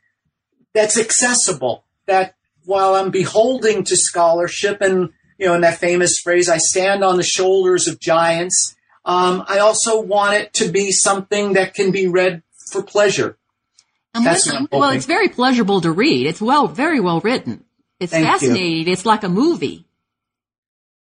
that's 0.74 0.98
accessible. 0.98 1.84
That 2.06 2.36
while 2.66 2.96
I'm 2.96 3.12
beholding 3.12 3.84
to 3.84 3.96
scholarship, 3.98 4.80
and 4.82 5.10
you 5.38 5.48
know, 5.48 5.56
in 5.56 5.62
that 5.62 5.78
famous 5.78 6.20
phrase, 6.24 6.48
I 6.48 6.58
stand 6.58 7.04
on 7.04 7.18
the 7.18 7.24
shoulders 7.24 7.88
of 7.88 8.00
giants. 8.00 8.76
Um, 9.04 9.44
I 9.48 9.60
also 9.60 10.02
want 10.02 10.36
it 10.36 10.54
to 10.56 10.72
be 10.72 10.92
something 10.92 11.54
that 11.54 11.74
can 11.74 11.92
be 11.92 12.08
read 12.08 12.44
for 12.72 12.84
pleasure. 12.84 13.38
And 14.14 14.26
That's 14.26 14.46
what 14.46 14.56
I'm 14.56 14.68
well, 14.72 14.90
it's 14.90 15.06
very 15.06 15.30
pleasurable 15.30 15.82
to 15.82 15.92
read. 15.92 16.28
It's 16.28 16.42
well, 16.42 16.68
very 16.68 17.00
well 17.00 17.20
written. 17.22 17.64
It's 18.00 18.12
Thank 18.12 18.26
you. 18.26 18.32
fascinating. 18.32 18.92
It's 18.92 19.06
like 19.06 19.24
a 19.24 19.30
movie. 19.30 19.86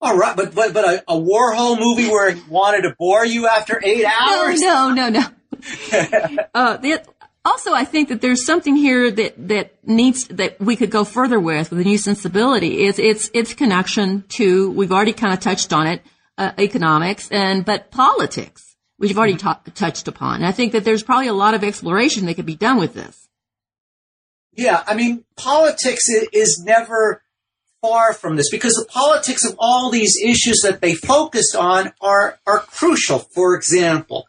All 0.00 0.16
right, 0.16 0.36
but 0.36 0.54
but 0.54 0.74
but 0.74 0.84
a, 0.84 1.04
a 1.08 1.14
Warhol 1.14 1.78
movie 1.78 2.08
where 2.08 2.28
it 2.28 2.48
wanted 2.48 2.82
to 2.82 2.94
bore 2.98 3.24
you 3.24 3.46
after 3.46 3.80
eight 3.82 4.04
hours? 4.04 4.60
No, 4.60 4.92
no, 4.92 5.08
no, 5.08 5.20
no. 5.20 5.26
uh, 6.54 6.76
the, 6.78 7.02
also, 7.44 7.72
I 7.74 7.84
think 7.84 8.08
that 8.08 8.22
there's 8.22 8.46
something 8.46 8.74
here 8.74 9.10
that, 9.10 9.48
that 9.48 9.86
needs, 9.86 10.26
that 10.28 10.58
we 10.60 10.76
could 10.76 10.90
go 10.90 11.04
further 11.04 11.38
with, 11.38 11.70
with 11.70 11.78
the 11.78 11.84
new 11.84 11.98
sensibility 11.98 12.84
is 12.84 12.98
its, 12.98 13.30
its 13.34 13.52
connection 13.52 14.24
to, 14.30 14.70
we've 14.70 14.92
already 14.92 15.12
kind 15.12 15.34
of 15.34 15.40
touched 15.40 15.72
on 15.72 15.86
it, 15.86 16.00
uh, 16.38 16.52
economics 16.58 17.30
and, 17.30 17.64
but 17.64 17.90
politics, 17.90 18.76
which 18.96 19.10
you've 19.10 19.18
already 19.18 19.36
ta- 19.36 19.60
touched 19.74 20.08
upon. 20.08 20.36
And 20.36 20.46
I 20.46 20.52
think 20.52 20.72
that 20.72 20.84
there's 20.84 21.02
probably 21.02 21.28
a 21.28 21.34
lot 21.34 21.54
of 21.54 21.64
exploration 21.64 22.26
that 22.26 22.34
could 22.34 22.46
be 22.46 22.56
done 22.56 22.78
with 22.78 22.94
this. 22.94 23.28
Yeah, 24.52 24.82
I 24.86 24.94
mean, 24.94 25.24
politics 25.36 26.04
is 26.32 26.62
never 26.64 27.22
far 27.82 28.14
from 28.14 28.36
this 28.36 28.50
because 28.50 28.74
the 28.74 28.86
politics 28.86 29.44
of 29.44 29.56
all 29.58 29.90
these 29.90 30.16
issues 30.22 30.60
that 30.62 30.80
they 30.80 30.94
focused 30.94 31.54
on 31.56 31.92
are 32.00 32.38
are 32.46 32.60
crucial. 32.60 33.18
For 33.18 33.54
example, 33.56 34.26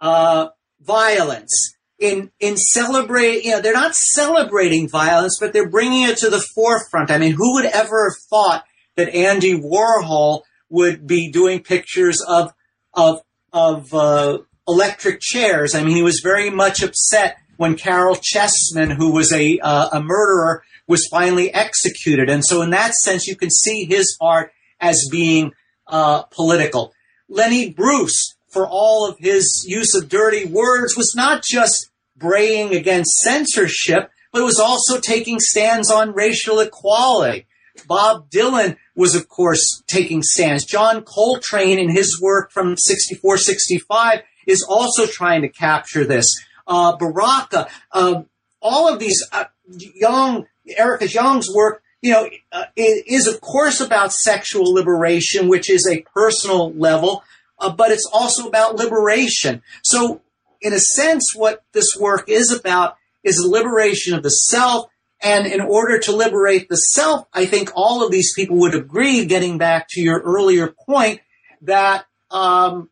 uh, 0.00 0.48
violence. 0.80 1.72
In 1.98 2.32
in 2.40 2.56
celebrate, 2.56 3.44
you 3.44 3.52
know, 3.52 3.60
they're 3.60 3.72
not 3.72 3.94
celebrating 3.94 4.88
violence, 4.88 5.38
but 5.40 5.52
they're 5.52 5.70
bringing 5.70 6.08
it 6.08 6.18
to 6.18 6.28
the 6.28 6.44
forefront. 6.54 7.10
I 7.10 7.18
mean, 7.18 7.32
who 7.32 7.54
would 7.54 7.66
ever 7.66 8.10
have 8.10 8.20
thought 8.28 8.64
that 8.96 9.14
Andy 9.14 9.54
Warhol 9.54 10.42
would 10.68 11.06
be 11.06 11.30
doing 11.30 11.60
pictures 11.60 12.22
of 12.26 12.52
of 12.92 13.20
of 13.52 13.92
uh, 13.94 14.38
electric 14.66 15.20
chairs? 15.20 15.74
I 15.74 15.82
mean, 15.82 15.96
he 15.96 16.02
was 16.02 16.20
very 16.20 16.50
much 16.50 16.82
upset 16.82 17.38
when 17.56 17.76
Caryl 17.76 18.16
Chessman, 18.16 18.90
who 18.96 19.12
was 19.12 19.32
a 19.32 19.58
uh, 19.60 19.88
a 19.92 20.02
murderer, 20.02 20.62
was 20.86 21.06
finally 21.10 21.52
executed. 21.52 22.28
And 22.28 22.44
so, 22.44 22.62
in 22.62 22.70
that 22.70 22.94
sense, 22.94 23.26
you 23.26 23.36
can 23.36 23.50
see 23.50 23.84
his 23.84 24.16
art 24.20 24.52
as 24.80 25.08
being 25.10 25.52
uh, 25.86 26.22
political. 26.24 26.92
Lenny 27.28 27.70
Bruce, 27.70 28.36
for 28.48 28.66
all 28.68 29.08
of 29.08 29.18
his 29.18 29.64
use 29.66 29.94
of 29.94 30.08
dirty 30.08 30.44
words, 30.44 30.96
was 30.96 31.14
not 31.16 31.42
just 31.42 31.90
braying 32.16 32.74
against 32.74 33.20
censorship, 33.20 34.10
but 34.32 34.44
was 34.44 34.58
also 34.58 35.00
taking 35.00 35.38
stands 35.40 35.90
on 35.90 36.12
racial 36.12 36.60
equality. 36.60 37.46
Bob 37.86 38.30
Dylan 38.30 38.76
was, 38.94 39.14
of 39.14 39.28
course, 39.28 39.82
taking 39.86 40.22
stands. 40.22 40.64
John 40.64 41.02
Coltrane, 41.02 41.78
in 41.78 41.90
his 41.90 42.20
work 42.20 42.50
from 42.50 42.76
64, 42.76 43.38
65, 43.38 44.20
is 44.46 44.62
also 44.62 45.06
trying 45.06 45.42
to 45.42 45.48
capture 45.48 46.04
this. 46.04 46.26
Uh, 46.66 46.96
Baraka, 46.96 47.68
uh, 47.92 48.22
all 48.60 48.92
of 48.92 48.98
these 48.98 49.22
uh, 49.32 49.44
young, 49.66 50.46
Erica 50.76 51.06
Jong's 51.06 51.48
work, 51.54 51.82
you 52.00 52.12
know, 52.12 52.28
uh, 52.52 52.64
is 52.76 53.26
of 53.26 53.40
course 53.40 53.80
about 53.80 54.12
sexual 54.12 54.74
liberation, 54.74 55.48
which 55.48 55.70
is 55.70 55.88
a 55.90 56.02
personal 56.14 56.72
level, 56.74 57.24
uh, 57.58 57.72
but 57.72 57.90
it's 57.90 58.08
also 58.12 58.46
about 58.46 58.76
liberation. 58.76 59.62
So, 59.82 60.20
in 60.60 60.72
a 60.72 60.78
sense, 60.78 61.32
what 61.34 61.62
this 61.72 61.96
work 61.98 62.28
is 62.28 62.52
about 62.52 62.96
is 63.22 63.36
the 63.36 63.48
liberation 63.48 64.14
of 64.14 64.22
the 64.22 64.30
self. 64.30 64.90
And 65.22 65.46
in 65.46 65.60
order 65.60 65.98
to 66.00 66.12
liberate 66.14 66.68
the 66.68 66.76
self, 66.76 67.26
I 67.32 67.46
think 67.46 67.70
all 67.74 68.04
of 68.04 68.12
these 68.12 68.34
people 68.34 68.58
would 68.58 68.74
agree, 68.74 69.24
getting 69.24 69.58
back 69.58 69.86
to 69.90 70.00
your 70.00 70.20
earlier 70.20 70.74
point, 70.86 71.20
that 71.62 72.04
um, 72.30 72.90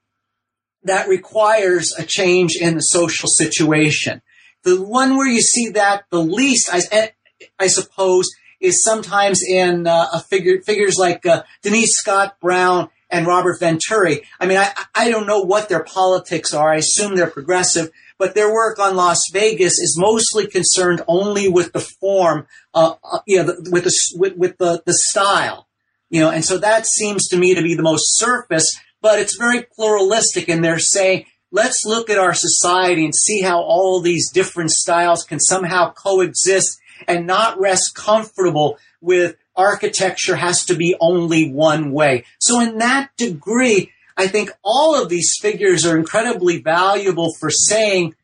that 0.85 1.09
requires 1.09 1.95
a 1.99 2.05
change 2.05 2.57
in 2.57 2.75
the 2.75 2.81
social 2.81 3.29
situation. 3.29 4.23
The 4.65 4.83
one 4.83 5.17
where 5.17 5.29
you 5.29 5.41
see 5.41 5.71
that 5.71 6.05
the 6.11 6.23
least, 6.23 6.71
I, 6.73 7.11
I 7.59 7.67
suppose, 7.67 8.29
is 8.61 8.83
sometimes 8.83 9.43
in 9.43 9.87
uh, 9.87 10.19
figure, 10.21 10.61
figures 10.63 10.97
like 10.97 11.27
uh, 11.27 11.43
Denise 11.63 11.97
Scott 11.99 12.39
Brown 12.41 12.89
and 13.11 13.27
Robert 13.27 13.59
Venturi. 13.59 14.23
I 14.41 14.47
mean, 14.47 14.59
I, 14.59 14.73
I 14.95 15.11
don't 15.11 15.27
know 15.27 15.41
what 15.41 15.69
their 15.69 15.85
politics 15.85 16.55
are. 16.55 16.73
I 16.73 16.77
assume 16.77 17.15
they're 17.15 17.27
progressive, 17.31 17.91
but 18.23 18.37
their 18.37 18.55
work 18.55 18.79
on 18.79 18.95
Las 18.95 19.19
Vegas 19.33 19.81
is 19.81 19.99
mostly 19.99 20.47
concerned 20.47 21.03
only 21.09 21.49
with 21.49 21.73
the 21.73 21.81
form, 21.81 22.47
uh, 22.73 22.95
uh, 23.03 23.19
you 23.27 23.43
know, 23.43 23.53
with 23.73 23.83
the 23.83 23.93
with, 24.17 24.37
with 24.37 24.59
the 24.59 24.81
the 24.87 24.95
style, 24.95 25.67
you 26.09 26.21
know, 26.21 26.31
and 26.31 26.45
so 26.45 26.57
that 26.57 26.87
seems 26.87 27.27
to 27.27 27.37
me 27.37 27.53
to 27.57 27.63
be 27.63 27.75
the 27.75 27.83
most 27.83 28.17
surface. 28.17 28.79
But 29.01 29.19
it's 29.19 29.37
very 29.37 29.65
pluralistic, 29.75 30.49
and 30.49 30.65
they're 30.65 30.79
saying, 30.79 31.27
let's 31.51 31.85
look 31.85 32.09
at 32.11 32.19
our 32.19 32.33
society 32.33 33.05
and 33.05 33.13
see 33.13 33.41
how 33.41 33.61
all 33.61 34.01
these 34.01 34.31
different 34.31 34.71
styles 34.71 35.25
can 35.25 35.41
somehow 35.41 35.93
coexist 35.93 36.79
and 37.09 37.27
not 37.27 37.59
rest 37.59 37.97
comfortable 37.97 38.79
with 39.01 39.35
architecture 39.57 40.37
has 40.37 40.65
to 40.67 40.77
be 40.77 40.95
only 41.01 41.51
one 41.51 41.91
way. 41.91 42.25
So 42.39 42.61
in 42.61 42.79
that 42.79 43.11
degree, 43.17 43.92
I 44.17 44.27
think 44.27 44.51
all 44.65 45.01
of 45.01 45.09
these 45.09 45.37
figures 45.41 45.87
are 45.87 45.97
incredibly 45.97 46.61
valuable 46.61 47.33
for 47.39 47.51
saying 47.51 48.15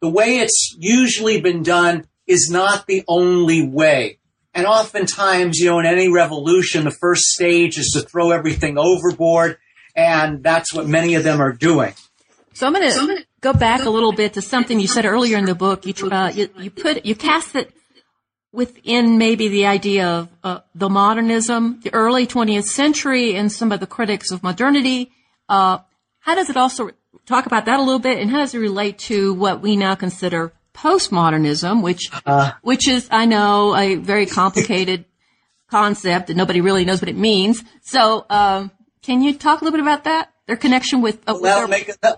the 0.00 0.08
way 0.08 0.38
it's 0.38 0.74
usually 0.78 1.40
been 1.40 1.62
done 1.62 2.06
is 2.26 2.48
not 2.50 2.86
the 2.86 3.04
only 3.08 3.66
way. 3.66 4.18
And 4.54 4.66
oftentimes, 4.66 5.58
you 5.58 5.66
know, 5.66 5.78
in 5.80 5.86
any 5.86 6.10
revolution, 6.10 6.84
the 6.84 6.90
first 6.90 7.24
stage 7.24 7.78
is 7.78 7.90
to 7.90 8.00
throw 8.00 8.30
everything 8.30 8.78
overboard. 8.78 9.58
And 9.94 10.42
that's 10.42 10.72
what 10.72 10.86
many 10.86 11.14
of 11.14 11.24
them 11.24 11.40
are 11.40 11.52
doing. 11.52 11.94
So 12.54 12.66
I'm 12.66 12.72
going 12.72 12.90
to 12.90 13.26
go 13.42 13.52
back 13.52 13.84
a 13.84 13.90
little 13.90 14.12
bit 14.12 14.34
to 14.34 14.42
something 14.42 14.80
you 14.80 14.88
said 14.88 15.04
earlier 15.04 15.36
in 15.36 15.44
the 15.44 15.54
book. 15.54 15.84
You, 15.84 15.92
uh, 16.10 16.32
you, 16.34 16.48
you 16.58 16.70
put, 16.70 17.04
you 17.04 17.14
cast 17.14 17.54
it 17.54 17.70
within 18.50 19.18
maybe 19.18 19.48
the 19.48 19.66
idea 19.66 20.08
of 20.08 20.28
uh, 20.42 20.60
the 20.74 20.88
modernism, 20.88 21.80
the 21.82 21.92
early 21.92 22.26
20th 22.26 22.64
century, 22.64 23.36
and 23.36 23.52
some 23.52 23.72
of 23.72 23.80
the 23.80 23.86
critics 23.86 24.30
of 24.30 24.42
modernity. 24.42 25.12
Uh, 25.48 25.78
how 26.20 26.34
does 26.34 26.50
it 26.50 26.56
also 26.56 26.90
talk 27.26 27.46
about 27.46 27.66
that 27.66 27.78
a 27.78 27.82
little 27.82 27.98
bit, 27.98 28.18
and 28.18 28.30
how 28.30 28.38
does 28.38 28.54
it 28.54 28.58
relate 28.58 28.98
to 28.98 29.34
what 29.34 29.60
we 29.62 29.76
now 29.76 29.94
consider 29.94 30.52
postmodernism, 30.74 31.82
which 31.82 32.10
which 32.62 32.88
is 32.88 33.08
I 33.10 33.24
know 33.26 33.74
a 33.76 33.94
very 33.96 34.26
complicated 34.26 35.04
concept 35.70 36.28
that 36.28 36.36
nobody 36.36 36.60
really 36.60 36.84
knows 36.84 37.00
what 37.00 37.08
it 37.08 37.16
means. 37.16 37.62
So, 37.82 38.26
um, 38.30 38.70
can 39.02 39.22
you 39.22 39.34
talk 39.34 39.60
a 39.60 39.64
little 39.64 39.76
bit 39.78 39.82
about 39.82 40.04
that? 40.04 40.32
Their 40.46 40.56
connection 40.56 41.00
with, 41.00 41.16
uh, 41.28 41.32
with 41.34 41.42
Well, 41.42 41.58
their- 41.60 41.68
make 41.68 41.88
it, 41.88 41.96
uh, 42.02 42.16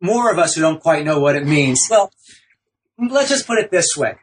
more 0.00 0.30
of 0.30 0.38
us 0.38 0.54
who 0.54 0.60
don't 0.60 0.80
quite 0.80 1.04
know 1.04 1.18
what 1.18 1.34
it 1.34 1.44
means. 1.44 1.80
Well, 1.90 2.12
let's 2.98 3.28
just 3.30 3.46
put 3.46 3.58
it 3.58 3.70
this 3.70 3.96
way. 3.96 4.14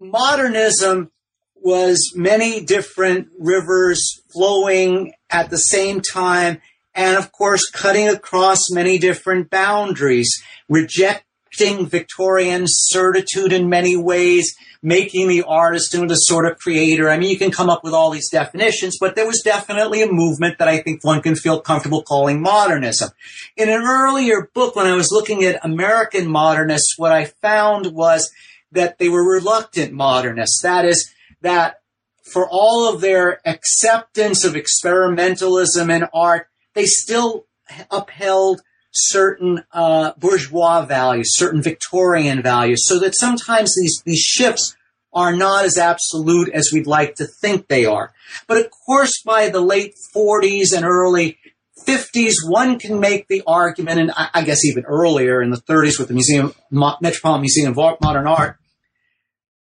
Modernism 0.00 1.10
was 1.54 2.12
many 2.14 2.60
different 2.64 3.28
rivers 3.38 4.20
flowing 4.32 5.12
at 5.30 5.50
the 5.50 5.56
same 5.56 6.00
time 6.00 6.60
and 6.96 7.16
of 7.16 7.30
course 7.30 7.70
cutting 7.70 8.08
across 8.08 8.70
many 8.70 8.98
different 8.98 9.50
boundaries, 9.50 10.42
rejecting 10.68 11.86
Victorian 11.86 12.64
certitude 12.66 13.52
in 13.52 13.68
many 13.68 13.96
ways, 13.96 14.56
making 14.82 15.28
the 15.28 15.42
artist 15.42 15.94
into 15.94 16.06
the 16.06 16.14
sort 16.14 16.46
of 16.46 16.58
creator. 16.58 17.08
I 17.08 17.18
mean, 17.18 17.30
you 17.30 17.38
can 17.38 17.50
come 17.50 17.70
up 17.70 17.84
with 17.84 17.92
all 17.92 18.10
these 18.10 18.30
definitions, 18.30 18.96
but 18.98 19.14
there 19.14 19.26
was 19.26 19.42
definitely 19.42 20.02
a 20.02 20.10
movement 20.10 20.58
that 20.58 20.68
I 20.68 20.80
think 20.80 21.04
one 21.04 21.22
can 21.22 21.36
feel 21.36 21.60
comfortable 21.60 22.02
calling 22.02 22.40
modernism. 22.40 23.10
In 23.56 23.68
an 23.68 23.82
earlier 23.82 24.50
book, 24.54 24.74
when 24.74 24.86
I 24.86 24.94
was 24.94 25.12
looking 25.12 25.44
at 25.44 25.64
American 25.64 26.28
modernists, 26.28 26.94
what 26.96 27.12
I 27.12 27.26
found 27.26 27.92
was 27.92 28.30
that 28.72 28.98
they 28.98 29.08
were 29.08 29.28
reluctant 29.28 29.92
modernists. 29.92 30.60
That 30.62 30.84
is, 30.84 31.10
that 31.42 31.80
for 32.22 32.48
all 32.50 32.92
of 32.92 33.00
their 33.00 33.40
acceptance 33.46 34.44
of 34.44 34.54
experimentalism 34.54 35.94
in 35.94 36.08
art, 36.12 36.48
they 36.76 36.84
still 36.84 37.46
upheld 37.90 38.60
certain 38.92 39.64
uh, 39.72 40.12
bourgeois 40.18 40.84
values, 40.84 41.36
certain 41.36 41.62
Victorian 41.62 42.42
values, 42.42 42.86
so 42.86 43.00
that 43.00 43.16
sometimes 43.16 43.74
these, 43.74 44.00
these 44.04 44.20
shifts 44.20 44.76
are 45.12 45.34
not 45.34 45.64
as 45.64 45.78
absolute 45.78 46.50
as 46.50 46.70
we'd 46.72 46.86
like 46.86 47.16
to 47.16 47.26
think 47.26 47.66
they 47.66 47.86
are. 47.86 48.12
But 48.46 48.58
of 48.58 48.70
course, 48.70 49.22
by 49.24 49.48
the 49.48 49.60
late 49.60 49.94
40s 50.14 50.76
and 50.76 50.84
early 50.84 51.38
50s, 51.86 52.34
one 52.46 52.78
can 52.78 53.00
make 53.00 53.26
the 53.28 53.42
argument, 53.46 53.98
and 53.98 54.10
I, 54.14 54.28
I 54.34 54.42
guess 54.44 54.64
even 54.64 54.84
earlier 54.84 55.40
in 55.40 55.50
the 55.50 55.60
30s 55.60 55.98
with 55.98 56.08
the 56.08 56.14
Museum, 56.14 56.54
Metropolitan 56.70 57.40
Museum 57.40 57.76
of 57.76 58.00
Modern 58.02 58.26
Art, 58.26 58.58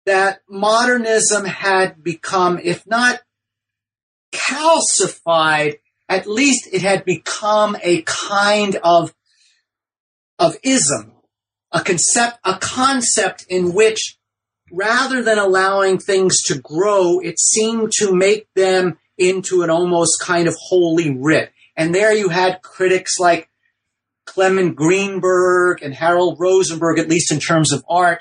that 0.05 0.41
modernism 0.47 1.45
had 1.45 2.03
become, 2.03 2.59
if 2.59 2.85
not 2.85 3.21
calcified, 4.31 5.77
at 6.11 6.27
least 6.27 6.67
it 6.73 6.81
had 6.81 7.05
become 7.05 7.77
a 7.81 8.01
kind 8.01 8.75
of 8.83 9.13
of 10.37 10.57
ism, 10.61 11.13
a 11.71 11.81
concept, 11.81 12.39
a 12.43 12.57
concept 12.59 13.45
in 13.47 13.73
which 13.73 14.17
rather 14.71 15.23
than 15.23 15.37
allowing 15.37 15.97
things 15.97 16.41
to 16.43 16.59
grow, 16.59 17.19
it 17.19 17.39
seemed 17.39 17.91
to 17.93 18.13
make 18.13 18.47
them 18.55 18.97
into 19.17 19.61
an 19.61 19.69
almost 19.69 20.19
kind 20.21 20.47
of 20.47 20.55
holy 20.59 21.15
writ. 21.15 21.51
And 21.77 21.95
there 21.95 22.13
you 22.13 22.27
had 22.27 22.61
critics 22.61 23.17
like 23.17 23.49
Clement 24.25 24.75
Greenberg 24.75 25.81
and 25.81 25.93
Harold 25.93 26.37
Rosenberg, 26.39 26.99
at 26.99 27.09
least 27.09 27.31
in 27.31 27.39
terms 27.39 27.71
of 27.71 27.85
art, 27.89 28.19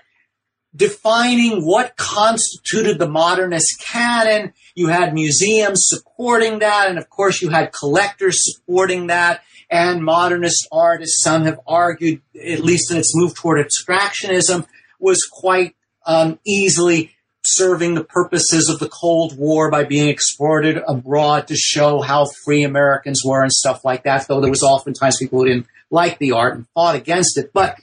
defining 0.76 1.66
what 1.66 1.96
constituted 1.96 2.98
the 2.98 3.08
modernist 3.08 3.82
canon. 3.84 4.52
You 4.80 4.86
had 4.86 5.12
museums 5.12 5.84
supporting 5.86 6.60
that, 6.60 6.88
and 6.88 6.96
of 6.96 7.10
course, 7.10 7.42
you 7.42 7.50
had 7.50 7.70
collectors 7.70 8.38
supporting 8.40 9.08
that. 9.08 9.42
And 9.70 10.02
modernist 10.02 10.66
artists, 10.72 11.22
some 11.22 11.44
have 11.44 11.60
argued, 11.66 12.22
at 12.34 12.60
least 12.60 12.90
in 12.90 12.96
its 12.96 13.12
move 13.14 13.34
toward 13.34 13.62
abstractionism, 13.62 14.66
was 14.98 15.28
quite 15.30 15.76
um, 16.06 16.40
easily 16.46 17.14
serving 17.42 17.94
the 17.94 18.04
purposes 18.04 18.70
of 18.70 18.78
the 18.78 18.88
Cold 18.88 19.36
War 19.36 19.70
by 19.70 19.84
being 19.84 20.08
exported 20.08 20.82
abroad 20.88 21.48
to 21.48 21.56
show 21.56 22.00
how 22.00 22.28
free 22.46 22.64
Americans 22.64 23.20
were 23.22 23.42
and 23.42 23.52
stuff 23.52 23.84
like 23.84 24.04
that. 24.04 24.28
Though 24.28 24.40
there 24.40 24.48
was 24.48 24.62
oftentimes 24.62 25.18
people 25.18 25.40
who 25.40 25.48
didn't 25.48 25.66
like 25.90 26.18
the 26.18 26.32
art 26.32 26.56
and 26.56 26.66
fought 26.72 26.96
against 26.96 27.36
it. 27.36 27.52
But 27.52 27.76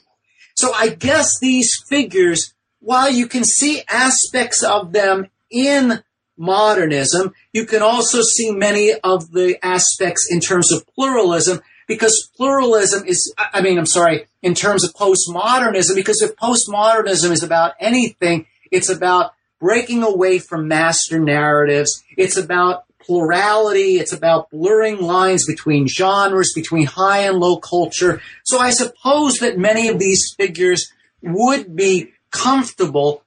so 0.56 0.72
I 0.74 0.88
guess 0.88 1.38
these 1.40 1.70
figures 1.88 2.54
while 2.80 3.08
you 3.08 3.28
can 3.28 3.44
see 3.44 3.82
aspects 3.88 4.64
of 4.64 4.92
them 4.92 5.28
in 5.48 6.02
modernism, 6.38 7.34
you 7.52 7.66
can 7.66 7.82
also 7.82 8.22
see 8.22 8.50
many 8.50 8.94
of 9.04 9.32
the 9.32 9.58
aspects 9.64 10.28
in 10.30 10.40
terms 10.40 10.72
of 10.72 10.86
pluralism 10.94 11.60
because 11.86 12.30
pluralism 12.36 13.04
is, 13.06 13.34
I 13.38 13.62
mean, 13.62 13.78
I'm 13.78 13.86
sorry, 13.86 14.26
in 14.42 14.54
terms 14.54 14.84
of 14.84 14.92
postmodernism, 14.92 15.94
because 15.94 16.22
if 16.22 16.36
postmodernism 16.36 17.30
is 17.30 17.42
about 17.42 17.72
anything, 17.80 18.46
it's 18.70 18.90
about 18.90 19.32
breaking 19.58 20.02
away 20.02 20.38
from 20.38 20.68
master 20.68 21.18
narratives. 21.18 22.04
It's 22.16 22.36
about 22.36 22.84
plurality. 23.00 23.98
It's 23.98 24.12
about 24.12 24.50
blurring 24.50 25.00
lines 25.00 25.46
between 25.46 25.88
genres, 25.88 26.52
between 26.54 26.86
high 26.86 27.20
and 27.20 27.38
low 27.38 27.56
culture. 27.56 28.20
So 28.44 28.58
I 28.58 28.70
suppose 28.70 29.38
that 29.38 29.58
many 29.58 29.88
of 29.88 29.98
these 29.98 30.34
figures 30.36 30.92
would 31.22 31.74
be 31.74 32.12
comfortable 32.30 33.22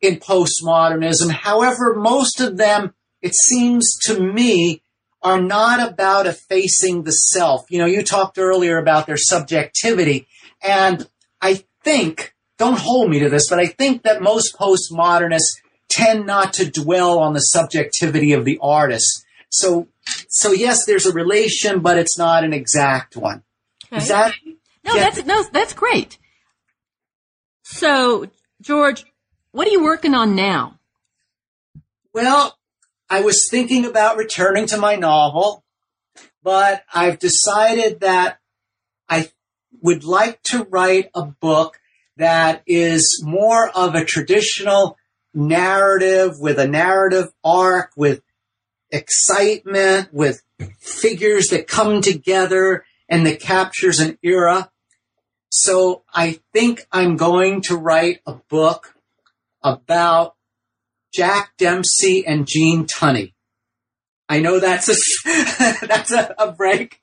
in 0.00 0.16
postmodernism. 0.16 1.30
However, 1.30 1.94
most 1.96 2.40
of 2.40 2.56
them, 2.56 2.94
it 3.22 3.34
seems 3.34 3.96
to 4.04 4.20
me, 4.20 4.82
are 5.22 5.40
not 5.40 5.90
about 5.92 6.26
effacing 6.26 7.02
the 7.02 7.10
self. 7.10 7.64
You 7.70 7.78
know, 7.78 7.86
you 7.86 8.02
talked 8.02 8.38
earlier 8.38 8.78
about 8.78 9.06
their 9.06 9.16
subjectivity, 9.16 10.28
and 10.62 11.08
I 11.40 11.64
think, 11.82 12.34
don't 12.58 12.78
hold 12.78 13.10
me 13.10 13.18
to 13.20 13.28
this, 13.28 13.48
but 13.48 13.58
I 13.58 13.66
think 13.66 14.02
that 14.02 14.22
most 14.22 14.56
postmodernists 14.56 15.56
tend 15.88 16.26
not 16.26 16.52
to 16.54 16.70
dwell 16.70 17.18
on 17.18 17.32
the 17.32 17.40
subjectivity 17.40 18.32
of 18.32 18.44
the 18.44 18.58
artist. 18.62 19.24
So, 19.50 19.88
so 20.28 20.52
yes, 20.52 20.84
there's 20.84 21.06
a 21.06 21.12
relation, 21.12 21.80
but 21.80 21.98
it's 21.98 22.18
not 22.18 22.44
an 22.44 22.52
exact 22.52 23.16
one. 23.16 23.42
Okay. 23.86 23.96
Is 23.96 24.08
that? 24.08 24.34
No, 24.84 24.94
that's, 24.94 25.24
no, 25.24 25.42
that's 25.52 25.72
great. 25.72 26.18
So, 27.62 28.26
George, 28.60 29.04
what 29.56 29.66
are 29.66 29.70
you 29.70 29.82
working 29.82 30.12
on 30.12 30.36
now? 30.36 30.78
Well, 32.12 32.58
I 33.08 33.22
was 33.22 33.48
thinking 33.50 33.86
about 33.86 34.18
returning 34.18 34.66
to 34.66 34.76
my 34.76 34.96
novel, 34.96 35.64
but 36.42 36.84
I've 36.92 37.18
decided 37.18 38.00
that 38.00 38.38
I 39.08 39.30
would 39.80 40.04
like 40.04 40.42
to 40.50 40.64
write 40.64 41.08
a 41.14 41.22
book 41.22 41.80
that 42.18 42.64
is 42.66 43.22
more 43.24 43.70
of 43.70 43.94
a 43.94 44.04
traditional 44.04 44.98
narrative 45.32 46.38
with 46.38 46.58
a 46.58 46.68
narrative 46.68 47.32
arc, 47.42 47.92
with 47.96 48.20
excitement, 48.90 50.12
with 50.12 50.42
figures 50.78 51.46
that 51.46 51.66
come 51.66 52.02
together 52.02 52.84
and 53.08 53.26
that 53.26 53.40
captures 53.40 54.00
an 54.00 54.18
era. 54.22 54.70
So 55.48 56.02
I 56.12 56.40
think 56.52 56.86
I'm 56.92 57.16
going 57.16 57.62
to 57.68 57.76
write 57.76 58.20
a 58.26 58.34
book 58.34 58.95
about 59.62 60.34
Jack 61.12 61.52
Dempsey 61.58 62.26
and 62.26 62.46
Gene 62.46 62.86
Tunney. 62.86 63.32
I 64.28 64.40
know 64.40 64.58
that's 64.58 64.88
a 64.88 64.94
that's 65.86 66.12
a, 66.12 66.34
a 66.38 66.52
break, 66.52 67.00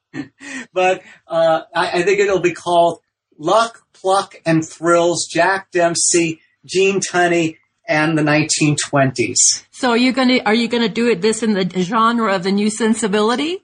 but 0.73 1.03
uh, 1.27 1.61
I, 1.73 1.99
I, 1.99 2.03
think 2.03 2.19
it'll 2.19 2.39
be 2.39 2.53
called 2.53 2.99
Luck, 3.37 3.83
Pluck, 3.93 4.35
and 4.45 4.67
Thrills: 4.67 5.27
Jack 5.31 5.71
Dempsey, 5.71 6.41
Gene 6.65 6.99
Tunney, 6.99 7.57
and 7.87 8.17
the 8.17 8.23
1920s. 8.23 9.65
So 9.71 9.91
are 9.91 9.97
you 9.97 10.11
gonna 10.11 10.39
are 10.45 10.53
you 10.53 10.67
gonna 10.67 10.89
do 10.89 11.09
it 11.09 11.21
this 11.21 11.43
in 11.43 11.53
the 11.53 11.81
genre 11.81 12.35
of 12.35 12.43
the 12.43 12.51
new 12.51 12.69
sensibility? 12.69 13.63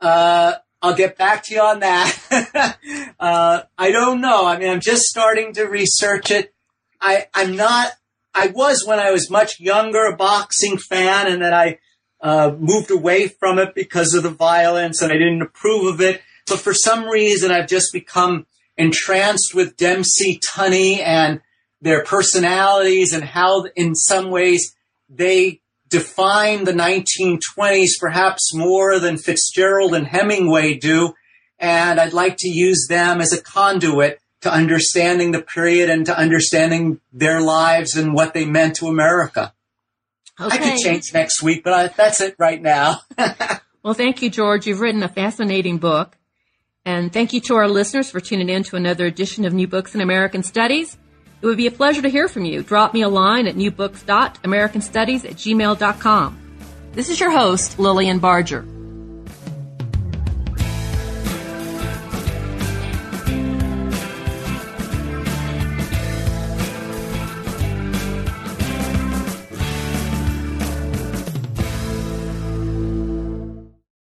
Uh, 0.00 0.54
I'll 0.80 0.94
get 0.94 1.16
back 1.16 1.44
to 1.44 1.54
you 1.54 1.60
on 1.60 1.80
that. 1.80 2.76
uh, 3.20 3.62
I 3.76 3.90
don't 3.90 4.20
know. 4.20 4.46
I 4.46 4.58
mean, 4.58 4.70
I'm 4.70 4.80
just 4.80 5.02
starting 5.02 5.52
to 5.54 5.64
research 5.64 6.30
it. 6.30 6.54
I, 7.00 7.26
I'm 7.34 7.56
not, 7.56 7.92
I 8.38 8.48
was 8.48 8.84
when 8.86 8.98
I 8.98 9.10
was 9.10 9.30
much 9.30 9.58
younger 9.60 10.04
a 10.06 10.16
boxing 10.16 10.78
fan 10.78 11.26
and 11.26 11.42
then 11.42 11.52
I, 11.52 11.78
uh, 12.20 12.52
moved 12.58 12.90
away 12.90 13.28
from 13.28 13.58
it 13.58 13.74
because 13.74 14.14
of 14.14 14.22
the 14.22 14.30
violence 14.30 15.02
and 15.02 15.12
I 15.12 15.16
didn't 15.16 15.42
approve 15.42 15.94
of 15.94 16.00
it. 16.00 16.20
But 16.48 16.60
for 16.60 16.74
some 16.74 17.06
reason, 17.06 17.50
I've 17.50 17.68
just 17.68 17.92
become 17.92 18.46
entranced 18.76 19.54
with 19.54 19.76
Dempsey, 19.76 20.40
Tunney 20.52 21.00
and 21.00 21.40
their 21.80 22.04
personalities 22.04 23.12
and 23.12 23.24
how 23.24 23.64
in 23.76 23.94
some 23.94 24.30
ways 24.30 24.74
they 25.08 25.60
define 25.88 26.64
the 26.64 26.72
1920s 26.72 27.98
perhaps 27.98 28.54
more 28.54 28.98
than 28.98 29.16
Fitzgerald 29.16 29.94
and 29.94 30.06
Hemingway 30.06 30.74
do. 30.74 31.14
And 31.58 32.00
I'd 32.00 32.12
like 32.12 32.36
to 32.38 32.48
use 32.48 32.86
them 32.88 33.20
as 33.20 33.32
a 33.32 33.42
conduit 33.42 34.20
to 34.42 34.52
understanding 34.52 35.32
the 35.32 35.42
period 35.42 35.90
and 35.90 36.06
to 36.06 36.16
understanding 36.16 37.00
their 37.12 37.40
lives 37.40 37.96
and 37.96 38.14
what 38.14 38.34
they 38.34 38.44
meant 38.44 38.76
to 38.76 38.86
America. 38.86 39.52
Okay. 40.40 40.54
I 40.54 40.58
could 40.58 40.78
change 40.78 41.12
next 41.12 41.42
week, 41.42 41.64
but 41.64 41.72
I, 41.72 41.88
that's 41.88 42.20
it 42.20 42.36
right 42.38 42.62
now. 42.62 43.00
well, 43.82 43.94
thank 43.94 44.22
you, 44.22 44.30
George. 44.30 44.66
You've 44.66 44.80
written 44.80 45.02
a 45.02 45.08
fascinating 45.08 45.78
book. 45.78 46.16
And 46.84 47.12
thank 47.12 47.32
you 47.32 47.40
to 47.42 47.56
our 47.56 47.68
listeners 47.68 48.10
for 48.10 48.20
tuning 48.20 48.48
in 48.48 48.62
to 48.64 48.76
another 48.76 49.04
edition 49.04 49.44
of 49.44 49.52
New 49.52 49.66
Books 49.66 49.94
in 49.94 50.00
American 50.00 50.42
Studies. 50.42 50.96
It 51.42 51.46
would 51.46 51.56
be 51.56 51.66
a 51.66 51.72
pleasure 51.72 52.02
to 52.02 52.08
hear 52.08 52.28
from 52.28 52.44
you. 52.44 52.62
Drop 52.62 52.94
me 52.94 53.02
a 53.02 53.08
line 53.08 53.46
at 53.46 53.56
newbooks.americanstudies 53.56 55.24
at 55.24 55.32
gmail.com. 55.32 56.38
This 56.92 57.10
is 57.10 57.20
your 57.20 57.30
host, 57.30 57.78
Lilian 57.78 58.18
Barger. 58.18 58.64